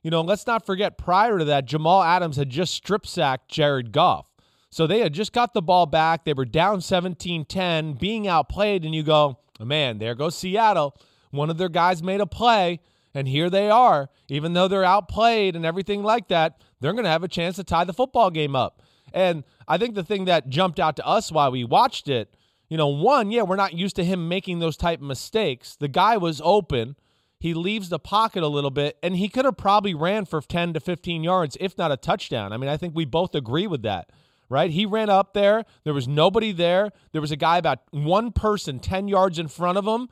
you 0.04 0.10
know, 0.12 0.22
let's 0.22 0.46
not 0.48 0.66
forget 0.66 0.98
prior 0.98 1.38
to 1.38 1.46
that, 1.46 1.66
Jamal 1.66 2.02
Adams 2.04 2.36
had 2.38 2.50
just 2.50 2.74
strip 2.74 3.06
sacked 3.08 3.50
Jared 3.50 3.92
Goff. 3.94 4.26
So 4.72 4.88
they 4.88 5.00
had 5.00 5.14
just 5.14 5.34
got 5.34 5.54
the 5.54 5.62
ball 5.62 5.86
back. 5.86 6.24
They 6.24 6.34
were 6.34 6.46
down 6.46 6.82
17 6.82 7.46
10, 7.46 7.94
being 7.94 8.28
outplayed. 8.28 8.84
And 8.84 8.96
you 8.96 9.04
go, 9.04 9.38
oh, 9.60 9.66
man, 9.66 10.00
there 10.00 10.16
goes 10.16 10.36
Seattle. 10.36 10.96
One 11.30 11.50
of 11.50 11.58
their 11.58 11.70
guys 11.70 12.02
made 12.02 12.22
a 12.22 12.26
play, 12.26 12.80
and 13.14 13.28
here 13.28 13.50
they 13.50 13.70
are. 13.70 14.10
Even 14.30 14.54
though 14.54 14.68
they're 14.68 14.84
outplayed 14.84 15.56
and 15.56 15.66
everything 15.66 16.04
like 16.04 16.28
that, 16.30 16.62
they're 16.80 16.94
going 16.94 17.06
to 17.06 17.10
have 17.10 17.24
a 17.24 17.28
chance 17.28 17.58
to 17.58 17.64
tie 17.64 17.84
the 17.84 17.94
football 17.94 18.32
game 18.32 18.56
up. 18.56 18.82
And 19.14 19.44
I 19.68 19.78
think 19.78 19.96
the 19.96 20.04
thing 20.04 20.26
that 20.26 20.50
jumped 20.50 20.80
out 20.80 20.96
to 20.98 21.06
us 21.06 21.32
while 21.32 21.52
we 21.52 21.64
watched 21.64 22.08
it, 22.08 22.36
you 22.70 22.78
know, 22.78 22.88
one, 22.88 23.32
yeah, 23.32 23.44
we're 23.44 23.58
not 23.58 23.74
used 23.74 23.98
to 23.98 24.04
him 24.04 24.30
making 24.30 24.60
those 24.60 24.78
type 24.78 25.00
of 25.00 25.06
mistakes. 25.06 25.76
The 25.76 25.90
guy 25.90 26.16
was 26.16 26.42
open. 26.44 26.96
He 27.40 27.54
leaves 27.54 27.90
the 27.90 28.00
pocket 28.00 28.44
a 28.44 28.48
little 28.48 28.72
bit, 28.72 28.98
and 29.04 29.18
he 29.18 29.28
could 29.28 29.46
have 29.46 29.58
probably 29.58 29.94
ran 29.94 30.26
for 30.26 30.42
10 30.42 30.74
to 30.74 30.80
15 30.80 31.24
yards, 31.24 31.58
if 31.60 31.78
not 31.78 31.92
a 31.92 31.98
touchdown. 31.98 32.54
I 32.54 32.58
mean, 32.58 32.70
I 32.70 32.78
think 32.78 32.96
we 32.96 33.04
both 33.04 33.36
agree 33.36 33.68
with 33.68 33.82
that, 33.82 34.10
right? 34.52 34.70
He 34.70 34.86
ran 34.86 35.10
up 35.10 35.34
there. 35.34 35.64
There 35.86 35.94
was 35.94 36.08
nobody 36.08 36.52
there. 36.52 36.92
There 37.14 37.22
was 37.22 37.32
a 37.32 37.38
guy 37.38 37.58
about 37.58 37.80
one 37.92 38.32
person 38.32 38.80
10 38.80 39.08
yards 39.08 39.40
in 39.40 39.48
front 39.48 39.78
of 39.78 39.86
him, 39.86 40.10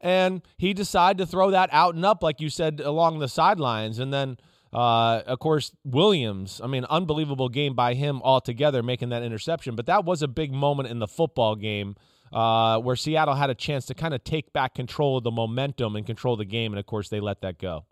and 0.00 0.42
he 0.58 0.74
decided 0.74 1.18
to 1.18 1.26
throw 1.26 1.50
that 1.50 1.70
out 1.72 1.94
and 1.94 2.04
up, 2.04 2.22
like 2.22 2.40
you 2.40 2.50
said, 2.50 2.80
along 2.80 3.18
the 3.18 3.28
sidelines. 3.28 3.98
And 3.98 4.12
then, 4.12 4.36
uh, 4.74 5.22
of 5.26 5.38
course, 5.38 5.72
Williams, 5.84 6.60
I 6.62 6.66
mean, 6.66 6.84
unbelievable 6.84 7.48
game 7.48 7.74
by 7.74 7.94
him 7.94 8.20
altogether, 8.22 8.82
making 8.82 9.08
that 9.08 9.22
interception. 9.22 9.74
But 9.74 9.86
that 9.86 10.04
was 10.04 10.22
a 10.22 10.28
big 10.28 10.52
moment 10.52 10.90
in 10.90 10.98
the 10.98 11.08
football 11.08 11.56
game 11.56 11.96
uh, 12.30 12.78
where 12.78 12.94
Seattle 12.94 13.34
had 13.34 13.48
a 13.48 13.54
chance 13.54 13.86
to 13.86 13.94
kind 13.94 14.12
of 14.12 14.22
take 14.22 14.52
back 14.52 14.74
control 14.74 15.16
of 15.16 15.24
the 15.24 15.30
momentum 15.30 15.96
and 15.96 16.04
control 16.04 16.36
the 16.36 16.44
game. 16.44 16.72
And 16.72 16.78
of 16.78 16.86
course, 16.86 17.08
they 17.08 17.20
let 17.20 17.40
that 17.40 17.58
go. 17.58 17.86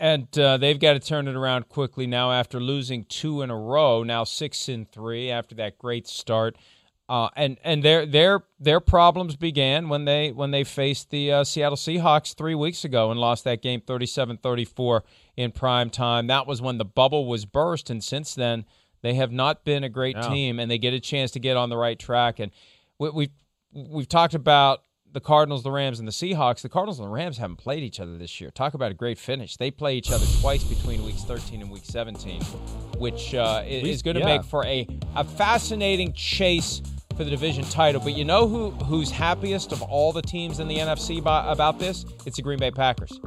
And 0.00 0.36
uh, 0.38 0.58
they've 0.58 0.78
got 0.78 0.92
to 0.92 1.00
turn 1.00 1.26
it 1.26 1.34
around 1.34 1.68
quickly 1.68 2.06
now 2.06 2.30
after 2.30 2.60
losing 2.60 3.04
two 3.04 3.42
in 3.42 3.50
a 3.50 3.56
row, 3.56 4.04
now 4.04 4.24
six 4.24 4.68
in 4.68 4.86
three 4.86 5.30
after 5.30 5.54
that 5.56 5.78
great 5.78 6.06
start. 6.06 6.56
Uh, 7.08 7.30
and 7.36 7.56
and 7.64 7.82
their 7.82 8.04
their 8.04 8.44
their 8.60 8.80
problems 8.80 9.34
began 9.34 9.88
when 9.88 10.04
they 10.04 10.30
when 10.30 10.50
they 10.50 10.62
faced 10.62 11.08
the 11.10 11.32
uh, 11.32 11.42
Seattle 11.42 11.76
Seahawks 11.76 12.34
three 12.36 12.54
weeks 12.54 12.84
ago 12.84 13.10
and 13.10 13.18
lost 13.18 13.44
that 13.44 13.62
game 13.62 13.80
37-34 13.80 15.00
in 15.34 15.50
prime 15.50 15.88
time. 15.88 16.26
That 16.26 16.46
was 16.46 16.60
when 16.60 16.76
the 16.76 16.84
bubble 16.84 17.26
was 17.26 17.46
burst, 17.46 17.88
and 17.88 18.04
since 18.04 18.34
then 18.34 18.66
they 19.00 19.14
have 19.14 19.32
not 19.32 19.64
been 19.64 19.84
a 19.84 19.88
great 19.88 20.16
team, 20.22 20.60
and 20.60 20.70
they 20.70 20.76
get 20.76 20.92
a 20.92 21.00
chance 21.00 21.30
to 21.30 21.40
get 21.40 21.56
on 21.56 21.70
the 21.70 21.78
right 21.78 21.98
track. 21.98 22.40
And 22.40 22.52
we, 22.98 23.08
we've 23.08 23.30
we've 23.72 24.08
talked 24.08 24.34
about 24.34 24.82
the 25.18 25.24
Cardinals, 25.24 25.64
the 25.64 25.72
Rams, 25.72 25.98
and 25.98 26.06
the 26.06 26.12
Seahawks. 26.12 26.60
The 26.60 26.68
Cardinals 26.68 27.00
and 27.00 27.08
the 27.08 27.12
Rams 27.12 27.38
haven't 27.38 27.56
played 27.56 27.82
each 27.82 27.98
other 27.98 28.16
this 28.16 28.40
year. 28.40 28.52
Talk 28.52 28.74
about 28.74 28.92
a 28.92 28.94
great 28.94 29.18
finish. 29.18 29.56
They 29.56 29.68
play 29.68 29.96
each 29.96 30.12
other 30.12 30.24
twice 30.40 30.62
between 30.62 31.04
weeks 31.04 31.24
13 31.24 31.60
and 31.60 31.68
week 31.72 31.82
17, 31.84 32.40
which 32.98 33.34
uh, 33.34 33.64
is, 33.66 33.96
is 33.96 34.02
going 34.02 34.14
to 34.14 34.20
yeah. 34.20 34.36
make 34.36 34.44
for 34.44 34.64
a, 34.64 34.86
a 35.16 35.24
fascinating 35.24 36.12
chase 36.12 36.82
for 37.16 37.24
the 37.24 37.30
division 37.30 37.64
title. 37.64 38.00
But 38.00 38.16
you 38.16 38.24
know 38.24 38.46
who 38.46 38.70
who's 38.70 39.10
happiest 39.10 39.72
of 39.72 39.82
all 39.82 40.12
the 40.12 40.22
teams 40.22 40.60
in 40.60 40.68
the 40.68 40.76
NFC 40.76 41.20
by, 41.20 41.50
about 41.50 41.80
this? 41.80 42.06
It's 42.24 42.36
the 42.36 42.42
Green 42.42 42.60
Bay 42.60 42.70
Packers. 42.70 43.20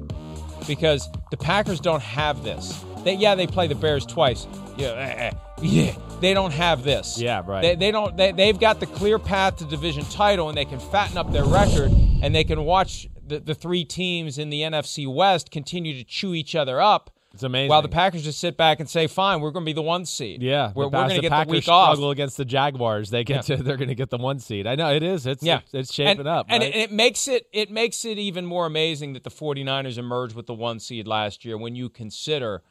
Because 0.67 1.09
the 1.31 1.37
Packers 1.37 1.79
don't 1.79 2.01
have 2.01 2.43
this. 2.43 2.83
They, 3.03 3.15
yeah, 3.15 3.35
they 3.35 3.47
play 3.47 3.67
the 3.67 3.75
Bears 3.75 4.05
twice. 4.05 4.47
Yeah, 4.77 4.89
eh, 4.89 5.29
eh, 5.29 5.31
yeah. 5.61 5.95
They 6.19 6.33
don't 6.33 6.53
have 6.53 6.83
this. 6.83 7.19
Yeah, 7.19 7.41
right. 7.45 7.61
They, 7.61 7.75
they 7.75 7.91
don't. 7.91 8.15
They, 8.15 8.31
they've 8.31 8.59
got 8.59 8.79
the 8.79 8.85
clear 8.85 9.17
path 9.17 9.57
to 9.57 9.65
division 9.65 10.05
title, 10.05 10.49
and 10.49 10.57
they 10.57 10.65
can 10.65 10.79
fatten 10.79 11.17
up 11.17 11.31
their 11.31 11.43
record, 11.43 11.91
and 12.21 12.33
they 12.35 12.43
can 12.43 12.63
watch 12.63 13.07
the, 13.25 13.39
the 13.39 13.55
three 13.55 13.83
teams 13.83 14.37
in 14.37 14.49
the 14.49 14.61
NFC 14.61 15.11
West 15.11 15.49
continue 15.51 15.97
to 15.97 16.03
chew 16.03 16.33
each 16.33 16.55
other 16.55 16.79
up. 16.79 17.09
It's 17.33 17.43
amazing. 17.43 17.69
While 17.69 17.81
the 17.81 17.87
Packers 17.87 18.23
just 18.23 18.39
sit 18.39 18.57
back 18.57 18.79
and 18.81 18.89
say, 18.89 19.07
"Fine, 19.07 19.39
we're 19.39 19.51
going 19.51 19.63
to 19.63 19.69
be 19.69 19.73
the 19.73 19.81
one 19.81 20.05
seed. 20.05 20.41
Yeah, 20.43 20.73
we're, 20.75 20.85
we're 20.85 20.89
going 20.91 21.09
to 21.11 21.21
get 21.21 21.29
Packers 21.31 21.47
the 21.47 21.51
week 21.51 21.67
off." 21.69 21.93
struggle 21.93 22.11
against 22.11 22.35
the 22.35 22.43
Jaguars. 22.45 23.09
They 23.09 23.23
get 23.23 23.47
Yeah. 23.47 23.55
to, 23.57 23.63
they're 23.63 23.77
going 23.77 23.87
to 23.87 23.95
get 23.95 24.09
the 24.09 24.17
one 24.17 24.39
seed. 24.39 24.67
I 24.67 24.75
know 24.75 24.93
it 24.93 25.01
is. 25.01 25.25
It's 25.25 25.41
Yeah, 25.41 25.59
it's, 25.63 25.73
it's 25.73 25.93
shaping 25.93 26.19
and, 26.19 26.27
up. 26.27 26.47
and 26.49 26.61
right? 26.61 26.75
it, 26.75 26.77
it 26.77 26.91
makes 26.91 27.27
it 27.29 27.47
it 27.53 27.71
makes 27.71 28.03
it 28.03 28.17
even 28.17 28.45
more 28.45 28.65
amazing 28.65 29.13
that 29.13 29.23
the 29.23 29.29
49ers 29.31 29.97
emerged 29.97 30.35
with 30.35 30.45
the 30.47 30.53
one 30.53 30.79
seed 30.79 31.07
last 31.07 31.45
year 31.45 31.57
when 31.57 31.73
you 31.75 31.87
consider 31.89 32.63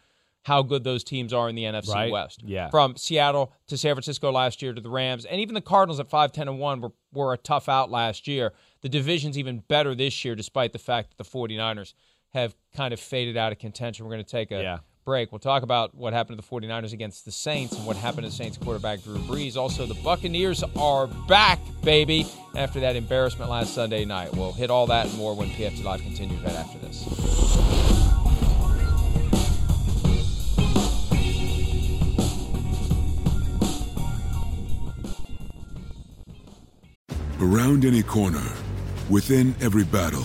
how 0.45 0.63
good 0.63 0.85
those 0.85 1.05
teams 1.05 1.33
are 1.35 1.49
in 1.51 1.55
the 1.55 1.65
NFC 1.65 1.93
Right. 1.95 2.11
West. 2.13 2.43
Yeah. 2.45 2.71
From 2.71 2.97
Seattle 2.97 3.53
to 3.67 3.77
San 3.77 3.95
Francisco 3.95 4.31
last 4.33 4.63
year 4.63 4.73
to 4.73 4.81
the 4.81 4.89
Rams 4.89 5.25
and 5.27 5.39
even 5.41 5.55
the 5.55 5.61
Cardinals 5.61 6.01
at 6.01 6.09
5 6.09 6.33
10 6.33 6.49
and 6.49 6.59
1 6.59 6.81
were, 6.81 6.93
were 7.13 7.33
a 7.35 7.37
tough 7.39 7.69
out 7.69 7.91
last 7.91 8.27
year. 8.27 8.53
The 8.81 8.89
division's 8.89 9.37
even 9.39 9.59
better 9.69 9.95
this 9.95 10.25
year 10.25 10.35
despite 10.35 10.73
the 10.73 10.79
fact 10.79 11.11
that 11.11 11.23
the 11.23 11.31
49ers 11.31 11.93
have 12.35 12.55
kind 12.77 12.93
of 12.95 13.01
faded 13.01 13.37
out 13.37 13.53
of 13.53 13.59
contention. 13.59 14.05
We're 14.07 14.13
going 14.13 14.25
to 14.25 14.31
take 14.31 14.51
a 14.51 14.63
Yeah. 14.63 14.79
break. 15.05 15.33
We'll 15.33 15.39
talk 15.41 15.63
about 15.63 15.95
what 15.95 16.13
happened 16.13 16.39
to 16.39 16.43
the 16.43 16.47
49ers 16.49 16.93
against 16.93 17.25
the 17.25 17.33
Saints 17.33 17.75
and 17.75 17.85
what 17.87 17.97
happened 17.97 18.25
to 18.25 18.31
the 18.31 18.35
Saints 18.37 18.57
quarterback 18.59 19.03
Drew 19.03 19.19
Brees. 19.19 19.57
Also, 19.57 19.87
the 19.87 19.95
Buccaneers 19.95 20.63
are 20.79 21.07
back, 21.07 21.59
baby, 21.83 22.27
after 22.55 22.81
that 22.81 22.97
embarrassment 22.97 23.51
last 23.51 23.75
Sunday 23.75 24.05
night. 24.05 24.33
We'll 24.35 24.53
hit 24.53 24.71
all 24.71 24.87
that 24.89 25.07
and 25.07 25.17
more 25.17 25.35
when 25.35 25.49
PFT 25.51 25.83
Live 25.83 26.01
continues 26.03 26.41
right 26.43 26.55
after 26.55 26.79
this. 26.79 27.07
Around 37.41 37.85
any 37.85 38.03
corner, 38.03 38.47
within 39.09 39.55
every 39.61 39.85
battle, 39.85 40.25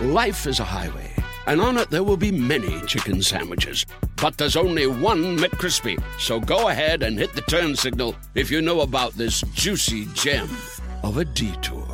Life 0.00 0.46
is 0.46 0.58
a 0.58 0.64
highway, 0.64 1.10
and 1.46 1.60
on 1.60 1.76
it 1.76 1.90
there 1.90 2.02
will 2.02 2.16
be 2.16 2.32
many 2.32 2.80
chicken 2.86 3.22
sandwiches. 3.22 3.86
But 4.16 4.38
there's 4.38 4.56
only 4.56 4.86
one 4.86 5.36
McCrispy. 5.36 6.02
So 6.18 6.40
go 6.40 6.68
ahead 6.68 7.02
and 7.02 7.18
hit 7.18 7.34
the 7.34 7.42
turn 7.42 7.76
signal 7.76 8.16
if 8.34 8.50
you 8.50 8.62
know 8.62 8.80
about 8.80 9.12
this 9.12 9.42
juicy 9.52 10.06
gem 10.14 10.48
of 11.02 11.18
a 11.18 11.24
detour. 11.24 11.86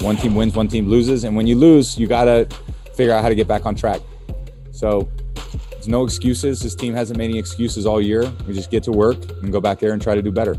One 0.00 0.16
team 0.16 0.34
wins, 0.34 0.54
one 0.54 0.68
team 0.68 0.88
loses, 0.88 1.24
and 1.24 1.36
when 1.36 1.46
you 1.46 1.54
lose, 1.54 1.96
you 1.96 2.06
gotta 2.06 2.48
figure 2.94 3.14
out 3.14 3.22
how 3.22 3.28
to 3.28 3.34
get 3.34 3.48
back 3.48 3.66
on 3.66 3.74
track. 3.74 4.00
So 4.72 5.08
there's 5.82 5.88
no 5.88 6.04
excuses. 6.04 6.60
This 6.60 6.76
team 6.76 6.94
hasn't 6.94 7.18
made 7.18 7.30
any 7.30 7.40
excuses 7.40 7.86
all 7.86 8.00
year. 8.00 8.32
We 8.46 8.54
just 8.54 8.70
get 8.70 8.84
to 8.84 8.92
work 8.92 9.16
and 9.42 9.50
go 9.50 9.60
back 9.60 9.80
there 9.80 9.92
and 9.92 10.00
try 10.00 10.14
to 10.14 10.22
do 10.22 10.30
better. 10.30 10.56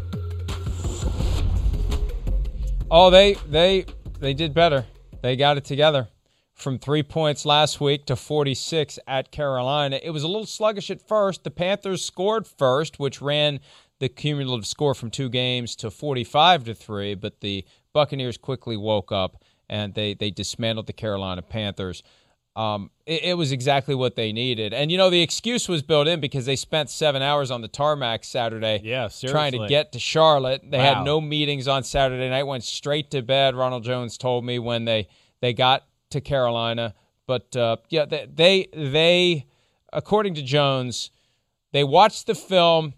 Oh, 2.92 3.10
they 3.10 3.36
they 3.48 3.86
they 4.20 4.34
did 4.34 4.54
better. 4.54 4.86
They 5.22 5.38
got 5.38 5.56
it 5.56 5.64
together. 5.64 6.10
From 6.54 6.78
three 6.78 7.04
points 7.04 7.46
last 7.46 7.80
week 7.80 8.06
to 8.08 8.18
46 8.18 9.00
at 9.08 9.32
Carolina. 9.32 9.98
It 10.04 10.10
was 10.10 10.24
a 10.24 10.28
little 10.28 10.46
sluggish 10.46 10.92
at 10.92 11.02
first. 11.08 11.46
The 11.46 11.52
Panthers 11.52 12.04
scored 12.04 12.46
first, 12.46 13.00
which 13.00 13.22
ran 13.22 13.62
the 14.00 14.10
cumulative 14.10 14.68
score 14.68 14.94
from 14.94 15.10
two 15.10 15.30
games 15.30 15.74
to 15.78 15.90
45 15.90 16.66
to 16.66 16.74
3, 16.76 17.16
but 17.16 17.40
the 17.40 17.66
Buccaneers 17.94 18.38
quickly 18.38 18.76
woke 18.76 19.12
up 19.14 19.42
and 19.70 19.94
they, 19.94 20.14
they 20.14 20.30
dismantled 20.30 20.88
the 20.88 20.94
Carolina 20.94 21.42
Panthers. 21.42 22.04
Um, 22.56 22.92
it, 23.08 23.24
it, 23.24 23.34
was 23.34 23.52
exactly 23.52 23.96
what 23.96 24.16
they 24.16 24.32
needed. 24.32 24.74
And, 24.74 24.92
you 24.92 24.98
know, 24.98 25.10
the 25.10 25.24
excuse 25.24 25.68
was 25.68 25.82
built 25.82 26.08
in 26.08 26.20
because 26.20 26.46
they 26.46 26.56
spent 26.56 26.92
seven 26.92 27.24
hours 27.24 27.50
on 27.50 27.62
the 27.62 27.68
tarmac 27.68 28.24
Saturday 28.24 28.80
yeah, 28.84 29.10
trying 29.26 29.54
to 29.54 29.68
get 29.68 29.92
to 29.94 30.00
Charlotte. 30.00 30.62
They 30.64 30.78
wow. 30.78 30.96
had 30.96 31.04
no 31.04 31.20
meetings 31.20 31.68
on 31.68 31.84
Saturday 31.84 32.30
night, 32.30 32.44
went 32.44 32.64
straight 32.64 33.10
to 33.12 33.24
bed, 33.24 33.56
Ronald 33.56 33.84
Jones 33.84 34.20
told 34.20 34.46
me, 34.46 34.60
when 34.60 34.86
they, 34.86 35.08
they 35.42 35.54
got 35.54 35.88
to 36.12 36.22
Carolina. 36.22 36.94
But, 37.26 37.56
uh, 37.56 37.78
yeah, 37.90 38.06
they, 38.06 38.28
they, 38.32 38.68
they, 38.72 39.48
according 39.92 40.36
to 40.36 40.44
Jones, 40.44 41.10
they 41.72 41.84
watched 41.84 42.28
the 42.28 42.36
film 42.36 42.94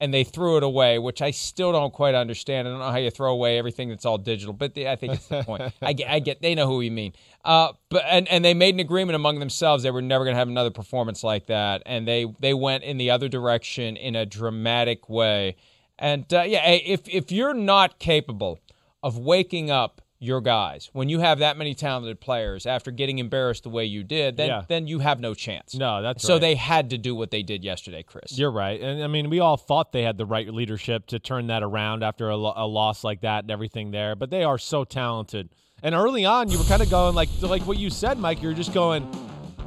and 0.00 0.14
they 0.14 0.24
threw 0.24 0.56
it 0.56 0.62
away, 0.62 0.98
which 0.98 1.20
I 1.20 1.30
still 1.30 1.72
don't 1.72 1.92
quite 1.92 2.14
understand. 2.14 2.66
I 2.66 2.70
don't 2.70 2.80
know 2.80 2.90
how 2.90 2.96
you 2.96 3.10
throw 3.10 3.32
away 3.32 3.58
everything 3.58 3.90
that's 3.90 4.06
all 4.06 4.16
digital, 4.16 4.54
but 4.54 4.74
the, 4.74 4.88
I 4.88 4.96
think 4.96 5.14
it's 5.14 5.26
the 5.26 5.42
point. 5.44 5.74
I 5.82 5.92
get, 5.92 6.10
I 6.10 6.20
get, 6.20 6.40
they 6.40 6.54
know 6.54 6.66
who 6.66 6.78
we 6.78 6.88
mean. 6.88 7.12
Uh, 7.44 7.72
but 7.88 8.04
and, 8.06 8.28
and 8.28 8.44
they 8.44 8.54
made 8.54 8.74
an 8.74 8.80
agreement 8.80 9.16
among 9.16 9.38
themselves 9.38 9.82
they 9.82 9.90
were 9.90 10.02
never 10.02 10.24
going 10.24 10.34
to 10.34 10.38
have 10.38 10.48
another 10.48 10.70
performance 10.70 11.24
like 11.24 11.46
that, 11.46 11.82
and 11.86 12.06
they 12.06 12.26
they 12.40 12.54
went 12.54 12.84
in 12.84 12.98
the 12.98 13.10
other 13.10 13.28
direction 13.28 13.96
in 13.96 14.14
a 14.14 14.26
dramatic 14.26 15.08
way. 15.08 15.56
And 15.98 16.32
uh, 16.32 16.42
yeah, 16.42 16.68
if 16.68 17.08
if 17.08 17.32
you're 17.32 17.54
not 17.54 17.98
capable 17.98 18.60
of 19.02 19.16
waking 19.16 19.70
up 19.70 20.02
your 20.22 20.42
guys. 20.42 20.90
When 20.92 21.08
you 21.08 21.20
have 21.20 21.38
that 21.38 21.56
many 21.56 21.74
talented 21.74 22.20
players 22.20 22.66
after 22.66 22.90
getting 22.90 23.18
embarrassed 23.18 23.62
the 23.62 23.70
way 23.70 23.86
you 23.86 24.04
did, 24.04 24.36
then 24.36 24.48
Yeah. 24.48 24.64
then 24.68 24.86
you 24.86 24.98
have 24.98 25.18
no 25.18 25.32
chance. 25.32 25.74
No, 25.74 26.02
that's 26.02 26.22
so 26.22 26.34
right. 26.34 26.40
they 26.40 26.54
had 26.56 26.90
to 26.90 26.98
do 26.98 27.14
what 27.14 27.30
they 27.30 27.42
did 27.42 27.64
yesterday, 27.64 28.02
Chris. 28.02 28.38
You're 28.38 28.50
right, 28.50 28.78
and 28.78 29.02
I 29.02 29.06
mean, 29.06 29.30
we 29.30 29.40
all 29.40 29.56
thought 29.56 29.92
they 29.92 30.02
had 30.02 30.18
the 30.18 30.26
right 30.26 30.52
leadership 30.52 31.06
to 31.06 31.18
turn 31.18 31.46
that 31.46 31.62
around 31.62 32.04
after 32.04 32.28
a, 32.28 32.34
a 32.36 32.68
loss 32.68 33.02
like 33.02 33.22
that 33.22 33.44
and 33.44 33.50
everything 33.50 33.92
there. 33.92 34.14
But 34.14 34.28
they 34.28 34.44
are 34.44 34.58
so 34.58 34.84
talented. 34.84 35.48
And 35.82 35.94
early 35.94 36.24
on, 36.24 36.50
you 36.50 36.58
were 36.58 36.64
kind 36.64 36.82
of 36.82 36.90
going 36.90 37.14
like 37.14 37.28
like 37.40 37.62
what 37.62 37.78
you 37.78 37.90
said, 37.90 38.18
Mike. 38.18 38.42
You're 38.42 38.54
just 38.54 38.74
going, 38.74 39.08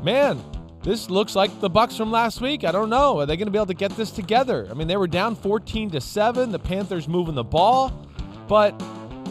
man. 0.04 0.44
This 0.84 1.10
looks 1.10 1.34
like 1.34 1.62
the 1.62 1.70
Bucks 1.70 1.96
from 1.96 2.12
last 2.12 2.42
week. 2.42 2.66
I 2.66 2.72
don't 2.74 2.90
know. 2.90 3.22
Are 3.22 3.26
they 3.26 3.38
going 3.38 3.48
to 3.48 3.52
be 3.52 3.58
able 3.58 3.68
to 3.68 3.74
get 3.74 3.96
this 3.96 4.12
together? 4.12 4.68
I 4.70 4.74
mean, 4.74 4.90
they 4.90 4.98
were 4.98 5.08
down 5.08 5.34
14 5.34 5.92
to 5.92 6.02
7. 6.02 6.52
The 6.52 6.60
Panthers 6.60 7.08
moving 7.08 7.36
the 7.36 7.44
ball, 7.44 8.06
but 8.50 8.76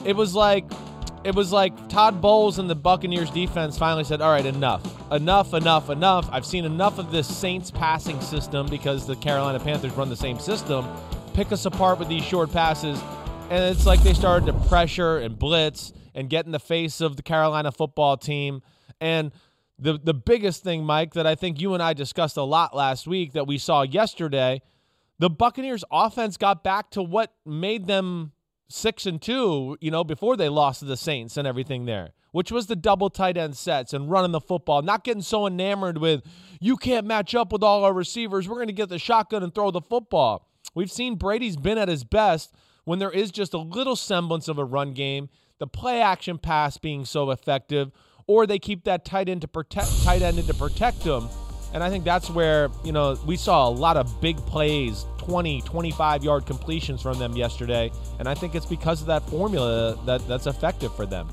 it 0.07 0.16
was 0.16 0.35
like 0.35 0.64
it 1.24 1.35
was 1.35 1.53
like 1.53 1.89
Todd 1.89 2.20
Bowles 2.20 2.59
and 2.59 2.70
the 2.70 2.74
Buccaneers 2.74 3.30
defense 3.30 3.76
finally 3.76 4.05
said, 4.05 4.22
"All 4.22 4.33
right, 4.33 4.47
enough. 4.47 4.83
Enough, 5.12 5.53
enough, 5.53 5.91
enough. 5.91 6.28
I've 6.33 6.47
seen 6.47 6.64
enough 6.64 6.99
of 6.99 7.12
this 7.12 7.28
Saints 7.28 7.70
passing 7.70 8.20
system 8.22 8.66
because 8.66 9.07
the 9.07 9.16
Carolina 9.16 9.61
Panthers 9.61 9.93
run 9.93 10.09
the 10.09 10.16
same 10.16 10.39
system. 10.39 10.87
Pick 11.35 11.53
us 11.53 11.66
apart 11.66 11.99
with 11.99 12.09
these 12.09 12.24
short 12.24 12.51
passes." 12.51 13.01
And 13.51 13.62
it's 13.62 13.85
like 13.85 14.03
they 14.03 14.14
started 14.14 14.47
to 14.47 14.55
pressure 14.68 15.18
and 15.18 15.39
blitz 15.39 15.93
and 16.14 16.28
get 16.28 16.46
in 16.46 16.52
the 16.52 16.60
face 16.60 17.00
of 17.00 17.16
the 17.16 17.22
Carolina 17.22 17.72
football 17.72 18.16
team. 18.16 18.62
And 19.00 19.32
the 19.78 19.98
the 20.02 20.14
biggest 20.14 20.62
thing, 20.62 20.84
Mike, 20.84 21.14
that 21.14 21.26
I 21.26 21.34
think 21.34 21.60
you 21.60 21.74
and 21.74 21.82
I 21.82 21.92
discussed 21.92 22.36
a 22.36 22.42
lot 22.42 22.74
last 22.74 23.06
week 23.06 23.32
that 23.32 23.46
we 23.46 23.58
saw 23.58 23.82
yesterday, 23.82 24.62
the 25.18 25.30
Buccaneers 25.30 25.84
offense 25.90 26.36
got 26.36 26.62
back 26.62 26.90
to 26.90 27.02
what 27.02 27.32
made 27.44 27.86
them 27.86 28.32
six 28.68 29.06
and 29.06 29.20
two, 29.20 29.76
you 29.80 29.90
know, 29.90 30.04
before 30.04 30.36
they 30.36 30.48
lost 30.48 30.80
to 30.80 30.86
the 30.86 30.96
Saints 30.96 31.36
and 31.36 31.46
everything 31.46 31.84
there, 31.84 32.10
which 32.30 32.50
was 32.50 32.66
the 32.66 32.76
double 32.76 33.10
tight 33.10 33.36
end 33.36 33.56
sets 33.56 33.92
and 33.92 34.10
running 34.10 34.32
the 34.32 34.40
football, 34.40 34.82
not 34.82 35.04
getting 35.04 35.22
so 35.22 35.46
enamored 35.46 35.98
with 35.98 36.22
you 36.60 36.76
can't 36.76 37.06
match 37.06 37.34
up 37.34 37.52
with 37.52 37.62
all 37.62 37.84
our 37.84 37.92
receivers. 37.92 38.48
We're 38.48 38.56
going 38.56 38.68
to 38.68 38.72
get 38.72 38.88
the 38.88 38.98
shotgun 38.98 39.42
and 39.42 39.54
throw 39.54 39.70
the 39.70 39.80
football. 39.80 40.48
We've 40.74 40.90
seen 40.90 41.16
Brady's 41.16 41.56
been 41.56 41.78
at 41.78 41.88
his 41.88 42.04
best 42.04 42.54
when 42.84 42.98
there 42.98 43.10
is 43.10 43.30
just 43.30 43.54
a 43.54 43.58
little 43.58 43.96
semblance 43.96 44.48
of 44.48 44.58
a 44.58 44.64
run 44.64 44.92
game, 44.92 45.28
the 45.62 45.66
play 45.68 46.02
action 46.02 46.38
pass 46.38 46.76
being 46.76 47.04
so 47.04 47.30
effective, 47.30 47.92
or 48.26 48.48
they 48.48 48.58
keep 48.58 48.82
that 48.82 49.04
tight 49.04 49.28
end 49.28 49.42
to 49.42 49.46
protect 49.46 50.02
tight 50.02 50.20
end 50.20 50.44
to 50.44 50.54
protect 50.54 51.04
them. 51.04 51.28
And 51.72 51.84
I 51.84 51.88
think 51.88 52.02
that's 52.04 52.28
where, 52.28 52.68
you 52.84 52.90
know, 52.90 53.16
we 53.24 53.36
saw 53.36 53.68
a 53.68 53.70
lot 53.70 53.96
of 53.96 54.20
big 54.20 54.38
plays, 54.38 55.06
20, 55.18 55.62
25 55.62 56.24
yard 56.24 56.46
completions 56.46 57.00
from 57.00 57.16
them 57.20 57.36
yesterday. 57.36 57.92
And 58.18 58.28
I 58.28 58.34
think 58.34 58.56
it's 58.56 58.66
because 58.66 59.02
of 59.02 59.06
that 59.06 59.22
formula 59.30 59.96
that, 60.04 60.26
that's 60.26 60.48
effective 60.48 60.92
for 60.96 61.06
them. 61.06 61.28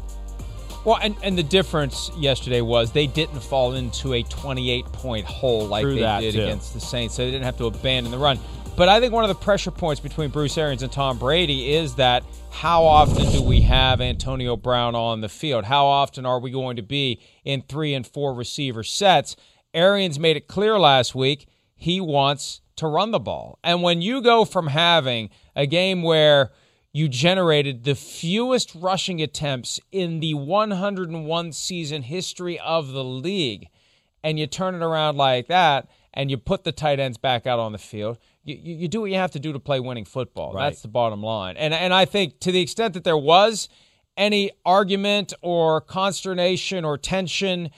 Well, 0.86 1.00
and, 1.02 1.16
and 1.24 1.36
the 1.36 1.44
difference 1.44 2.12
yesterday 2.16 2.62
was 2.62 2.92
they 2.92 3.08
didn't 3.08 3.42
fall 3.42 3.74
into 3.74 4.14
a 4.14 4.22
28 4.22 4.86
point 4.86 5.26
hole 5.26 5.66
like 5.66 5.86
True 5.86 5.96
they 5.96 6.20
did 6.22 6.36
too. 6.36 6.44
against 6.44 6.76
the 6.76 6.80
Saints. 6.80 7.16
So 7.16 7.26
they 7.26 7.32
didn't 7.32 7.46
have 7.46 7.58
to 7.58 7.66
abandon 7.66 8.12
the 8.12 8.20
run. 8.20 8.38
But 8.80 8.88
I 8.88 9.02
think 9.02 9.12
one 9.12 9.26
of 9.26 9.28
the 9.28 9.36
pressure 9.36 9.72
points 9.72 10.00
between 10.00 10.30
Bruce 10.30 10.58
Arians 10.58 10.84
and 10.84 10.90
Tom 10.90 11.18
Brady 11.18 11.74
is 11.74 11.96
that 11.96 12.24
how 12.50 12.86
often 12.86 13.30
do 13.30 13.42
we 13.44 13.60
have 13.60 14.00
Antonio 14.00 14.56
Brown 14.56 14.96
on 14.96 15.20
the 15.20 15.28
field? 15.28 15.66
How 15.66 15.86
often 15.86 16.26
are 16.26 16.40
we 16.40 16.50
going 16.50 16.78
to 16.78 16.82
be 16.82 17.20
in 17.44 17.62
three 17.62 17.94
and 17.94 18.08
four 18.08 18.34
receiver 18.34 18.86
sets? 18.86 19.36
Arians 19.74 20.18
made 20.18 20.38
it 20.38 20.48
clear 20.48 20.80
last 20.80 21.14
week 21.14 21.50
he 21.76 22.00
wants 22.00 22.62
to 22.78 22.88
run 22.88 23.12
the 23.12 23.20
ball. 23.20 23.60
And 23.66 23.84
when 23.84 24.02
you 24.02 24.22
go 24.22 24.46
from 24.46 24.68
having 24.68 25.30
a 25.58 25.66
game 25.66 26.02
where 26.02 26.52
you 26.94 27.10
generated 27.10 27.84
the 27.84 27.96
fewest 27.96 28.74
rushing 28.76 29.22
attempts 29.22 29.82
in 29.92 30.22
the 30.22 30.36
101 30.36 31.52
season 31.52 32.04
history 32.04 32.58
of 32.58 32.94
the 32.94 33.04
league, 33.04 33.68
and 34.24 34.40
you 34.40 34.48
turn 34.48 34.74
it 34.74 34.82
around 34.82 35.18
like 35.18 35.48
that, 35.48 35.90
and 36.14 36.32
you 36.32 36.38
put 36.38 36.64
the 36.64 36.72
tight 36.72 37.00
ends 37.00 37.18
back 37.18 37.46
out 37.46 37.60
on 37.60 37.72
the 37.72 37.78
field, 37.78 38.18
you, 38.44 38.56
you, 38.56 38.88
do 38.88 39.02
what 39.02 39.12
you 39.12 39.18
have 39.18 39.32
to 39.32 39.40
do 39.40 39.54
to 39.54 39.60
play 39.60 39.80
winning 39.80 40.06
football. 40.06 40.54
Right. 40.54 40.70
That's 40.70 40.82
the 40.82 40.88
bottom 40.88 41.22
line. 41.22 41.58
And 41.58 41.74
and 41.74 41.94
I 41.94 42.06
think 42.06 42.40
to 42.42 42.52
the 42.52 42.62
extent 42.62 42.94
that 42.94 43.04
there 43.04 43.18
was 43.18 43.70
any 44.18 44.52
argument 44.66 45.34
or 45.42 45.82
consternation 45.82 46.86
or 46.86 46.98
tension, 46.98 47.70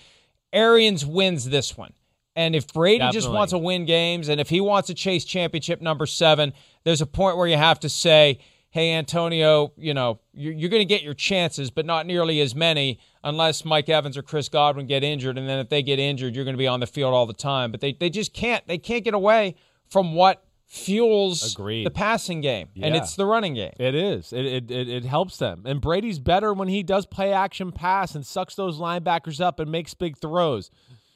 Arians 0.53 1.05
wins 1.05 1.49
this 1.49 1.77
one. 1.77 1.93
And 2.35 2.55
if 2.55 2.71
Brady 2.73 3.09
just 3.11 3.29
wants 3.29 3.51
to 3.51 3.57
win 3.57 3.85
games 3.85 4.29
and 4.29 4.39
if 4.39 4.49
he 4.49 4.61
wants 4.61 4.87
to 4.87 4.93
chase 4.93 5.25
championship 5.25 5.81
number 5.81 6.05
seven, 6.05 6.53
there's 6.83 7.01
a 7.01 7.05
point 7.05 7.35
where 7.35 7.47
you 7.47 7.57
have 7.57 7.79
to 7.81 7.89
say, 7.89 8.39
hey, 8.69 8.93
Antonio, 8.93 9.73
you 9.75 9.93
know, 9.93 10.19
you're, 10.33 10.53
you're 10.53 10.69
going 10.69 10.81
to 10.81 10.85
get 10.85 11.03
your 11.03 11.13
chances, 11.13 11.69
but 11.69 11.85
not 11.85 12.05
nearly 12.05 12.39
as 12.39 12.55
many 12.55 12.99
unless 13.21 13.65
Mike 13.65 13.89
Evans 13.89 14.17
or 14.17 14.21
Chris 14.21 14.47
Godwin 14.47 14.87
get 14.87 15.03
injured. 15.03 15.37
And 15.37 15.47
then 15.47 15.59
if 15.59 15.67
they 15.67 15.83
get 15.83 15.99
injured, 15.99 16.33
you're 16.33 16.45
going 16.45 16.55
to 16.55 16.59
be 16.59 16.67
on 16.67 16.79
the 16.79 16.87
field 16.87 17.13
all 17.13 17.25
the 17.25 17.33
time. 17.33 17.69
But 17.69 17.81
they, 17.81 17.91
they 17.91 18.09
just 18.09 18.33
can't. 18.33 18.65
They 18.65 18.77
can't 18.77 19.03
get 19.03 19.13
away 19.13 19.55
from 19.89 20.15
what 20.15 20.45
fuels 20.71 21.53
Agreed. 21.53 21.85
the 21.85 21.91
passing 21.91 22.39
game, 22.39 22.69
and 22.81 22.95
it's 22.95 23.17
the 23.17 23.25
running 23.25 23.55
game. 23.55 23.73
It 23.77 23.93
is. 23.93 24.31
It, 24.31 24.45
it, 24.45 24.71
it, 24.71 24.87
it 24.87 25.03
helps 25.03 25.35
them. 25.35 25.63
And 25.65 25.81
Brady's 25.81 26.17
better 26.17 26.53
when 26.53 26.69
he 26.69 26.81
does 26.81 27.05
play 27.05 27.33
action 27.33 27.73
pass 27.73 28.15
and 28.15 28.25
sucks 28.25 28.55
those 28.55 28.79
linebackers 28.79 29.41
up 29.41 29.59
and 29.59 29.69
makes 29.69 29.93
big 29.93 30.17
throws. 30.17 30.71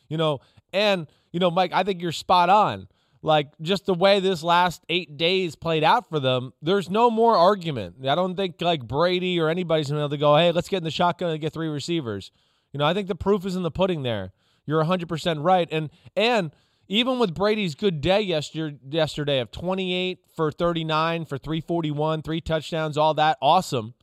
You 0.10 0.18
know, 0.18 0.42
and, 0.74 1.08
you 1.32 1.40
know, 1.40 1.50
Mike, 1.50 1.72
I 1.74 1.84
think 1.84 2.02
you're 2.02 2.12
spot 2.12 2.50
on. 2.50 2.90
Like, 3.22 3.48
just 3.62 3.86
the 3.86 3.94
way 3.94 4.20
this 4.20 4.44
last 4.44 4.84
eight 4.90 5.16
days 5.16 5.56
played 5.56 5.86
out 5.86 6.10
for 6.10 6.20
them, 6.20 6.52
there's 6.62 6.90
no 6.90 7.10
more 7.10 7.38
argument. 7.38 8.06
I 8.06 8.14
don't 8.14 8.36
think, 8.36 8.62
like, 8.62 8.86
Brady 8.86 9.40
or 9.40 9.48
anybody's 9.48 9.88
going 9.88 9.96
to 9.96 10.02
be 10.02 10.04
able 10.04 10.10
to 10.10 10.18
go, 10.18 10.36
hey, 10.36 10.52
let's 10.52 10.68
get 10.68 10.78
in 10.78 10.84
the 10.84 10.92
shotgun 10.92 11.32
and 11.32 11.40
get 11.40 11.54
three 11.54 11.70
receivers. 11.70 12.30
You 12.74 12.78
know, 12.78 12.86
I 12.86 12.94
think 12.94 13.08
the 13.08 13.16
proof 13.16 13.46
is 13.46 13.56
in 13.56 13.64
the 13.64 13.72
pudding 13.72 14.04
there. 14.04 14.34
You're 14.66 14.84
100% 14.84 15.44
right. 15.44 15.68
And, 15.72 15.90
and, 16.18 16.52
even 16.88 17.20
with 17.20 17.34
Brady's 17.34 17.76
good 17.76 18.02
day 18.02 18.22
yesterday, 18.22 18.78
yesterday 18.90 19.40
of 19.40 19.52
28 19.52 20.20
for 20.36 20.52
39 20.52 21.26
for 21.26 21.38
341, 21.38 22.22
three 22.22 22.42
touchdowns, 22.42 22.98
all 22.98 23.14
that 23.16 23.38
awesome. 23.42 23.94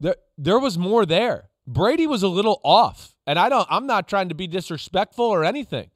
There 0.00 0.16
there 0.36 0.58
was 0.58 0.76
more 0.76 1.06
there. 1.06 1.50
Brady 1.66 2.06
was 2.06 2.22
a 2.22 2.28
little 2.28 2.60
off. 2.64 3.14
And 3.26 3.38
I 3.38 3.48
don't 3.48 3.66
I'm 3.70 3.86
not 3.86 4.08
trying 4.08 4.28
to 4.28 4.34
be 4.34 4.46
disrespectful 4.46 5.24
or 5.24 5.44
anything. 5.44 5.90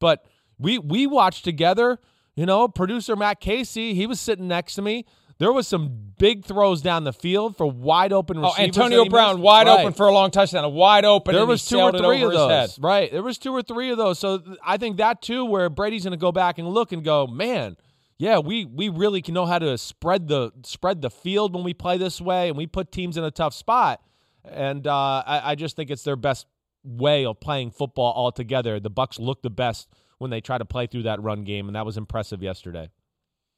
But 0.00 0.26
we 0.58 0.78
we 0.78 1.06
watched 1.06 1.44
together, 1.44 1.98
you 2.34 2.46
know, 2.46 2.68
producer 2.68 3.16
Matt 3.16 3.40
Casey, 3.40 3.94
he 3.94 4.06
was 4.06 4.20
sitting 4.20 4.48
next 4.48 4.74
to 4.74 4.82
me. 4.82 5.06
There 5.38 5.52
was 5.52 5.66
some 5.66 5.90
big 6.18 6.44
throws 6.44 6.80
down 6.80 7.04
the 7.04 7.12
field 7.12 7.56
for 7.56 7.66
wide 7.66 8.12
open 8.12 8.38
Oh, 8.38 8.42
receivers. 8.42 8.56
that 8.56 8.62
Antonio 8.82 9.04
Brown 9.06 9.40
wide 9.40 9.66
Right. 9.66 9.80
open 9.80 9.92
for 9.92 10.06
a 10.06 10.12
long 10.12 10.30
touchdown, 10.30 10.64
a 10.64 10.68
wide 10.68 11.04
open. 11.04 11.34
There 11.34 11.44
was 11.46 11.66
two 11.66 11.80
or 11.80 11.90
three 11.92 12.22
of 12.22 12.30
those, 12.32 12.78
right? 12.78 13.10
There 13.10 13.22
was 13.22 13.38
two 13.38 13.52
or 13.52 13.62
three 13.62 13.90
of 13.90 13.98
those. 13.98 14.18
So 14.18 14.40
I 14.64 14.76
think 14.76 14.98
that 14.98 15.22
too, 15.22 15.44
where 15.44 15.68
Brady's 15.68 16.04
going 16.04 16.12
to 16.12 16.16
go 16.16 16.30
back 16.32 16.58
and 16.58 16.68
look 16.68 16.92
and 16.92 17.02
go, 17.04 17.26
man, 17.26 17.76
yeah, 18.16 18.38
we 18.38 18.64
we 18.64 18.88
really 18.88 19.20
can 19.22 19.34
know 19.34 19.44
how 19.44 19.58
to 19.58 19.76
spread 19.76 20.28
the 20.28 20.52
spread 20.64 21.02
the 21.02 21.10
field 21.10 21.52
when 21.52 21.64
we 21.64 21.74
play 21.74 21.98
this 21.98 22.20
way, 22.20 22.48
and 22.48 22.56
we 22.56 22.66
put 22.68 22.92
teams 22.92 23.16
in 23.16 23.24
a 23.24 23.30
tough 23.32 23.54
spot. 23.54 24.00
And 24.44 24.86
uh, 24.86 25.22
I, 25.26 25.52
I 25.52 25.54
just 25.56 25.74
think 25.74 25.90
it's 25.90 26.04
their 26.04 26.16
best 26.16 26.46
way 26.84 27.24
of 27.26 27.40
playing 27.40 27.72
football 27.72 28.12
altogether. 28.14 28.78
The 28.78 28.90
Bucks 28.90 29.18
look 29.18 29.42
the 29.42 29.50
best 29.50 29.88
when 30.18 30.30
they 30.30 30.40
try 30.40 30.58
to 30.58 30.64
play 30.64 30.86
through 30.86 31.02
that 31.04 31.20
run 31.22 31.42
game, 31.42 31.66
and 31.66 31.74
that 31.74 31.84
was 31.84 31.96
impressive 31.96 32.40
yesterday. 32.42 32.88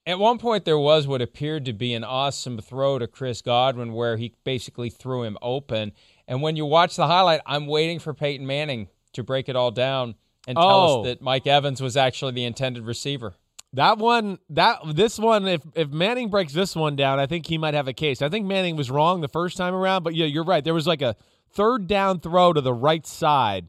At 0.06 0.20
one 0.20 0.38
point, 0.38 0.64
there 0.64 0.78
was 0.78 1.08
what 1.08 1.20
appeared 1.20 1.64
to 1.64 1.72
be 1.72 1.92
an 1.92 2.04
awesome 2.04 2.58
throw 2.58 2.98
to 2.98 3.08
Chris 3.08 3.42
Godwin 3.42 3.92
where 3.92 4.16
he 4.16 4.32
basically 4.44 4.88
threw 4.88 5.24
him 5.24 5.36
open. 5.42 5.92
And 6.28 6.42
when 6.42 6.54
you 6.54 6.64
watch 6.64 6.94
the 6.94 7.08
highlight, 7.08 7.40
I'm 7.44 7.66
waiting 7.66 7.98
for 7.98 8.14
Peyton 8.14 8.46
Manning 8.46 8.88
to 9.14 9.24
break 9.24 9.48
it 9.48 9.56
all 9.56 9.72
down 9.72 10.14
and 10.46 10.56
tell 10.56 10.64
Oh. 10.64 11.00
us 11.00 11.06
that 11.06 11.22
Mike 11.22 11.48
Evans 11.48 11.80
was 11.80 11.96
actually 11.96 12.32
the 12.32 12.44
intended 12.44 12.84
receiver. 12.84 13.34
That 13.72 13.98
one, 13.98 14.38
that 14.50 14.78
this 14.94 15.18
one, 15.18 15.48
if 15.48 15.62
if 15.74 15.88
Manning 15.90 16.30
breaks 16.30 16.52
this 16.52 16.76
one 16.76 16.94
down, 16.94 17.18
I 17.18 17.26
think 17.26 17.46
he 17.46 17.58
might 17.58 17.74
have 17.74 17.88
a 17.88 17.92
case. 17.92 18.22
I 18.22 18.28
think 18.28 18.46
Manning 18.46 18.76
was 18.76 18.90
wrong 18.92 19.20
the 19.22 19.28
first 19.28 19.56
time 19.56 19.74
around, 19.74 20.04
but 20.04 20.14
yeah, 20.14 20.26
you're 20.26 20.44
right. 20.44 20.62
There 20.62 20.72
was 20.72 20.86
like 20.86 21.02
a 21.02 21.16
third 21.50 21.88
down 21.88 22.20
throw 22.20 22.52
to 22.52 22.60
the 22.60 22.72
right 22.72 23.04
side, 23.04 23.68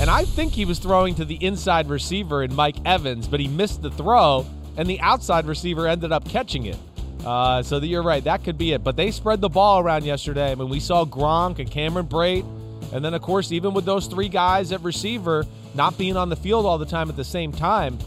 and 0.00 0.08
I 0.08 0.24
think 0.24 0.52
he 0.54 0.64
was 0.64 0.78
throwing 0.78 1.14
to 1.16 1.24
the 1.24 1.36
inside 1.44 1.88
receiver 1.90 2.42
in 2.42 2.54
Mike 2.54 2.76
Evans, 2.86 3.28
but 3.28 3.38
he 3.38 3.46
missed 3.46 3.82
the 3.82 3.90
throw, 3.90 4.46
and 4.76 4.88
the 4.88 5.00
outside 5.00 5.46
receiver 5.46 5.86
ended 5.86 6.12
up 6.12 6.28
catching 6.28 6.66
it. 6.66 6.78
Uh, 7.24 7.62
so 7.62 7.80
that 7.80 7.86
you're 7.88 8.02
right, 8.02 8.22
that 8.24 8.44
could 8.44 8.56
be 8.56 8.72
it. 8.72 8.84
But 8.84 8.96
they 8.96 9.10
spread 9.10 9.40
the 9.40 9.48
ball 9.48 9.80
around 9.80 10.04
yesterday. 10.04 10.52
I 10.52 10.54
mean, 10.54 10.68
we 10.68 10.78
saw 10.78 11.04
Gronk 11.04 11.58
and 11.58 11.68
Cameron 11.68 12.06
Brate, 12.06 12.44
and 12.92 13.04
then 13.04 13.14
of 13.14 13.22
course, 13.22 13.50
even 13.50 13.74
with 13.74 13.84
those 13.84 14.06
three 14.06 14.28
guys 14.28 14.70
at 14.70 14.80
receiver 14.82 15.44
not 15.74 15.98
being 15.98 16.16
on 16.16 16.28
the 16.28 16.36
field 16.36 16.66
all 16.66 16.78
the 16.78 16.86
time 16.86 17.08
at 17.08 17.16
the 17.16 17.24
same 17.24 17.52
time 17.52 17.98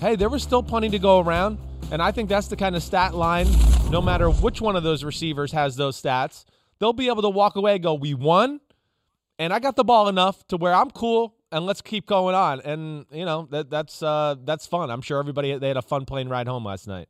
hey, 0.00 0.16
there 0.16 0.28
was 0.28 0.42
still 0.42 0.62
plenty 0.62 0.90
to 0.90 0.98
go 0.98 1.20
around. 1.20 1.58
And 1.90 2.02
I 2.02 2.12
think 2.12 2.28
that's 2.28 2.48
the 2.48 2.56
kind 2.56 2.76
of 2.76 2.82
stat 2.82 3.14
line, 3.14 3.46
no 3.90 4.02
matter 4.02 4.28
which 4.28 4.60
one 4.60 4.76
of 4.76 4.82
those 4.82 5.04
receivers 5.04 5.52
has 5.52 5.76
those 5.76 6.00
stats, 6.00 6.44
they'll 6.78 6.92
be 6.92 7.08
able 7.08 7.22
to 7.22 7.30
walk 7.30 7.56
away 7.56 7.74
and 7.74 7.82
go, 7.82 7.94
we 7.94 8.14
won, 8.14 8.60
and 9.38 9.52
I 9.52 9.58
got 9.58 9.76
the 9.76 9.84
ball 9.84 10.08
enough 10.08 10.46
to 10.48 10.56
where 10.56 10.74
I'm 10.74 10.90
cool, 10.90 11.34
and 11.54 11.66
let's 11.66 11.80
keep 11.80 12.04
going 12.04 12.34
on. 12.34 12.60
And, 12.62 13.06
you 13.12 13.24
know, 13.24 13.46
that, 13.52 13.70
that's, 13.70 14.02
uh, 14.02 14.34
that's 14.44 14.66
fun. 14.66 14.90
I'm 14.90 15.00
sure 15.00 15.20
everybody, 15.20 15.56
they 15.56 15.68
had 15.68 15.76
a 15.76 15.82
fun 15.82 16.04
plane 16.04 16.28
ride 16.28 16.48
home 16.48 16.64
last 16.64 16.88
night. 16.88 17.08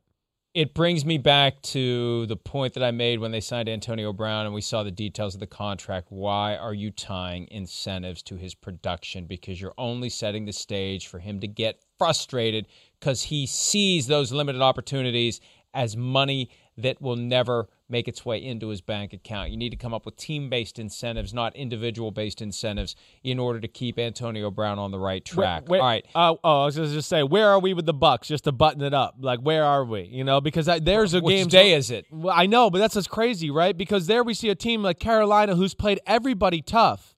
It 0.53 0.75
brings 0.75 1.03
me 1.03 1.17
back 1.17 1.61
to 1.63 2.27
the 2.27 2.37
point 2.37 2.75
that 2.75 2.83
I 2.83 2.91
made 2.91 3.19
when 3.19 3.31
they 3.31 3.41
signed 3.41 3.67
Antonio 3.67 4.13
Brown 4.13 4.45
and 4.45 4.53
we 4.53 4.61
saw 4.61 4.83
the 4.83 4.91
details 4.91 5.33
of 5.33 5.39
the 5.39 5.47
contract. 5.47 6.07
Why 6.11 6.55
are 6.55 6.75
you 6.75 6.91
tying 6.91 7.47
incentives 7.49 8.21
to 8.23 8.35
his 8.35 8.53
production? 8.53 9.25
Because 9.25 9.59
you're 9.59 9.73
only 9.79 10.09
setting 10.09 10.45
the 10.45 10.53
stage 10.53 11.07
for 11.07 11.17
him 11.17 11.39
to 11.39 11.47
get 11.47 11.81
frustrated 11.97 12.67
because 12.99 13.23
he 13.23 13.47
sees 13.47 14.05
those 14.05 14.31
limited 14.31 14.61
opportunities 14.61 15.41
as 15.73 15.97
money 15.97 16.51
that 16.77 17.01
will 17.01 17.15
never 17.15 17.67
make 17.87 18.07
its 18.07 18.25
way 18.25 18.43
into 18.43 18.69
his 18.69 18.81
bank 18.81 19.13
account. 19.13 19.51
You 19.51 19.57
need 19.57 19.69
to 19.69 19.77
come 19.77 19.93
up 19.93 20.05
with 20.05 20.15
team 20.17 20.49
based 20.49 20.79
incentives, 20.79 21.33
not 21.33 21.55
individual 21.55 22.11
based 22.11 22.41
incentives, 22.41 22.95
in 23.23 23.39
order 23.39 23.59
to 23.59 23.67
keep 23.67 23.97
Antonio 23.97 24.51
Brown 24.51 24.79
on 24.79 24.91
the 24.91 24.99
right 24.99 25.23
track. 25.23 25.69
Where, 25.69 25.79
where, 25.79 25.81
All 25.81 25.87
right. 25.87 26.05
Uh, 26.15 26.35
oh, 26.43 26.61
I 26.63 26.65
was 26.65 26.75
going 26.75 26.89
to 26.89 26.93
just 26.93 27.07
say, 27.07 27.23
where 27.23 27.49
are 27.49 27.59
we 27.59 27.73
with 27.73 27.85
the 27.85 27.93
Bucks? 27.93 28.27
Just 28.27 28.45
to 28.45 28.51
button 28.51 28.81
it 28.81 28.93
up, 28.93 29.15
like 29.19 29.39
where 29.39 29.63
are 29.63 29.85
we? 29.85 30.01
You 30.03 30.23
know, 30.23 30.41
because 30.41 30.67
I, 30.67 30.79
there's 30.79 31.13
a 31.13 31.21
Which 31.21 31.35
game. 31.35 31.47
day 31.47 31.73
is 31.73 31.91
it? 31.91 32.05
Well, 32.11 32.33
I 32.35 32.45
know, 32.45 32.69
but 32.69 32.79
that's 32.79 32.95
just 32.95 33.09
crazy, 33.09 33.49
right? 33.51 33.77
Because 33.77 34.07
there 34.07 34.23
we 34.23 34.33
see 34.33 34.49
a 34.49 34.55
team 34.55 34.83
like 34.83 34.99
Carolina 34.99 35.55
who's 35.55 35.73
played 35.73 35.99
everybody 36.05 36.61
tough, 36.61 37.15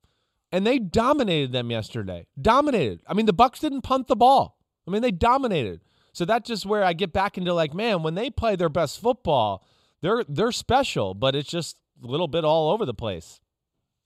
and 0.51 0.67
they 0.67 0.79
dominated 0.79 1.51
them 1.51 1.71
yesterday. 1.71 2.27
Dominated. 2.39 3.01
I 3.07 3.13
mean, 3.13 3.25
the 3.25 3.33
Bucks 3.33 3.59
didn't 3.59 3.81
punt 3.81 4.07
the 4.07 4.15
ball. 4.15 4.57
I 4.87 4.91
mean, 4.91 5.01
they 5.01 5.11
dominated. 5.11 5.81
So 6.17 6.25
that's 6.25 6.47
just 6.47 6.65
where 6.65 6.83
I 6.83 6.93
get 6.93 7.13
back 7.13 7.37
into 7.37 7.53
like, 7.53 7.75
man, 7.75 8.01
when 8.01 8.15
they 8.15 8.31
play 8.31 8.55
their 8.55 8.69
best 8.69 8.99
football, 8.99 9.63
they're 10.01 10.23
they're 10.27 10.51
special, 10.51 11.13
but 11.13 11.35
it's 11.35 11.47
just 11.47 11.77
a 12.03 12.07
little 12.07 12.27
bit 12.27 12.43
all 12.43 12.71
over 12.71 12.87
the 12.87 12.93
place. 12.95 13.39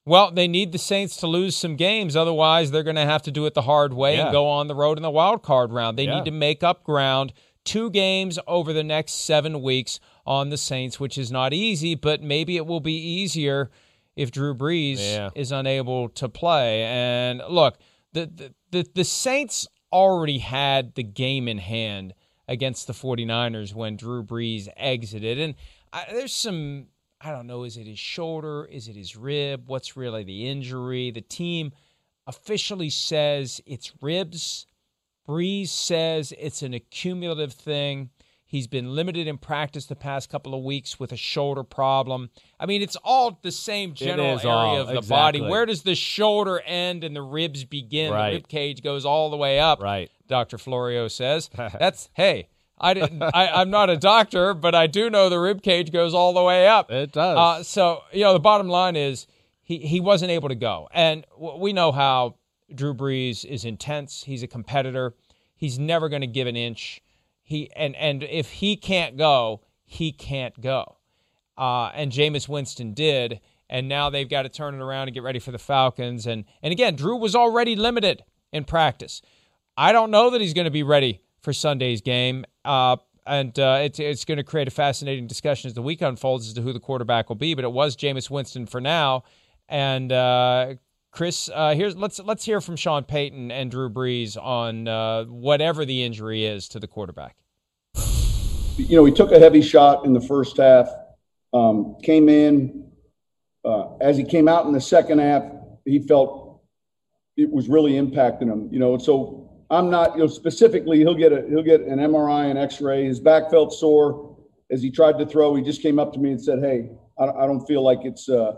Well, 0.06 0.30
they 0.30 0.50
need 0.50 0.74
the 0.74 0.78
Saints 0.78 1.16
to 1.18 1.28
lose 1.28 1.56
some 1.56 1.78
games. 1.78 2.18
Otherwise, 2.18 2.70
they're 2.72 2.84
going 2.84 2.98
to 2.98 3.06
have 3.06 3.22
to 3.22 3.32
do 3.32 3.46
it 3.46 3.54
the 3.54 3.62
hard 3.62 3.94
way 3.94 4.18
Yeah. 4.18 4.24
and 4.24 4.32
go 4.34 4.46
on 4.50 4.68
the 4.68 4.76
road 4.76 4.98
in 4.98 5.04
the 5.04 5.10
wild 5.10 5.42
card 5.42 5.72
round. 5.72 5.98
They 5.98 6.04
Yeah. 6.04 6.16
need 6.18 6.26
to 6.26 6.32
make 6.32 6.64
up 6.64 6.84
ground. 6.84 7.32
Two 7.64 7.90
games 7.90 8.38
over 8.46 8.74
the 8.74 8.84
next 8.84 9.14
seven 9.14 9.62
weeks 9.62 10.02
on 10.26 10.50
the 10.50 10.58
Saints, 10.58 11.00
which 11.00 11.18
is 11.18 11.32
not 11.32 11.54
easy, 11.54 11.96
but 11.96 12.22
maybe 12.22 12.58
it 12.58 12.66
will 12.66 12.82
be 12.82 12.96
easier 13.22 13.72
if 14.18 14.32
Drew 14.32 14.54
Brees 14.54 14.98
Yeah. 15.00 15.30
is 15.34 15.54
unable 15.54 16.10
to 16.10 16.28
play. 16.28 16.84
And 16.84 17.42
look, 17.48 17.78
the, 18.12 18.26
the, 18.26 18.54
the, 18.72 18.90
the 18.96 19.04
Saints 19.06 19.66
already 19.92 20.40
had 20.40 20.96
the 20.96 21.04
game 21.04 21.48
in 21.48 21.58
hand 21.58 22.14
against 22.48 22.88
the 22.88 22.94
49ers 22.94 23.74
when 23.74 23.96
Drew 23.96 24.24
Brees 24.24 24.68
exited. 24.76 25.40
And 25.40 25.56
I, 25.94 26.06
there's 26.12 26.34
some, 26.34 26.88
I 27.20 27.32
don't 27.32 27.48
know, 27.48 27.64
is 27.64 27.78
it 27.78 27.88
his 27.88 28.00
shoulder? 28.00 28.66
Is 28.66 28.88
it 28.88 28.96
his 28.96 29.16
rib? 29.16 29.64
What's 29.68 29.96
really 29.96 30.24
the 30.24 30.48
injury? 30.48 31.12
The 31.12 31.22
team 31.22 31.72
officially 32.28 32.90
says 32.90 33.62
it's 33.66 33.94
ribs. 34.02 34.66
Brees 35.28 35.70
says 35.70 36.34
it's 36.38 36.62
an 36.62 36.74
accumulative 36.74 37.54
thing. 37.54 38.10
He's 38.52 38.68
been 38.68 38.94
limited 38.94 39.28
in 39.28 39.38
practice 39.38 39.86
the 39.86 39.96
past 39.96 40.30
couple 40.30 40.54
of 40.54 40.62
weeks 40.62 41.00
with 41.00 41.14
a 41.14 41.16
shoulder 41.16 41.64
problem. 41.64 42.32
I 42.60 42.66
mean, 42.66 42.82
it's 42.82 42.98
all 42.98 43.40
the 43.42 43.50
same 43.50 43.94
general 43.94 44.40
area 44.40 44.46
all, 44.50 44.78
of 44.78 44.88
the 44.90 45.08
body. 45.08 45.40
Where 45.40 45.66
does 45.66 45.84
the 45.84 45.96
shoulder 45.96 46.60
end 46.66 47.06
and 47.06 47.16
the 47.16 47.22
ribs 47.22 47.64
begin? 47.64 48.12
Right. 48.12 48.32
The 48.32 48.36
rib 48.36 48.50
cage 48.50 48.84
goes 48.84 49.06
all 49.06 49.30
the 49.30 49.38
way 49.38 49.62
up. 49.62 49.82
Right. 49.82 50.12
Dr. 50.28 50.58
Florio 50.58 51.08
says. 51.08 51.50
That's 51.56 52.10
hey, 52.12 52.50
I 52.78 52.94
didn't. 52.94 53.24
I, 53.24 53.48
I'm 53.48 53.70
not 53.70 53.90
a 53.90 53.96
doctor, 53.96 54.54
but 54.54 54.76
I 54.76 54.86
do 54.86 55.10
know 55.10 55.30
the 55.30 55.40
rib 55.40 55.62
cage 55.62 55.90
goes 55.94 56.14
all 56.14 56.34
the 56.34 56.44
way 56.44 56.68
up. 56.68 56.92
It 56.92 57.14
does. 57.14 57.38
Uh, 57.38 57.64
so 57.64 58.02
you 58.12 58.26
know, 58.26 58.34
the 58.34 58.40
bottom 58.40 58.68
line 58.68 58.98
is 58.98 59.28
he 59.64 59.78
he 59.78 60.02
wasn't 60.02 60.32
able 60.32 60.50
to 60.50 60.56
go, 60.56 60.90
and 60.92 61.26
we 61.40 61.72
know 61.72 61.94
how 61.94 62.36
Drew 62.76 62.94
Brees 62.94 63.46
is 63.46 63.64
intense. 63.64 64.26
He's 64.26 64.44
a 64.44 64.48
competitor. 64.48 65.14
He's 65.56 65.80
never 65.80 66.10
going 66.10 66.22
to 66.22 66.28
give 66.28 66.48
an 66.48 66.58
inch. 66.58 67.02
He 67.42 67.72
and 67.76 67.96
and 67.96 68.24
if 68.24 68.50
he 68.52 68.76
can't 68.76 69.18
go, 69.18 69.62
he 69.86 70.12
can't 70.12 70.60
go. 70.62 70.98
Uh, 71.58 71.92
and 71.94 72.12
Jameis 72.12 72.48
Winston 72.48 72.94
did, 72.94 73.40
and 73.70 73.88
now 73.88 74.10
they've 74.10 74.30
got 74.30 74.44
to 74.44 74.50
turn 74.50 74.74
it 74.74 74.82
around 74.82 75.08
and 75.08 75.14
get 75.14 75.24
ready 75.24 75.40
for 75.40 75.52
the 75.52 75.60
Falcons. 75.60 76.26
And 76.26 76.46
and 76.62 76.72
again, 76.72 76.96
Drew 76.96 77.18
was 77.18 77.36
already 77.36 77.76
limited 77.76 78.24
in 78.52 78.64
practice. 78.64 79.22
I 79.78 79.92
don't 79.92 80.12
know 80.12 80.30
that 80.30 80.42
he's 80.42 80.54
going 80.54 80.66
to 80.66 80.72
be 80.72 80.84
ready 80.84 81.22
for 81.42 81.54
Sunday's 81.54 82.02
game. 82.02 82.46
Uh, 82.64 82.98
and 83.26 83.58
uh, 83.60 83.80
it's 83.82 84.00
it's 84.00 84.26
going 84.26 84.38
to 84.38 84.44
create 84.44 84.68
a 84.68 84.72
fascinating 84.72 85.28
discussion 85.28 85.68
as 85.68 85.74
the 85.74 85.82
week 85.82 86.02
unfolds 86.02 86.48
as 86.48 86.54
to 86.54 86.62
who 86.62 86.74
the 86.74 86.80
quarterback 86.80 87.30
will 87.30 87.36
be. 87.36 87.54
But 87.54 87.66
it 87.66 87.72
was 87.72 87.96
Jameis 87.96 88.30
Winston 88.30 88.66
for 88.66 88.82
now. 88.82 89.24
And 89.70 90.12
uh, 90.12 90.76
Chris, 91.12 91.50
uh, 91.54 91.76
here's 91.76 91.96
let's 91.98 92.20
let's 92.20 92.46
hear 92.46 92.62
from 92.62 92.78
Sean 92.78 93.04
Payton 93.04 93.52
and 93.52 93.70
Drew 93.70 93.90
Brees 93.90 94.42
on 94.42 94.88
uh, 94.88 95.26
whatever 95.26 95.84
the 95.84 96.04
injury 96.04 96.46
is 96.46 96.70
to 96.70 96.80
the 96.80 96.88
quarterback. 96.88 97.36
you 98.78 98.96
know, 98.96 99.04
he 99.04 99.12
took 99.12 99.34
a 99.34 99.40
heavy 99.40 99.62
shot 99.62 100.06
in 100.06 100.14
the 100.14 100.22
first 100.22 100.56
half, 100.58 100.90
um, 101.54 101.98
came 102.02 102.30
in. 102.30 102.88
Uh, 103.64 103.98
as 103.98 104.18
he 104.18 104.24
came 104.24 104.48
out 104.48 104.66
in 104.66 104.72
the 104.72 104.82
second 104.82 105.20
half, 105.20 105.44
he 105.86 106.00
felt 106.00 106.62
it 107.36 107.50
was 107.50 107.68
really 107.68 107.94
impacting 107.94 108.44
him, 108.52 108.70
you 108.72 108.80
know. 108.80 108.98
So 108.98 109.52
I'm 109.70 109.90
not, 109.90 110.14
you 110.16 110.22
know, 110.22 110.28
specifically, 110.28 111.00
he'll 111.00 111.14
get 111.14 111.34
a 111.34 111.46
he'll 111.50 111.62
get 111.62 111.82
an 111.82 112.00
MRI 112.00 112.50
and 112.50 112.58
X-ray. 112.58 113.04
His 113.04 113.20
back 113.20 113.52
felt 113.52 113.74
sore 113.74 114.38
as 114.72 114.82
he 114.82 114.90
tried 114.90 115.20
to 115.20 115.26
throw. 115.26 115.56
He 115.56 115.62
just 115.62 115.82
came 115.82 116.00
up 116.00 116.14
to 116.14 116.20
me 116.20 116.32
and 116.32 116.42
said, 116.42 116.60
"Hey, 116.60 116.90
I, 117.20 117.26
I 117.26 117.46
don't 117.48 117.66
feel 117.68 117.84
like 117.84 118.00
it's 118.04 118.30
uh, 118.30 118.54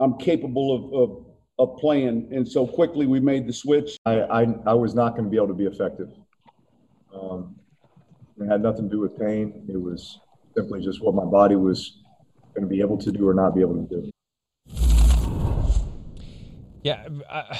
I'm 0.00 0.18
capable 0.18 0.74
of, 0.74 1.10
of 1.10 1.27
of 1.58 1.76
playing." 1.76 2.28
And 2.32 2.46
so 2.46 2.66
quickly 2.66 3.06
we 3.06 3.20
made 3.20 3.46
the 3.46 3.52
switch. 3.52 3.96
I, 4.06 4.20
I, 4.22 4.46
I 4.66 4.74
was 4.74 4.94
not 4.94 5.12
going 5.12 5.24
to 5.24 5.30
be 5.30 5.36
able 5.36 5.48
to 5.48 5.54
be 5.54 5.64
effective. 5.66 6.10
Um, 7.14 7.56
it 8.40 8.46
had 8.46 8.62
nothing 8.62 8.88
to 8.88 8.94
do 8.94 9.00
with 9.00 9.18
pain. 9.18 9.64
It 9.68 9.80
was 9.80 10.20
simply 10.56 10.82
just 10.82 11.02
what 11.02 11.14
my 11.14 11.24
body 11.24 11.56
was 11.56 11.98
going 12.54 12.62
to 12.62 12.68
be 12.68 12.80
able 12.80 12.98
to 12.98 13.10
do 13.12 13.28
or 13.28 13.34
not 13.34 13.54
be 13.54 13.60
able 13.60 13.74
to 13.86 13.88
do. 14.02 14.10
Yeah, 16.84 17.08
uh, 17.28 17.56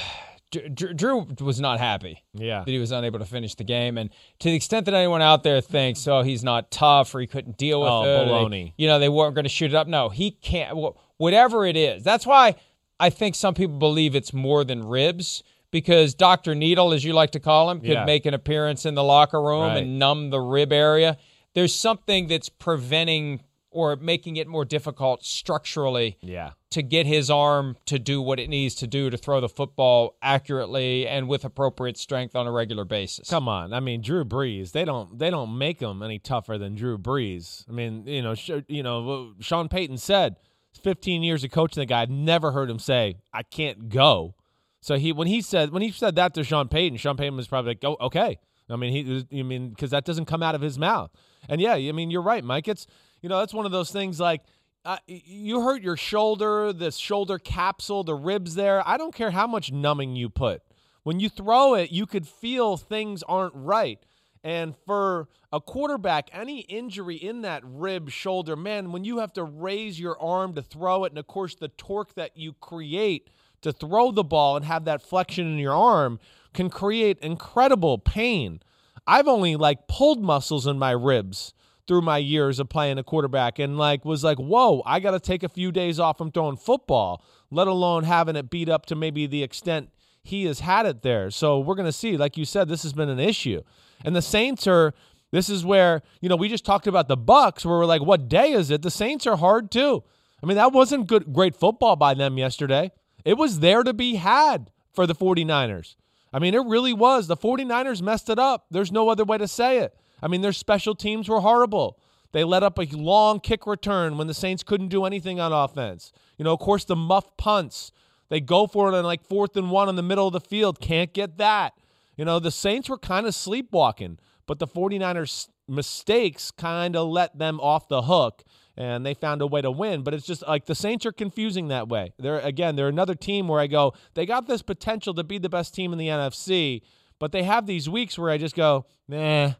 Dr- 0.51 0.73
Dr- 0.73 0.95
Drew 0.97 1.27
was 1.41 1.59
not 1.59 1.79
happy. 1.79 2.23
Yeah. 2.33 2.63
that 2.63 2.71
he 2.71 2.79
was 2.79 2.91
unable 2.91 3.19
to 3.19 3.25
finish 3.25 3.53
the 3.55 3.63
game, 3.65 3.97
and 3.97 4.09
to 4.39 4.49
the 4.49 4.55
extent 4.55 4.85
that 4.85 4.93
anyone 4.95 5.21
out 5.21 5.43
there 5.43 5.61
thinks, 5.61 6.07
"Oh, 6.07 6.21
he's 6.21 6.43
not 6.43 6.71
tough," 6.71 7.13
or 7.13 7.19
he 7.19 7.27
couldn't 7.27 7.57
deal 7.57 7.81
with 7.81 7.89
Oh, 7.89 8.03
it, 8.03 8.07
or 8.07 8.25
they- 8.25 8.31
baloney. 8.31 8.73
you 8.77 8.87
know, 8.87 8.97
they 8.97 9.09
weren't 9.09 9.35
going 9.35 9.43
to 9.43 9.49
shoot 9.49 9.71
it 9.71 9.75
up. 9.75 9.87
No, 9.87 10.09
he 10.09 10.31
can't. 10.31 10.77
Whatever 11.17 11.65
it 11.65 11.75
is, 11.75 12.01
that's 12.03 12.25
why 12.25 12.55
I 12.99 13.09
think 13.09 13.35
some 13.35 13.53
people 13.53 13.77
believe 13.77 14.15
it's 14.15 14.33
more 14.33 14.63
than 14.63 14.83
ribs. 14.87 15.43
Because 15.71 16.15
Doctor 16.15 16.55
Needle, 16.55 16.93
as 16.93 17.03
you 17.03 17.13
like 17.13 17.29
to 17.33 17.39
call 17.39 17.69
him, 17.69 17.79
could 17.79 17.89
Yeah. 17.91 18.03
make 18.03 18.25
an 18.25 18.33
appearance 18.33 18.87
in 18.87 18.95
the 18.95 19.03
locker 19.03 19.39
room 19.39 19.61
Right. 19.61 19.77
and 19.83 19.99
numb 19.99 20.31
the 20.31 20.39
rib 20.41 20.73
area. 20.73 21.15
There's 21.53 21.75
something 21.75 22.25
that's 22.27 22.49
preventing 22.49 23.41
or 23.69 23.95
making 23.95 24.37
it 24.37 24.47
more 24.47 24.65
difficult 24.65 25.23
structurally 25.23 26.17
Yeah. 26.21 26.53
to 26.71 26.81
get 26.81 27.05
his 27.05 27.29
arm 27.29 27.77
to 27.85 27.99
do 27.99 28.19
what 28.19 28.39
it 28.39 28.49
needs 28.49 28.73
to 28.75 28.87
do 28.87 29.11
to 29.11 29.17
throw 29.17 29.39
the 29.39 29.47
football 29.47 30.15
accurately 30.23 31.07
and 31.07 31.27
with 31.27 31.45
appropriate 31.45 31.95
strength 31.97 32.35
on 32.35 32.47
a 32.47 32.51
regular 32.51 32.83
basis. 32.83 33.29
Come 33.29 33.47
on, 33.47 33.71
I 33.71 33.79
mean 33.79 34.01
Drew 34.01 34.25
Brees. 34.25 34.71
They 34.71 34.85
don't 34.85 35.19
they 35.19 35.29
don't 35.29 35.55
make 35.55 35.79
him 35.81 36.01
any 36.01 36.17
tougher 36.17 36.57
than 36.57 36.73
Drew 36.73 36.97
Brees. 36.97 37.63
I 37.69 37.73
mean, 37.73 38.05
you 38.07 38.23
know, 38.23 38.33
sh- 38.33 38.65
you 38.67 38.81
know, 38.81 39.33
Sean 39.39 39.67
Payton 39.69 39.97
said, 39.97 40.37
15 40.79 41.23
years 41.23 41.43
of 41.43 41.51
coaching 41.51 41.81
the 41.81 41.85
guy. 41.85 42.01
I've 42.01 42.09
never 42.09 42.51
heard 42.51 42.69
him 42.69 42.79
say, 42.79 43.17
"I 43.33 43.43
can't 43.43 43.89
go." 43.89 44.35
So 44.81 44.95
he 44.95 45.11
when 45.11 45.27
he 45.27 45.41
said 45.41 45.71
when 45.71 45.81
he 45.81 45.91
said 45.91 46.15
that 46.15 46.33
to 46.35 46.43
Sean 46.43 46.67
Payton, 46.67 46.97
Sean 46.97 47.17
Payton 47.17 47.35
was 47.35 47.47
probably 47.47 47.71
like, 47.71 47.83
"Oh, 47.83 47.97
okay." 48.01 48.39
I 48.69 48.75
mean, 48.75 48.93
he 48.93 49.25
you 49.35 49.43
mean 49.43 49.69
because 49.69 49.91
that 49.91 50.05
doesn't 50.05 50.25
come 50.25 50.43
out 50.43 50.55
of 50.55 50.61
his 50.61 50.77
mouth. 50.77 51.11
And 51.47 51.59
yeah, 51.59 51.73
I 51.73 51.91
mean, 51.91 52.11
you're 52.11 52.21
right, 52.21 52.43
Mike. 52.43 52.67
It's 52.67 52.87
you 53.21 53.29
know 53.29 53.39
that's 53.39 53.53
one 53.53 53.65
of 53.65 53.71
those 53.71 53.91
things 53.91 54.19
like. 54.19 54.41
Uh, 54.85 54.95
you 55.07 55.61
hurt 55.61 55.81
your 55.81 55.97
shoulder, 55.97 56.71
this 56.71 56.95
shoulder 56.95 57.37
capsule, 57.37 58.05
the 58.05 58.15
ribs 58.15 58.55
there. 58.55 58.81
I 58.87 58.95
don't 58.95 59.13
care 59.13 59.29
how 59.29 59.45
much 59.45 59.73
numbing 59.73 60.15
you 60.15 60.29
put. 60.29 60.61
When 61.03 61.19
you 61.19 61.27
throw 61.27 61.73
it, 61.73 61.91
you 61.91 62.05
could 62.05 62.25
feel 62.25 62.77
things 62.77 63.21
aren't 63.23 63.53
right. 63.53 63.99
And 64.43 64.75
for 64.85 65.27
a 65.51 65.59
quarterback, 65.59 66.29
any 66.31 66.61
injury 66.61 67.15
in 67.15 67.41
that 67.41 67.61
rib, 67.65 68.09
shoulder, 68.09 68.55
man, 68.55 68.91
when 68.91 69.03
you 69.03 69.19
have 69.19 69.33
to 69.33 69.43
raise 69.43 69.99
your 69.99 70.19
arm 70.21 70.53
to 70.53 70.61
throw 70.61 71.03
it, 71.03 71.11
and 71.11 71.19
of 71.19 71.27
course, 71.27 71.55
the 71.55 71.67
torque 71.67 72.13
that 72.15 72.37
you 72.37 72.53
create 72.53 73.29
to 73.61 73.73
throw 73.73 74.11
the 74.11 74.23
ball 74.23 74.55
and 74.55 74.65
have 74.65 74.85
that 74.85 75.01
flexion 75.01 75.45
in 75.45 75.57
your 75.57 75.73
arm 75.73 76.19
can 76.53 76.69
create 76.69 77.19
incredible 77.19 77.97
pain. 77.97 78.61
I've 79.05 79.27
only 79.27 79.55
like 79.55 79.87
pulled 79.87 80.21
muscles 80.21 80.67
in 80.67 80.79
my 80.79 80.91
ribs 80.91 81.53
through 81.87 82.01
my 82.01 82.19
years 82.19 82.59
of 82.59 82.69
playing 82.69 82.99
a 82.99 83.03
quarterback 83.03 83.59
and 83.59 83.77
like 83.77 84.05
was 84.05 84.23
like, 84.23 84.37
whoa, 84.37 84.81
I 84.85 84.99
got 84.99 85.11
to 85.11 85.19
take 85.19 85.43
a 85.43 85.49
few 85.49 85.71
days 85.71 85.99
off 85.99 86.17
from 86.17 86.31
throwing 86.31 86.55
football, 86.55 87.23
let 87.49 87.67
alone 87.67 88.03
having 88.03 88.35
it 88.35 88.49
beat 88.49 88.69
up 88.69 88.85
to 88.85 88.95
maybe 88.95 89.25
the 89.25 89.43
extent 89.43 89.89
he 90.21 90.45
has 90.45 90.59
had 90.59 90.85
it 90.85 91.01
there. 91.01 91.31
So 91.31 91.59
we're 91.59 91.75
going 91.75 91.87
to 91.87 91.91
see. 91.91 92.15
Like 92.15 92.37
you 92.37 92.45
said, 92.45 92.67
this 92.67 92.83
has 92.83 92.93
been 92.93 93.09
an 93.09 93.19
issue. 93.19 93.63
And 94.03 94.15
the 94.15 94.21
Saints 94.21 94.67
are. 94.67 94.93
This 95.31 95.47
is 95.47 95.63
where 95.63 96.01
you 96.21 96.29
know 96.29 96.35
we 96.35 96.49
just 96.49 96.65
talked 96.65 96.87
about 96.87 97.07
the 97.07 97.17
Bucks, 97.17 97.63
where 97.63 97.77
we're 97.77 97.85
like, 97.85 98.01
what 98.01 98.27
day 98.27 98.51
is 98.53 98.71
it? 98.71 98.81
The 98.81 98.89
Saints 98.89 99.27
are 99.27 99.37
hard 99.37 99.69
too. 99.69 100.03
I 100.41 100.45
mean, 100.45 100.57
that 100.57 100.71
wasn't 100.71 101.07
good, 101.07 101.33
great 101.33 101.55
football 101.55 101.95
by 101.95 102.13
them 102.13 102.37
yesterday. 102.37 102.91
It 103.25 103.37
was 103.37 103.59
there 103.59 103.83
to 103.83 103.93
be 103.93 104.15
had 104.15 104.71
for 104.91 105.05
the 105.05 105.13
49ers. 105.13 105.95
I 106.31 106.39
mean, 106.39 106.53
it 106.53 106.65
really 106.65 106.93
was. 106.93 107.27
The 107.27 107.37
49ers 107.37 108.01
messed 108.01 108.29
it 108.29 108.39
up. 108.39 108.65
There's 108.71 108.91
no 108.91 109.09
other 109.09 109.23
way 109.23 109.37
to 109.37 109.47
say 109.47 109.79
it. 109.79 109.95
I 110.21 110.27
mean, 110.27 110.41
their 110.41 110.53
special 110.53 110.95
teams 110.95 111.27
were 111.27 111.41
horrible. 111.41 111.99
They 112.31 112.43
let 112.43 112.63
up 112.63 112.77
a 112.77 112.85
long 112.91 113.39
kick 113.39 113.65
return 113.65 114.17
when 114.17 114.27
the 114.27 114.33
Saints 114.33 114.63
couldn't 114.63 114.89
do 114.89 115.05
anything 115.05 115.39
on 115.39 115.51
offense. 115.51 116.11
You 116.37 116.45
know, 116.45 116.53
of 116.53 116.59
course, 116.59 116.85
the 116.85 116.95
muff 116.95 117.35
punts. 117.37 117.91
They 118.29 118.39
go 118.39 118.67
for 118.67 118.87
it 118.89 118.95
on 118.95 119.03
like 119.03 119.23
fourth 119.23 119.57
and 119.57 119.71
one 119.71 119.89
in 119.89 119.95
the 119.95 120.03
middle 120.03 120.27
of 120.27 120.33
the 120.33 120.39
field. 120.39 120.79
Can't 120.79 121.11
get 121.13 121.37
that. 121.37 121.73
You 122.19 122.25
know, 122.25 122.39
the 122.39 122.51
Saints 122.51 122.89
were 122.89 122.97
kind 122.97 123.25
of 123.25 123.33
sleepwalking, 123.33 124.19
but 124.45 124.59
the 124.59 124.67
49ers' 124.67 125.47
mistakes 125.69 126.51
kind 126.51 126.97
of 126.97 127.07
let 127.07 127.37
them 127.39 127.61
off 127.61 127.87
the 127.87 128.01
hook 128.01 128.43
and 128.75 129.05
they 129.05 129.13
found 129.13 129.41
a 129.41 129.47
way 129.47 129.61
to 129.61 129.71
win. 129.71 130.01
But 130.03 130.13
it's 130.13 130.25
just 130.25 130.45
like 130.45 130.65
the 130.65 130.75
Saints 130.75 131.05
are 131.05 131.13
confusing 131.13 131.69
that 131.69 131.87
way. 131.87 132.11
They're 132.19 132.41
again, 132.41 132.75
they're 132.75 132.89
another 132.89 133.15
team 133.15 133.47
where 133.47 133.61
I 133.61 133.67
go, 133.67 133.93
they 134.15 134.25
got 134.25 134.47
this 134.47 134.61
potential 134.61 135.13
to 135.13 135.23
be 135.23 135.37
the 135.37 135.47
best 135.47 135.73
team 135.73 135.93
in 135.93 135.97
the 135.97 136.07
NFC, 136.09 136.81
but 137.19 137.31
they 137.31 137.43
have 137.43 137.67
these 137.67 137.87
weeks 137.87 138.19
where 138.19 138.29
I 138.29 138.37
just 138.37 138.53
go, 138.53 138.85
nah, 139.07 139.53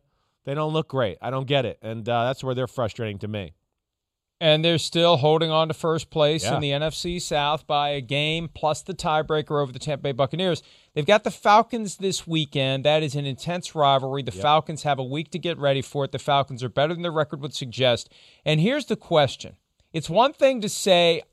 they 0.43 0.53
don't 0.53 0.73
look 0.73 0.89
great. 0.89 1.17
I 1.21 1.29
don't 1.29 1.47
get 1.47 1.65
it, 1.65 1.79
and 1.81 2.09
uh, 2.09 2.25
that's 2.25 2.43
where 2.43 2.55
they're 2.55 2.67
frustrating 2.67 3.19
to 3.19 3.29
me. 3.29 3.53
And 4.41 4.63
they're 4.63 4.77
still 4.77 5.17
holding 5.17 5.51
on 5.51 5.67
to 5.67 5.73
first 5.73 6.09
place 6.09 6.45
Yeah. 6.45 6.55
in 6.55 6.61
the 6.61 6.71
NFC 6.71 7.21
South 7.21 7.67
by 7.67 7.89
a 7.89 8.01
game 8.01 8.47
plus 8.53 8.81
the 8.81 8.93
tiebreaker 8.93 9.61
over 9.61 9.73
the 9.73 9.79
Tampa 9.79 10.03
Bay 10.03 10.11
Buccaneers. 10.13 10.63
They've 10.93 11.05
got 11.05 11.23
the 11.23 11.31
Falcons 11.31 11.97
this 11.97 12.25
weekend. 12.25 12.83
That 12.83 13.03
is 13.03 13.15
an 13.15 13.25
intense 13.25 13.75
rivalry. 13.75 14.23
The 14.23 14.31
Falcons 14.31 14.83
have 14.83 14.99
a 14.99 15.03
week 15.03 15.31
to 15.31 15.39
get 15.39 15.57
ready 15.57 15.81
for 15.81 16.03
it. 16.05 16.11
The 16.11 16.19
Falcons 16.19 16.63
are 16.63 16.69
better 16.69 16.93
than 16.93 17.03
their 17.03 17.11
record 17.11 17.41
would 17.41 17.53
suggest. 17.53 18.11
And 18.43 18.59
here's 18.59 18.85
the 18.85 18.95
question 18.95 19.55
it's 19.93 20.09
one 20.09 20.33
thing 20.33 20.61
to 20.61 20.69
say 20.69 21.23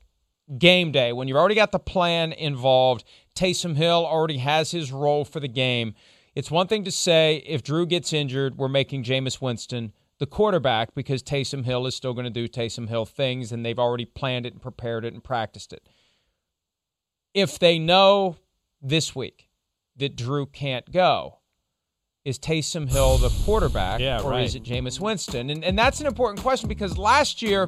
game 0.57 0.91
day 0.91 1.11
when 1.11 1.27
you've 1.27 1.37
already 1.37 1.55
got 1.55 1.71
the 1.71 1.79
plan 1.79 2.33
involved. 2.33 3.03
Taysom 3.35 3.75
Hill 3.75 4.05
already 4.05 4.37
has 4.37 4.71
his 4.71 4.91
role 4.91 5.25
for 5.25 5.39
the 5.39 5.47
game. 5.47 5.93
It's 6.35 6.51
one 6.51 6.67
thing 6.67 6.83
to 6.85 6.91
say 6.91 7.43
if 7.47 7.63
Drew 7.63 7.85
gets 7.85 8.13
injured, 8.13 8.57
we're 8.57 8.67
making 8.67 9.03
Jameis 9.03 9.41
Winston 9.41 9.93
the 10.19 10.25
quarterback 10.25 10.95
because 10.95 11.21
Taysom 11.21 11.65
Hill 11.65 11.85
is 11.85 11.95
still 11.95 12.13
going 12.13 12.25
to 12.25 12.29
do 12.29 12.47
Taysom 12.47 12.89
Hill 12.89 13.05
things 13.05 13.51
and 13.51 13.65
they've 13.65 13.77
already 13.77 14.05
planned 14.05 14.45
it 14.45 14.53
and 14.53 14.61
prepared 14.61 15.05
it 15.05 15.13
and 15.13 15.23
practiced 15.23 15.73
it. 15.73 15.87
If 17.33 17.59
they 17.59 17.77
know 17.77 18.37
this 18.81 19.15
week 19.15 19.46
that 19.97 20.15
Drew 20.15 20.45
can't 20.45 20.89
go, 20.91 21.39
is 22.25 22.37
Taysom 22.37 22.89
Hill 22.89 23.17
the 23.17 23.29
quarterback 23.45 23.99
Yeah, 23.99 24.21
or 24.21 24.31
right. 24.31 24.45
is 24.45 24.55
it 24.55 24.63
Jameis 24.63 24.99
Winston? 24.99 25.49
And, 25.49 25.63
and 25.63 25.77
that's 25.77 25.99
an 26.01 26.07
important 26.07 26.41
question 26.41 26.67
because 26.67 26.97
last 26.97 27.41
year, 27.41 27.67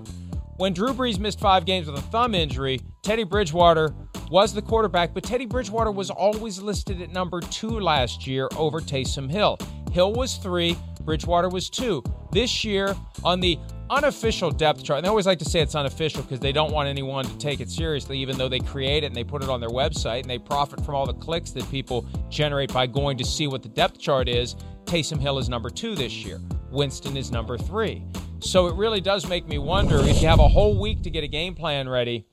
when 0.58 0.74
Drew 0.74 0.94
Brees 0.94 1.20
missed 1.20 1.40
five 1.40 1.66
games 1.66 1.88
with 1.88 1.98
a 1.98 2.02
thumb 2.02 2.36
injury, 2.36 2.82
Teddy 3.04 3.24
Bridgewater 3.24 3.94
was 4.30 4.54
the 4.54 4.62
quarterback, 4.62 5.14
but 5.14 5.24
Teddy 5.24 5.46
Bridgewater 5.46 5.92
was 5.92 6.10
always 6.10 6.62
listed 6.62 7.02
at 7.02 7.10
number 7.12 7.40
two 7.40 7.80
last 7.80 8.28
year 8.28 8.50
over 8.58 8.80
Taysom 8.82 9.32
Hill. 9.32 9.58
Hill 9.92 10.14
was 10.14 10.36
three, 10.36 10.76
Bridgewater 11.02 11.50
was 11.50 11.70
two. 11.70 12.04
This 12.32 12.64
year, 12.64 12.96
on 13.24 13.40
the 13.40 13.58
unofficial 13.90 14.52
depth 14.52 14.84
chart, 14.84 14.98
and 14.98 15.06
they 15.06 15.10
always 15.10 15.26
like 15.26 15.40
to 15.40 15.46
say 15.46 15.60
it's 15.62 15.76
unofficial 15.76 16.22
because 16.24 16.40
they 16.40 16.52
don't 16.52 16.72
want 16.72 16.88
anyone 16.88 17.26
to 17.26 17.38
take 17.38 17.60
it 17.60 17.70
seriously, 17.70 18.18
even 18.20 18.38
though 18.38 18.50
they 18.50 18.60
create 18.60 19.04
it 19.04 19.08
and 19.08 19.16
they 19.16 19.24
put 19.24 19.44
it 19.44 19.50
on 19.50 19.60
their 19.60 19.70
website 19.70 20.22
and 20.22 20.30
they 20.30 20.38
profit 20.38 20.84
from 20.86 20.96
all 20.96 21.06
the 21.06 21.14
clicks 21.14 21.52
that 21.52 21.70
people 21.72 22.06
generate 22.30 22.72
by 22.74 22.86
going 22.88 23.18
to 23.18 23.26
see 23.26 23.48
what 23.48 23.64
the 23.64 23.70
depth 23.70 24.00
chart 24.00 24.28
is. 24.30 24.56
Taysom 24.86 25.20
Hill 25.20 25.38
is 25.40 25.50
number 25.50 25.70
two 25.70 25.96
this 25.96 26.26
year. 26.26 26.40
Winston 26.72 27.18
is 27.18 27.32
number 27.32 27.58
three. 27.58 28.04
So 28.40 28.68
it 28.68 28.76
really 28.76 29.02
does 29.02 29.28
make 29.28 29.48
me 29.48 29.58
wonder 29.58 29.98
if 30.00 30.22
you 30.22 30.28
have 30.28 30.40
a 30.40 30.48
whole 30.48 30.80
week 30.80 31.02
to 31.04 31.10
get 31.10 31.24
a 31.24 31.28
game 31.28 31.56
plan 31.56 31.90
ready. 31.90 32.26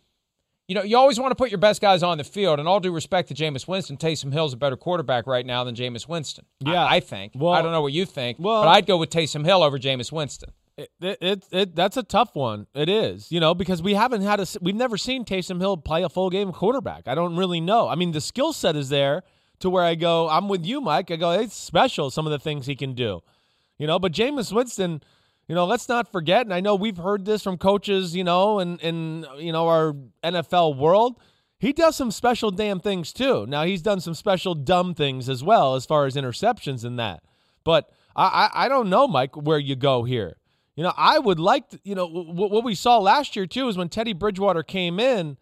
You 0.69 0.75
know, 0.75 0.83
you 0.83 0.97
always 0.97 1.19
want 1.21 1.31
to 1.31 1.37
put 1.37 1.51
your 1.51 1.59
best 1.59 1.81
guys 1.81 2.03
on 2.03 2.19
the 2.19 2.25
field. 2.25 2.59
And 2.59 2.69
all 2.69 2.81
due 2.81 2.93
respect 2.93 3.29
to 3.29 3.35
Jameis 3.35 3.69
Winston, 3.69 3.97
Taysom 3.97 4.33
Hill's 4.33 4.53
a 4.53 4.57
better 4.57 4.77
quarterback 4.77 5.27
right 5.27 5.47
now 5.47 5.65
than 5.65 5.75
Jameis 5.75 6.09
Winston. 6.09 6.45
Yeah. 6.61 6.85
I, 6.85 6.97
I 6.97 7.01
think. 7.01 7.33
Well- 7.35 7.53
I 7.53 7.63
don't 7.63 7.73
know 7.73 7.83
what 7.83 7.93
you 7.93 8.05
think, 8.05 8.39
Well- 8.39 8.63
but 8.63 8.69
I'd 8.69 8.87
go 8.87 8.97
with 8.97 9.11
Taysom 9.11 9.45
Hill 9.45 9.63
over 9.63 9.79
Jameis 9.79 10.11
Winston. 10.13 10.51
It, 10.79 10.91
it, 11.01 11.45
it, 11.51 11.75
that's 11.75 11.97
a 11.97 12.03
tough 12.03 12.35
one. 12.35 12.67
It 12.75 12.91
is, 12.91 13.33
you 13.33 13.41
know, 13.41 13.55
because 13.55 13.81
we 13.83 13.95
haven't 13.95 14.21
had 14.21 14.41
a 14.41 14.47
we've 14.61 14.75
never 14.75 14.99
seen 14.99 15.25
Taysom 15.25 15.59
Hill 15.59 15.79
play 15.79 16.03
a 16.03 16.11
full 16.11 16.29
game 16.29 16.53
quarterback. 16.53 17.09
I 17.09 17.15
don't 17.15 17.37
really 17.37 17.63
know. 17.63 17.89
I 17.89 17.95
mean, 17.95 18.13
the 18.13 18.21
skill 18.21 18.53
set 18.53 18.77
is 18.77 18.91
there 18.91 19.23
to 19.61 19.71
where 19.71 19.85
I 19.85 19.95
go. 19.95 20.29
I'm 20.29 20.49
with 20.49 20.67
you, 20.67 20.83
Mike. 20.83 21.11
I 21.11 21.17
go. 21.17 21.31
It's 21.31 21.55
special. 21.55 22.11
Some 22.11 22.27
of 22.27 22.33
the 22.33 22.39
things 22.39 22.67
he 22.67 22.77
can 22.77 22.93
do, 22.93 23.23
you 23.79 23.87
know. 23.87 23.99
But 23.99 24.13
Jameis 24.13 24.53
Winston, 24.53 25.03
you 25.49 25.55
know, 25.55 25.65
let's 25.65 25.89
not 25.89 26.13
forget. 26.13 26.43
And 26.43 26.53
I 26.53 26.61
know 26.61 26.75
we've 26.75 26.99
heard 26.99 27.25
this 27.25 27.43
from 27.43 27.57
coaches, 27.57 28.15
you 28.15 28.25
know, 28.25 28.59
and 28.59 28.79
in 28.83 29.25
you 29.39 29.53
know 29.53 29.69
our 29.69 29.95
NFL 30.23 30.77
world. 30.77 31.19
He 31.59 31.73
does 31.73 31.97
some 31.97 32.11
special 32.11 32.51
damn 32.51 32.81
things 32.81 33.15
too. 33.15 33.47
Now 33.47 33.65
he's 33.65 33.81
done 33.81 34.01
some 34.01 34.13
special 34.13 34.55
dumb 34.55 34.95
things 34.95 35.31
as 35.31 35.43
well, 35.43 35.75
as 35.75 35.87
far 35.87 36.05
as 36.05 36.17
interceptions 36.17 36.85
and 36.85 36.99
that. 36.99 37.23
But 37.65 37.91
I, 38.15 38.51
I, 38.53 38.67
I 38.67 38.69
don't 38.69 38.91
know, 38.91 39.09
Mike, 39.09 39.35
where 39.35 39.59
you 39.59 39.75
go 39.75 40.05
here. 40.05 40.37
You 40.77 40.83
know, 40.83 40.93
I 40.97 41.19
would 41.19 41.41
like 41.41 41.71
to, 41.71 41.81
you 41.85 41.95
know, 41.95 42.07
w- 42.07 42.53
what 42.53 42.63
we 42.63 42.75
saw 42.75 42.99
last 42.99 43.35
year 43.35 43.47
too 43.47 43.69
is 43.69 43.79
when 43.79 43.89
Teddy 43.89 44.13
Bridgewater 44.13 44.63
came 44.63 45.01
in, 45.01 45.39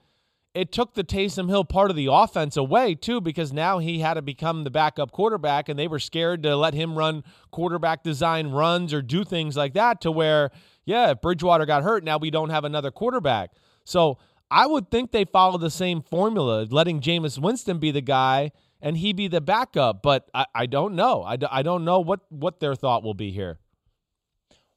it 0.55 0.71
took 0.71 0.95
the 0.95 1.03
Taysom 1.03 1.49
Hill 1.49 1.65
part 1.65 1.91
of 1.91 1.97
the 1.97 2.07
offense 2.11 2.57
away 2.57 2.95
too 2.95 3.21
because 3.21 3.53
now 3.53 3.81
he 3.81 3.99
had 3.99 4.15
to 4.15 4.23
become 4.23 4.63
the 4.63 4.71
backup 4.71 5.11
quarterback 5.11 5.69
and 5.69 5.77
they 5.77 5.89
were 5.89 5.99
scared 5.99 6.45
to 6.45 6.57
let 6.57 6.73
him 6.73 6.97
run 6.97 7.25
quarterback 7.51 8.05
design 8.05 8.53
runs 8.53 8.95
or 8.95 9.03
do 9.03 9.25
things 9.25 9.57
like 9.57 9.75
that 9.75 10.01
to 10.03 10.13
where, 10.13 10.53
yeah, 10.85 11.11
if 11.11 11.21
Bridgewater 11.21 11.67
got 11.67 11.83
hurt, 11.83 12.05
now 12.05 12.19
we 12.19 12.31
don't 12.31 12.51
have 12.51 12.65
another 12.65 12.93
quarterback. 12.93 13.51
So 13.83 14.19
I 14.49 14.69
would 14.69 14.89
think 14.93 15.11
they 15.11 15.25
follow 15.25 15.59
the 15.59 15.71
same 15.71 16.01
formula, 16.01 16.69
letting 16.71 17.01
Jameis 17.01 17.41
Winston 17.41 17.79
be 17.79 17.91
the 17.91 18.01
guy 18.01 18.53
and 18.81 18.97
he 18.97 19.13
be 19.13 19.27
the 19.27 19.41
backup. 19.41 20.01
But 20.01 20.31
I, 20.33 20.47
I 20.55 20.67
don't 20.67 20.95
know. 20.95 21.25
I, 21.25 21.37
I 21.51 21.63
don't 21.63 21.85
know 21.85 21.99
what, 21.99 22.21
what 22.29 22.61
their 22.61 22.77
thought 22.77 23.03
will 23.03 23.15
be 23.15 23.33
here. 23.33 23.59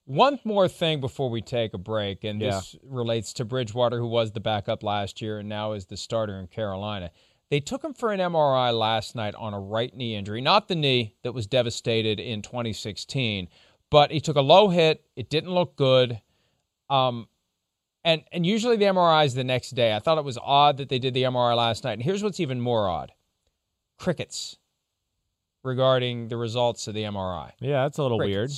One 0.08 0.40
more 0.46 0.70
thing 0.70 1.02
before 1.02 1.30
we 1.30 1.42
take 1.42 1.74
a 1.74 1.78
break, 1.78 2.24
and 2.24 2.42
this 2.42 2.78
relates 2.82 3.34
to 3.34 3.46
Bridgewater, 3.46 4.00
who 4.00 4.08
was 4.08 4.32
the 4.32 4.40
backup 4.40 4.82
last 4.82 5.22
year 5.22 5.40
and 5.40 5.50
now 5.50 5.74
is 5.74 5.88
the 5.88 5.98
starter 5.98 6.40
in 6.40 6.48
Carolina. 6.48 7.12
They 7.52 7.60
took 7.60 7.84
him 7.84 7.94
for 7.94 8.14
an 8.14 8.22
MRI 8.22 8.78
last 8.78 9.16
night 9.16 9.36
on 9.36 9.54
a 9.54 9.60
right 9.60 9.94
knee 9.94 10.16
injury, 10.16 10.40
not 10.40 10.70
the 10.70 10.76
knee 10.76 11.16
that 11.24 11.34
was 11.34 11.46
devastated 11.46 12.22
in 12.22 12.42
2016, 12.42 13.50
but 13.90 14.10
he 14.12 14.22
took 14.22 14.38
a 14.38 14.42
low 14.42 14.70
hit. 14.70 15.04
It 15.18 15.30
didn't 15.30 15.52
look 15.52 15.76
good. 15.76 16.22
Um, 16.90 17.28
and 18.06 18.24
and 18.32 18.46
usually 18.46 18.78
the 18.78 18.86
MRI 18.86 19.26
is 19.26 19.34
the 19.34 19.44
next 19.44 19.72
day. 19.72 19.94
I 19.94 20.00
thought 20.00 20.18
it 20.18 20.24
was 20.24 20.38
odd 20.42 20.78
that 20.78 20.88
they 20.88 21.00
did 21.00 21.16
the 21.16 21.24
MRI 21.24 21.54
last 21.54 21.84
night. 21.84 21.94
And 21.94 22.04
here's 22.04 22.24
what's 22.24 22.40
even 22.40 22.62
more 22.62 22.88
odd: 22.88 23.12
crickets 23.98 24.56
regarding 25.64 26.30
the 26.30 26.38
results 26.38 26.88
of 26.88 26.94
the 26.94 27.04
MRI. 27.04 27.52
Yeah, 27.60 27.84
that's 27.84 27.98
a 27.98 28.04
little 28.04 28.20
weird. 28.20 28.52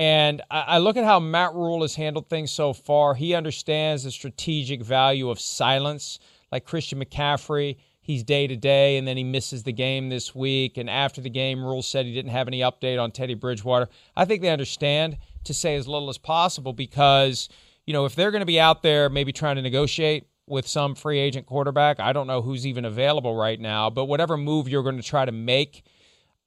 And 0.00 0.40
I, 0.50 0.60
I 0.60 0.78
look 0.78 0.96
at 0.96 1.04
how 1.04 1.20
Matt 1.20 1.54
Rhule 1.54 1.82
has 1.82 1.94
handled 1.94 2.30
things 2.30 2.50
so 2.50 2.72
far. 2.72 3.14
He 3.14 3.34
understands 3.34 4.04
the 4.04 4.10
strategic 4.10 4.82
value 4.82 5.28
of 5.28 5.38
silence, 5.38 6.18
like 6.50 6.64
Christian 6.64 7.04
McCaffrey. 7.04 7.76
He's 8.00 8.24
day 8.24 8.46
to 8.46 8.56
day, 8.56 8.96
and 8.96 9.06
then 9.06 9.18
he 9.18 9.24
misses 9.24 9.62
the 9.62 9.74
game 9.74 10.08
this 10.08 10.34
week. 10.34 10.78
And 10.78 10.88
after 10.88 11.20
the 11.20 11.28
game, 11.28 11.62
Rhule 11.62 11.82
said 11.82 12.06
he 12.06 12.14
didn't 12.14 12.30
have 12.30 12.48
any 12.48 12.60
update 12.60 12.98
on 12.98 13.12
Teddy 13.12 13.34
Bridgewater. 13.34 13.90
I 14.16 14.24
think 14.24 14.40
they 14.40 14.48
understand 14.48 15.18
to 15.44 15.52
say 15.52 15.76
as 15.76 15.86
little 15.86 16.08
as 16.08 16.16
possible 16.16 16.72
because, 16.72 17.50
you 17.84 17.92
know, 17.92 18.06
if 18.06 18.14
they're 18.14 18.30
going 18.30 18.40
to 18.40 18.46
be 18.46 18.58
out 18.58 18.82
there 18.82 19.10
maybe 19.10 19.34
trying 19.34 19.56
to 19.56 19.62
negotiate 19.62 20.26
with 20.46 20.66
some 20.66 20.94
free 20.94 21.18
agent 21.18 21.44
quarterback, 21.44 22.00
I 22.00 22.14
don't 22.14 22.26
know 22.26 22.40
who's 22.40 22.66
even 22.66 22.86
available 22.86 23.36
right 23.36 23.60
now, 23.60 23.90
but 23.90 24.06
whatever 24.06 24.38
move 24.38 24.66
you're 24.66 24.82
going 24.82 24.96
to 24.96 25.02
try 25.02 25.26
to 25.26 25.32
make, 25.32 25.84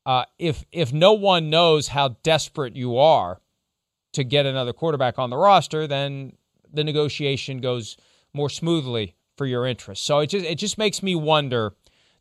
uh, 0.07 0.25
if 0.39 0.65
if 0.71 0.91
no 0.91 1.13
one 1.13 1.51
knows 1.51 1.89
how 1.89 2.17
desperate 2.23 2.75
you 2.75 2.97
are 2.97 3.39
to 4.13 4.23
get 4.23 4.45
another 4.45 4.73
quarterback 4.73 5.19
on 5.19 5.29
the 5.29 5.37
roster, 5.37 5.87
then 5.87 6.33
the 6.71 6.83
negotiation 6.83 7.59
goes 7.59 7.97
more 8.33 8.49
smoothly 8.49 9.15
for 9.37 9.45
your 9.45 9.65
interest. 9.65 10.03
So 10.03 10.19
it 10.19 10.27
just 10.27 10.45
it 10.45 10.55
just 10.55 10.77
makes 10.77 11.03
me 11.03 11.15
wonder 11.15 11.73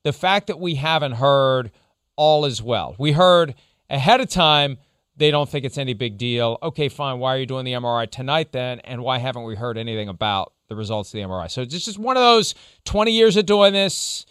the 0.03 0.13
fact 0.13 0.47
that 0.49 0.59
we 0.59 0.75
haven't 0.75 1.13
heard 1.13 1.71
all 2.17 2.45
is 2.45 2.63
well. 2.63 2.95
We 2.99 3.13
heard 3.13 3.55
ahead 3.89 4.21
of 4.21 4.29
time, 4.29 4.79
they 5.17 5.31
don't 5.31 5.49
think 5.49 5.65
it's 5.65 5.79
any 5.79 5.95
big 5.95 6.19
deal. 6.19 6.59
Okay, 6.63 6.89
fine. 6.89 7.19
Why 7.19 7.35
are 7.35 7.39
you 7.39 7.47
doing 7.47 7.65
the 7.65 7.73
MRI 7.73 8.11
tonight 8.11 8.53
then? 8.53 8.81
And 8.81 9.03
why 9.03 9.19
haven't 9.19 9.45
we 9.45 9.55
heard 9.55 9.77
anything 9.79 10.09
about 10.09 10.53
the 10.69 10.77
results 10.77 11.11
of 11.11 11.21
the 11.21 11.27
MRI? 11.27 11.51
So 11.51 11.63
it's 11.63 11.85
just 11.85 11.99
one 11.99 12.17
of 12.17 12.23
those 12.23 12.55
20 12.85 13.13
years 13.13 13.37
of 13.37 13.47
doing 13.47 13.73
this. 13.73 14.27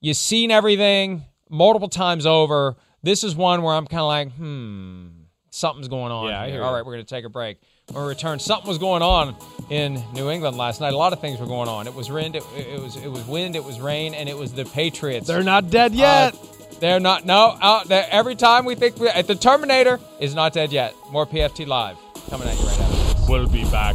You've 0.00 0.16
seen 0.16 0.50
everything 0.50 1.24
multiple 1.48 1.88
times 1.88 2.26
over. 2.26 2.76
This 3.02 3.24
is 3.24 3.34
one 3.34 3.62
where 3.62 3.74
I'm 3.74 3.86
kind 3.86 4.00
of 4.00 4.06
like, 4.06 4.32
hmm, 4.32 5.08
something's 5.52 5.88
going 5.88 6.10
on. 6.10 6.28
Yeah, 6.28 6.40
I 6.40 6.46
here. 6.46 6.56
hear 6.56 6.64
All 6.64 6.74
right, 6.74 6.84
we're 6.84 6.94
going 6.94 7.04
to 7.04 7.14
take 7.14 7.24
a 7.24 7.28
break. 7.28 7.58
When 7.92 8.02
we 8.02 8.08
return, 8.08 8.38
something 8.38 8.68
was 8.68 8.78
going 8.78 9.02
on 9.02 9.36
in 9.70 10.02
New 10.14 10.30
England 10.30 10.56
last 10.56 10.80
night. 10.80 10.92
A 10.92 10.96
lot 10.96 11.12
of 11.12 11.20
things 11.20 11.38
were 11.38 11.46
going 11.46 11.68
on. 11.68 11.86
It 11.86 11.94
was 11.94 12.10
wind, 12.10 12.34
it, 12.36 12.42
it 12.56 12.80
was 12.80 12.96
it 12.96 13.08
was 13.08 13.24
wind, 13.26 13.54
it 13.54 13.64
was 13.64 13.80
rain, 13.80 14.14
and 14.14 14.28
it 14.28 14.36
was 14.36 14.52
the 14.52 14.64
Patriots. 14.64 15.26
They're 15.26 15.42
not 15.42 15.70
dead 15.70 15.94
yet. 15.94 16.34
Uh, 16.34 16.38
they're 16.80 17.00
not. 17.00 17.24
No, 17.24 17.56
uh, 17.60 17.84
every 18.10 18.34
time 18.34 18.64
we 18.64 18.74
think 18.74 18.98
we, 18.98 19.08
the 19.22 19.34
Terminator 19.34 20.00
is 20.18 20.34
not 20.34 20.52
dead 20.52 20.72
yet. 20.72 20.94
More 21.10 21.26
PFT 21.26 21.66
live 21.66 21.96
coming 22.30 22.48
at 22.48 22.58
you 22.58 22.66
right 22.66 22.78
now. 22.78 23.26
We'll 23.28 23.48
be 23.48 23.64
back. 23.64 23.94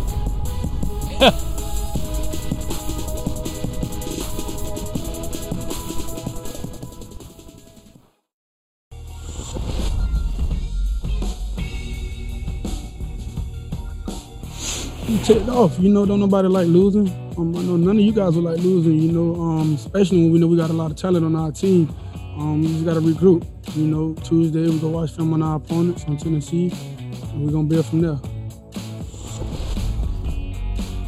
you 15.18 15.24
ticked 15.24 15.50
off. 15.50 15.80
You 15.80 15.90
know, 15.90 16.06
don't 16.06 16.20
nobody 16.20 16.48
like 16.48 16.68
losing. 16.68 17.08
Um, 17.38 17.56
I 17.56 17.62
know 17.62 17.78
none 17.78 17.98
of 17.98 18.04
you 18.04 18.12
guys 18.12 18.36
would 18.36 18.44
like 18.44 18.58
losing. 18.60 18.94
You 18.94 19.12
know, 19.12 19.42
um, 19.42 19.76
especially 19.76 20.24
when 20.24 20.32
we 20.32 20.40
know 20.40 20.48
we 20.48 20.58
got 20.58 20.70
a 20.70 20.74
lot 20.74 20.92
of 20.92 20.98
talent 20.98 21.26
on 21.26 21.36
our 21.36 21.52
team. 21.52 21.94
Um, 22.38 22.62
we 22.62 22.68
just 22.68 22.86
got 22.86 22.96
to 22.96 23.00
regroup. 23.00 23.46
You 23.76 23.88
know, 23.88 24.14
Tuesday 24.24 24.70
we 24.70 24.80
go 24.80 24.90
watch 24.90 25.12
film 25.12 25.34
on 25.34 25.42
our 25.42 25.58
opponents 25.58 26.04
on 26.06 26.18
Tennessee, 26.18 26.72
and 27.32 27.46
we're 27.46 27.52
gonna 27.52 27.68
build 27.68 27.86
from 27.86 28.02
there. 28.02 28.20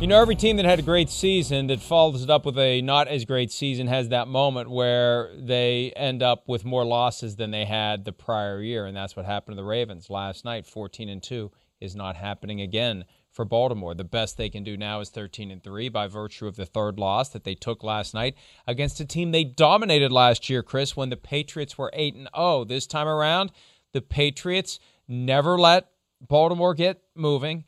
You 0.02 0.08
know, 0.08 0.22
every 0.22 0.36
team 0.36 0.56
that 0.58 0.66
had 0.66 0.80
a 0.80 0.84
great 0.84 1.10
season 1.10 1.68
that 1.68 1.82
follows 1.82 2.24
it 2.24 2.30
up 2.30 2.46
with 2.46 2.58
a 2.58 2.82
not 2.82 3.10
as 3.10 3.26
great 3.26 3.52
season 3.52 3.88
has 3.88 4.10
that 4.10 4.30
moment 4.30 4.70
where 4.70 5.30
they 5.38 5.92
end 5.96 6.24
up 6.24 6.48
with 6.48 6.64
more 6.64 6.86
losses 6.86 7.36
than 7.36 7.52
they 7.52 7.66
had 7.66 8.06
the 8.06 8.14
prior 8.14 8.62
year, 8.62 8.86
and 8.86 8.96
that's 8.96 9.16
what 9.16 9.26
happened 9.26 9.58
to 9.58 9.62
the 9.62 9.68
Ravens 9.68 10.10
last 10.10 10.46
night. 10.46 10.66
14 10.66 11.10
and 11.10 11.22
2 11.22 11.52
is 11.82 11.96
not 11.96 12.16
happening 12.16 12.62
again 12.62 13.06
for 13.40 13.46
Baltimore. 13.46 13.94
The 13.96 14.04
best 14.04 14.36
they 14.36 14.50
can 14.50 14.66
do 14.66 14.76
now 14.76 15.00
is 15.00 15.10
13 15.10 15.50
and 15.50 15.64
3 15.64 15.88
by 15.88 16.08
virtue 16.08 16.46
of 16.46 16.58
the 16.58 16.66
third 16.66 17.00
loss 17.00 17.30
that 17.30 17.46
they 17.46 17.56
took 17.56 17.86
last 17.86 18.14
night 18.14 18.36
against 18.68 19.00
a 19.00 19.06
team 19.06 19.32
they 19.32 19.46
dominated 19.46 20.12
last 20.12 20.50
year, 20.50 20.62
Chris, 20.62 20.98
when 20.98 21.10
the 21.10 21.16
Patriots 21.16 21.78
were 21.78 21.90
8 21.94 22.16
and 22.16 22.30
0. 22.36 22.66
This 22.66 22.86
time 22.86 23.08
around, 23.08 23.54
the 23.94 24.02
Patriots 24.02 24.78
never 25.08 25.58
let 25.58 25.88
Baltimore 26.20 26.74
get 26.74 27.02
moving 27.16 27.64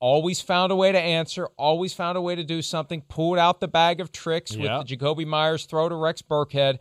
always 0.00 0.40
found 0.40 0.72
a 0.72 0.74
way 0.76 0.90
to 0.90 0.98
answer, 0.98 1.46
always 1.56 1.94
found 1.94 2.18
a 2.18 2.20
way 2.20 2.34
to 2.34 2.42
do 2.42 2.60
something, 2.60 3.00
pulled 3.02 3.38
out 3.38 3.60
the 3.60 3.68
bag 3.68 4.00
of 4.00 4.10
tricks 4.10 4.52
Yeah. 4.56 4.78
with 4.80 4.88
the 4.88 4.96
Jakobi 4.96 5.24
Meyers 5.24 5.66
throw 5.66 5.88
to 5.88 5.94
Rex 5.94 6.20
Burkhead, 6.20 6.80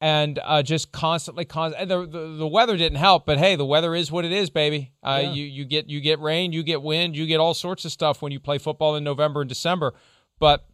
and 0.00 0.38
uh, 0.42 0.62
just 0.62 0.92
constantly, 0.92 1.44
con- 1.44 1.72
the, 1.78 2.06
the 2.06 2.36
the 2.38 2.46
weather 2.46 2.76
didn't 2.76 2.98
help. 2.98 3.24
But 3.26 3.38
hey, 3.38 3.56
the 3.56 3.64
weather 3.64 3.94
is 3.94 4.10
what 4.12 4.24
it 4.24 4.32
is, 4.32 4.50
baby. 4.50 4.92
Uh, 5.02 5.20
Yeah. 5.22 5.32
You 5.32 5.44
you 5.44 5.64
get 5.64 5.88
you 5.88 6.00
get 6.00 6.20
rain, 6.20 6.52
you 6.52 6.62
get 6.62 6.82
wind, 6.82 7.16
you 7.16 7.26
get 7.26 7.40
all 7.40 7.54
sorts 7.54 7.84
of 7.84 7.92
stuff 7.92 8.20
when 8.22 8.32
you 8.32 8.40
play 8.40 8.58
football 8.58 8.96
in 8.96 9.04
November 9.04 9.40
and 9.40 9.48
December. 9.48 9.94
But 10.38 10.66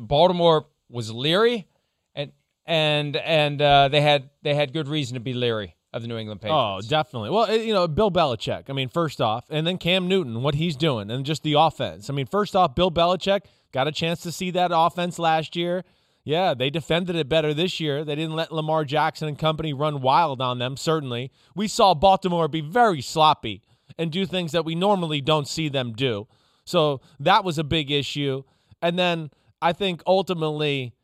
Baltimore 0.00 0.66
was 0.88 1.10
leery, 1.12 1.66
and 2.14 2.32
and 2.64 3.16
and 3.16 3.60
uh, 3.60 3.88
they 3.88 4.00
had 4.00 4.30
they 4.42 4.54
had 4.54 4.72
good 4.72 4.88
reason 4.88 5.14
to 5.14 5.20
be 5.20 5.32
leery 5.34 5.74
of 5.92 6.02
the 6.02 6.08
New 6.08 6.16
England 6.16 6.40
Patriots. 6.40 6.86
Oh, 6.86 6.88
definitely. 6.88 7.30
Well, 7.30 7.50
you 7.56 7.72
know, 7.72 7.88
Bill 7.88 8.10
Belichick. 8.10 8.64
I 8.68 8.72
mean, 8.72 8.88
first 8.88 9.20
off, 9.20 9.46
and 9.50 9.66
then 9.66 9.78
Cam 9.78 10.08
Newton, 10.08 10.42
what 10.42 10.54
he's 10.54 10.76
doing, 10.76 11.10
and 11.10 11.24
just 11.24 11.42
the 11.42 11.54
offense. 11.54 12.10
I 12.10 12.12
mean, 12.12 12.26
first 12.26 12.54
off, 12.54 12.74
Bill 12.74 12.90
Belichick 12.90 13.42
got 13.72 13.88
a 13.88 13.92
chance 13.92 14.20
to 14.20 14.32
see 14.32 14.50
that 14.52 14.70
offense 14.74 15.18
last 15.18 15.56
year. 15.56 15.84
Yeah, 16.26 16.54
they 16.54 16.70
defended 16.70 17.14
it 17.14 17.28
better 17.28 17.54
this 17.54 17.78
year. 17.78 18.04
They 18.04 18.16
didn't 18.16 18.34
let 18.34 18.50
Lamar 18.50 18.84
Jackson 18.84 19.28
and 19.28 19.38
company 19.38 19.72
run 19.72 20.00
wild 20.00 20.40
on 20.40 20.58
them, 20.58 20.76
certainly. 20.76 21.30
We 21.54 21.68
saw 21.68 21.94
Baltimore 21.94 22.48
be 22.48 22.60
very 22.60 23.00
sloppy 23.00 23.62
and 23.96 24.10
do 24.10 24.26
things 24.26 24.50
that 24.50 24.64
we 24.64 24.74
normally 24.74 25.20
don't 25.20 25.46
see 25.46 25.68
them 25.68 25.92
do. 25.92 26.26
So 26.64 27.00
that 27.20 27.44
was 27.44 27.58
a 27.58 27.64
big 27.64 27.92
issue. 27.92 28.42
And 28.82 28.98
then 28.98 29.30
I 29.62 29.72
think 29.72 30.02
ultimately, 30.04 30.94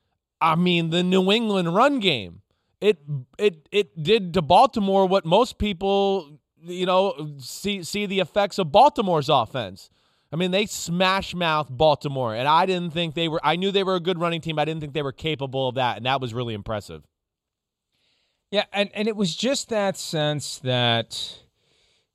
I 0.40 0.56
mean, 0.56 0.90
the 0.90 1.04
New 1.04 1.30
England 1.30 1.72
run 1.72 2.00
game 2.00 2.42
it 2.82 2.98
it 3.38 3.68
it 3.70 4.02
did 4.02 4.34
to 4.34 4.42
Baltimore 4.42 5.06
what 5.06 5.24
most 5.24 5.56
people 5.56 6.36
you 6.64 6.84
know 6.84 7.30
see 7.38 7.84
see 7.84 8.06
the 8.06 8.18
effects 8.18 8.58
of 8.58 8.72
Baltimore's 8.72 9.28
offense. 9.28 9.88
I 10.32 10.36
mean, 10.36 10.50
they 10.50 10.64
smash 10.66 11.34
mouth 11.34 11.68
Baltimore, 11.70 12.34
and 12.34 12.48
I 12.48 12.64
didn't 12.64 12.92
think 12.92 13.14
they 13.14 13.28
were. 13.28 13.40
I 13.44 13.56
knew 13.56 13.70
they 13.70 13.84
were 13.84 13.96
a 13.96 14.00
good 14.00 14.18
running 14.18 14.40
team. 14.40 14.58
I 14.58 14.64
didn't 14.64 14.80
think 14.80 14.94
they 14.94 15.02
were 15.02 15.12
capable 15.12 15.68
of 15.68 15.74
that, 15.74 15.98
and 15.98 16.06
that 16.06 16.20
was 16.20 16.32
really 16.32 16.54
impressive. 16.54 17.02
Yeah, 18.50 18.64
and, 18.72 18.90
and 18.94 19.08
it 19.08 19.16
was 19.16 19.34
just 19.34 19.70
that 19.70 19.96
sense 19.96 20.58
that 20.58 21.38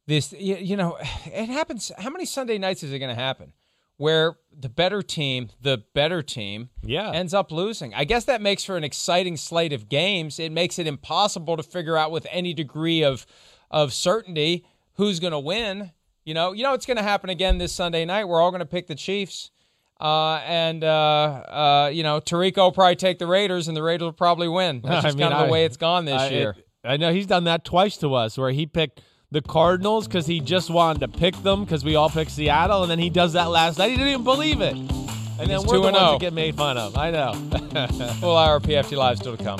this, 0.06 0.34
you, 0.34 0.56
you 0.56 0.76
know, 0.76 0.98
it 1.26 1.50
happens. 1.50 1.92
How 1.98 2.10
many 2.10 2.26
Sunday 2.26 2.58
nights 2.58 2.84
is 2.84 2.92
it 2.92 3.00
going 3.00 3.14
to 3.14 3.20
happen 3.20 3.54
where 3.98 4.38
the 4.56 4.70
better 4.70 5.02
team, 5.02 5.50
the 5.60 5.84
better 5.96 6.22
team, 6.22 6.70
yeah. 6.84 7.12
ends 7.12 7.34
up 7.34 7.52
losing? 7.52 7.94
I 7.94 8.04
guess 8.04 8.26
that 8.26 8.42
makes 8.42 8.64
for 8.64 8.78
an 8.78 8.84
exciting 8.84 9.36
slate 9.36 9.74
of 9.74 9.90
games. 9.90 10.40
It 10.40 10.52
makes 10.52 10.78
it 10.78 10.86
impossible 10.86 11.58
to 11.58 11.64
figure 11.64 11.98
out 11.98 12.12
with 12.12 12.26
any 12.32 12.54
degree 12.54 13.04
of 13.04 13.26
of 13.70 13.92
certainty 13.92 14.66
who's 14.94 15.20
going 15.20 15.34
to 15.34 15.40
win. 15.40 15.92
You 16.28 16.34
know, 16.34 16.52
you 16.52 16.62
know 16.62 16.74
it's 16.74 16.86
going 16.86 16.98
to 16.98 17.04
happen 17.04 17.30
again 17.30 17.58
this 17.58 17.74
Sunday 17.74 18.04
night. 18.04 18.28
We're 18.28 18.42
all 18.42 18.52
going 18.52 18.60
to 18.60 18.66
pick 18.66 18.88
the 18.88 18.96
Chiefs. 18.96 19.50
Uh, 19.98 20.42
and 20.46 20.84
uh, 20.84 20.88
uh, 20.88 21.92
you 21.94 22.04
know, 22.04 22.20
Tarico 22.20 22.58
will 22.58 22.72
probably 22.74 22.98
take 22.98 23.18
the 23.18 23.26
Raiders, 23.26 23.70
and 23.70 23.78
the 23.78 23.82
Raiders 23.82 24.08
will 24.08 24.12
probably 24.12 24.50
win. 24.50 24.82
That's 24.84 25.06
I 25.06 25.10
mean, 25.12 25.20
kind 25.20 25.34
of 25.34 25.40
I- 25.40 25.46
the 25.46 25.52
way 25.54 25.64
it's 25.64 25.78
gone 25.78 26.04
this 26.04 26.22
I- 26.22 26.30
year. 26.30 26.56
I 26.84 26.98
know 26.98 27.14
he's 27.14 27.28
done 27.28 27.46
that 27.46 27.64
twice 27.64 27.96
to 27.98 28.14
us, 28.14 28.38
where 28.38 28.52
he 28.52 28.66
picked 28.66 29.02
the 29.32 29.42
Cardinals 29.42 30.06
because 30.06 30.26
he 30.28 30.42
just 30.42 30.70
wanted 30.70 31.00
to 31.00 31.08
pick 31.08 31.36
them 31.44 31.64
because 31.64 31.86
we 31.86 31.96
all 31.96 32.10
picked 32.10 32.32
Seattle, 32.32 32.82
and 32.82 32.92
then 32.92 33.00
he 33.00 33.10
does 33.10 33.32
that 33.34 33.46
last 33.50 33.78
night. 33.78 33.92
He 33.92 33.96
didn't 33.96 34.10
even 34.10 34.24
believe 34.26 34.60
it, 34.60 34.76
and 34.76 35.50
then 35.50 35.64
we're 35.64 35.80
the 35.80 35.92
2-0. 35.92 35.94
ones 35.94 35.96
that 35.96 36.20
get 36.20 36.34
made 36.34 36.56
fun 36.56 36.78
of. 36.78 36.98
I 36.98 37.10
know. 37.12 37.34
Full 38.20 38.36
hour 38.36 38.58
of 38.58 38.64
PFT 38.64 38.98
Live 38.98 39.18
still 39.18 39.36
to 39.38 39.44
come. 39.44 39.60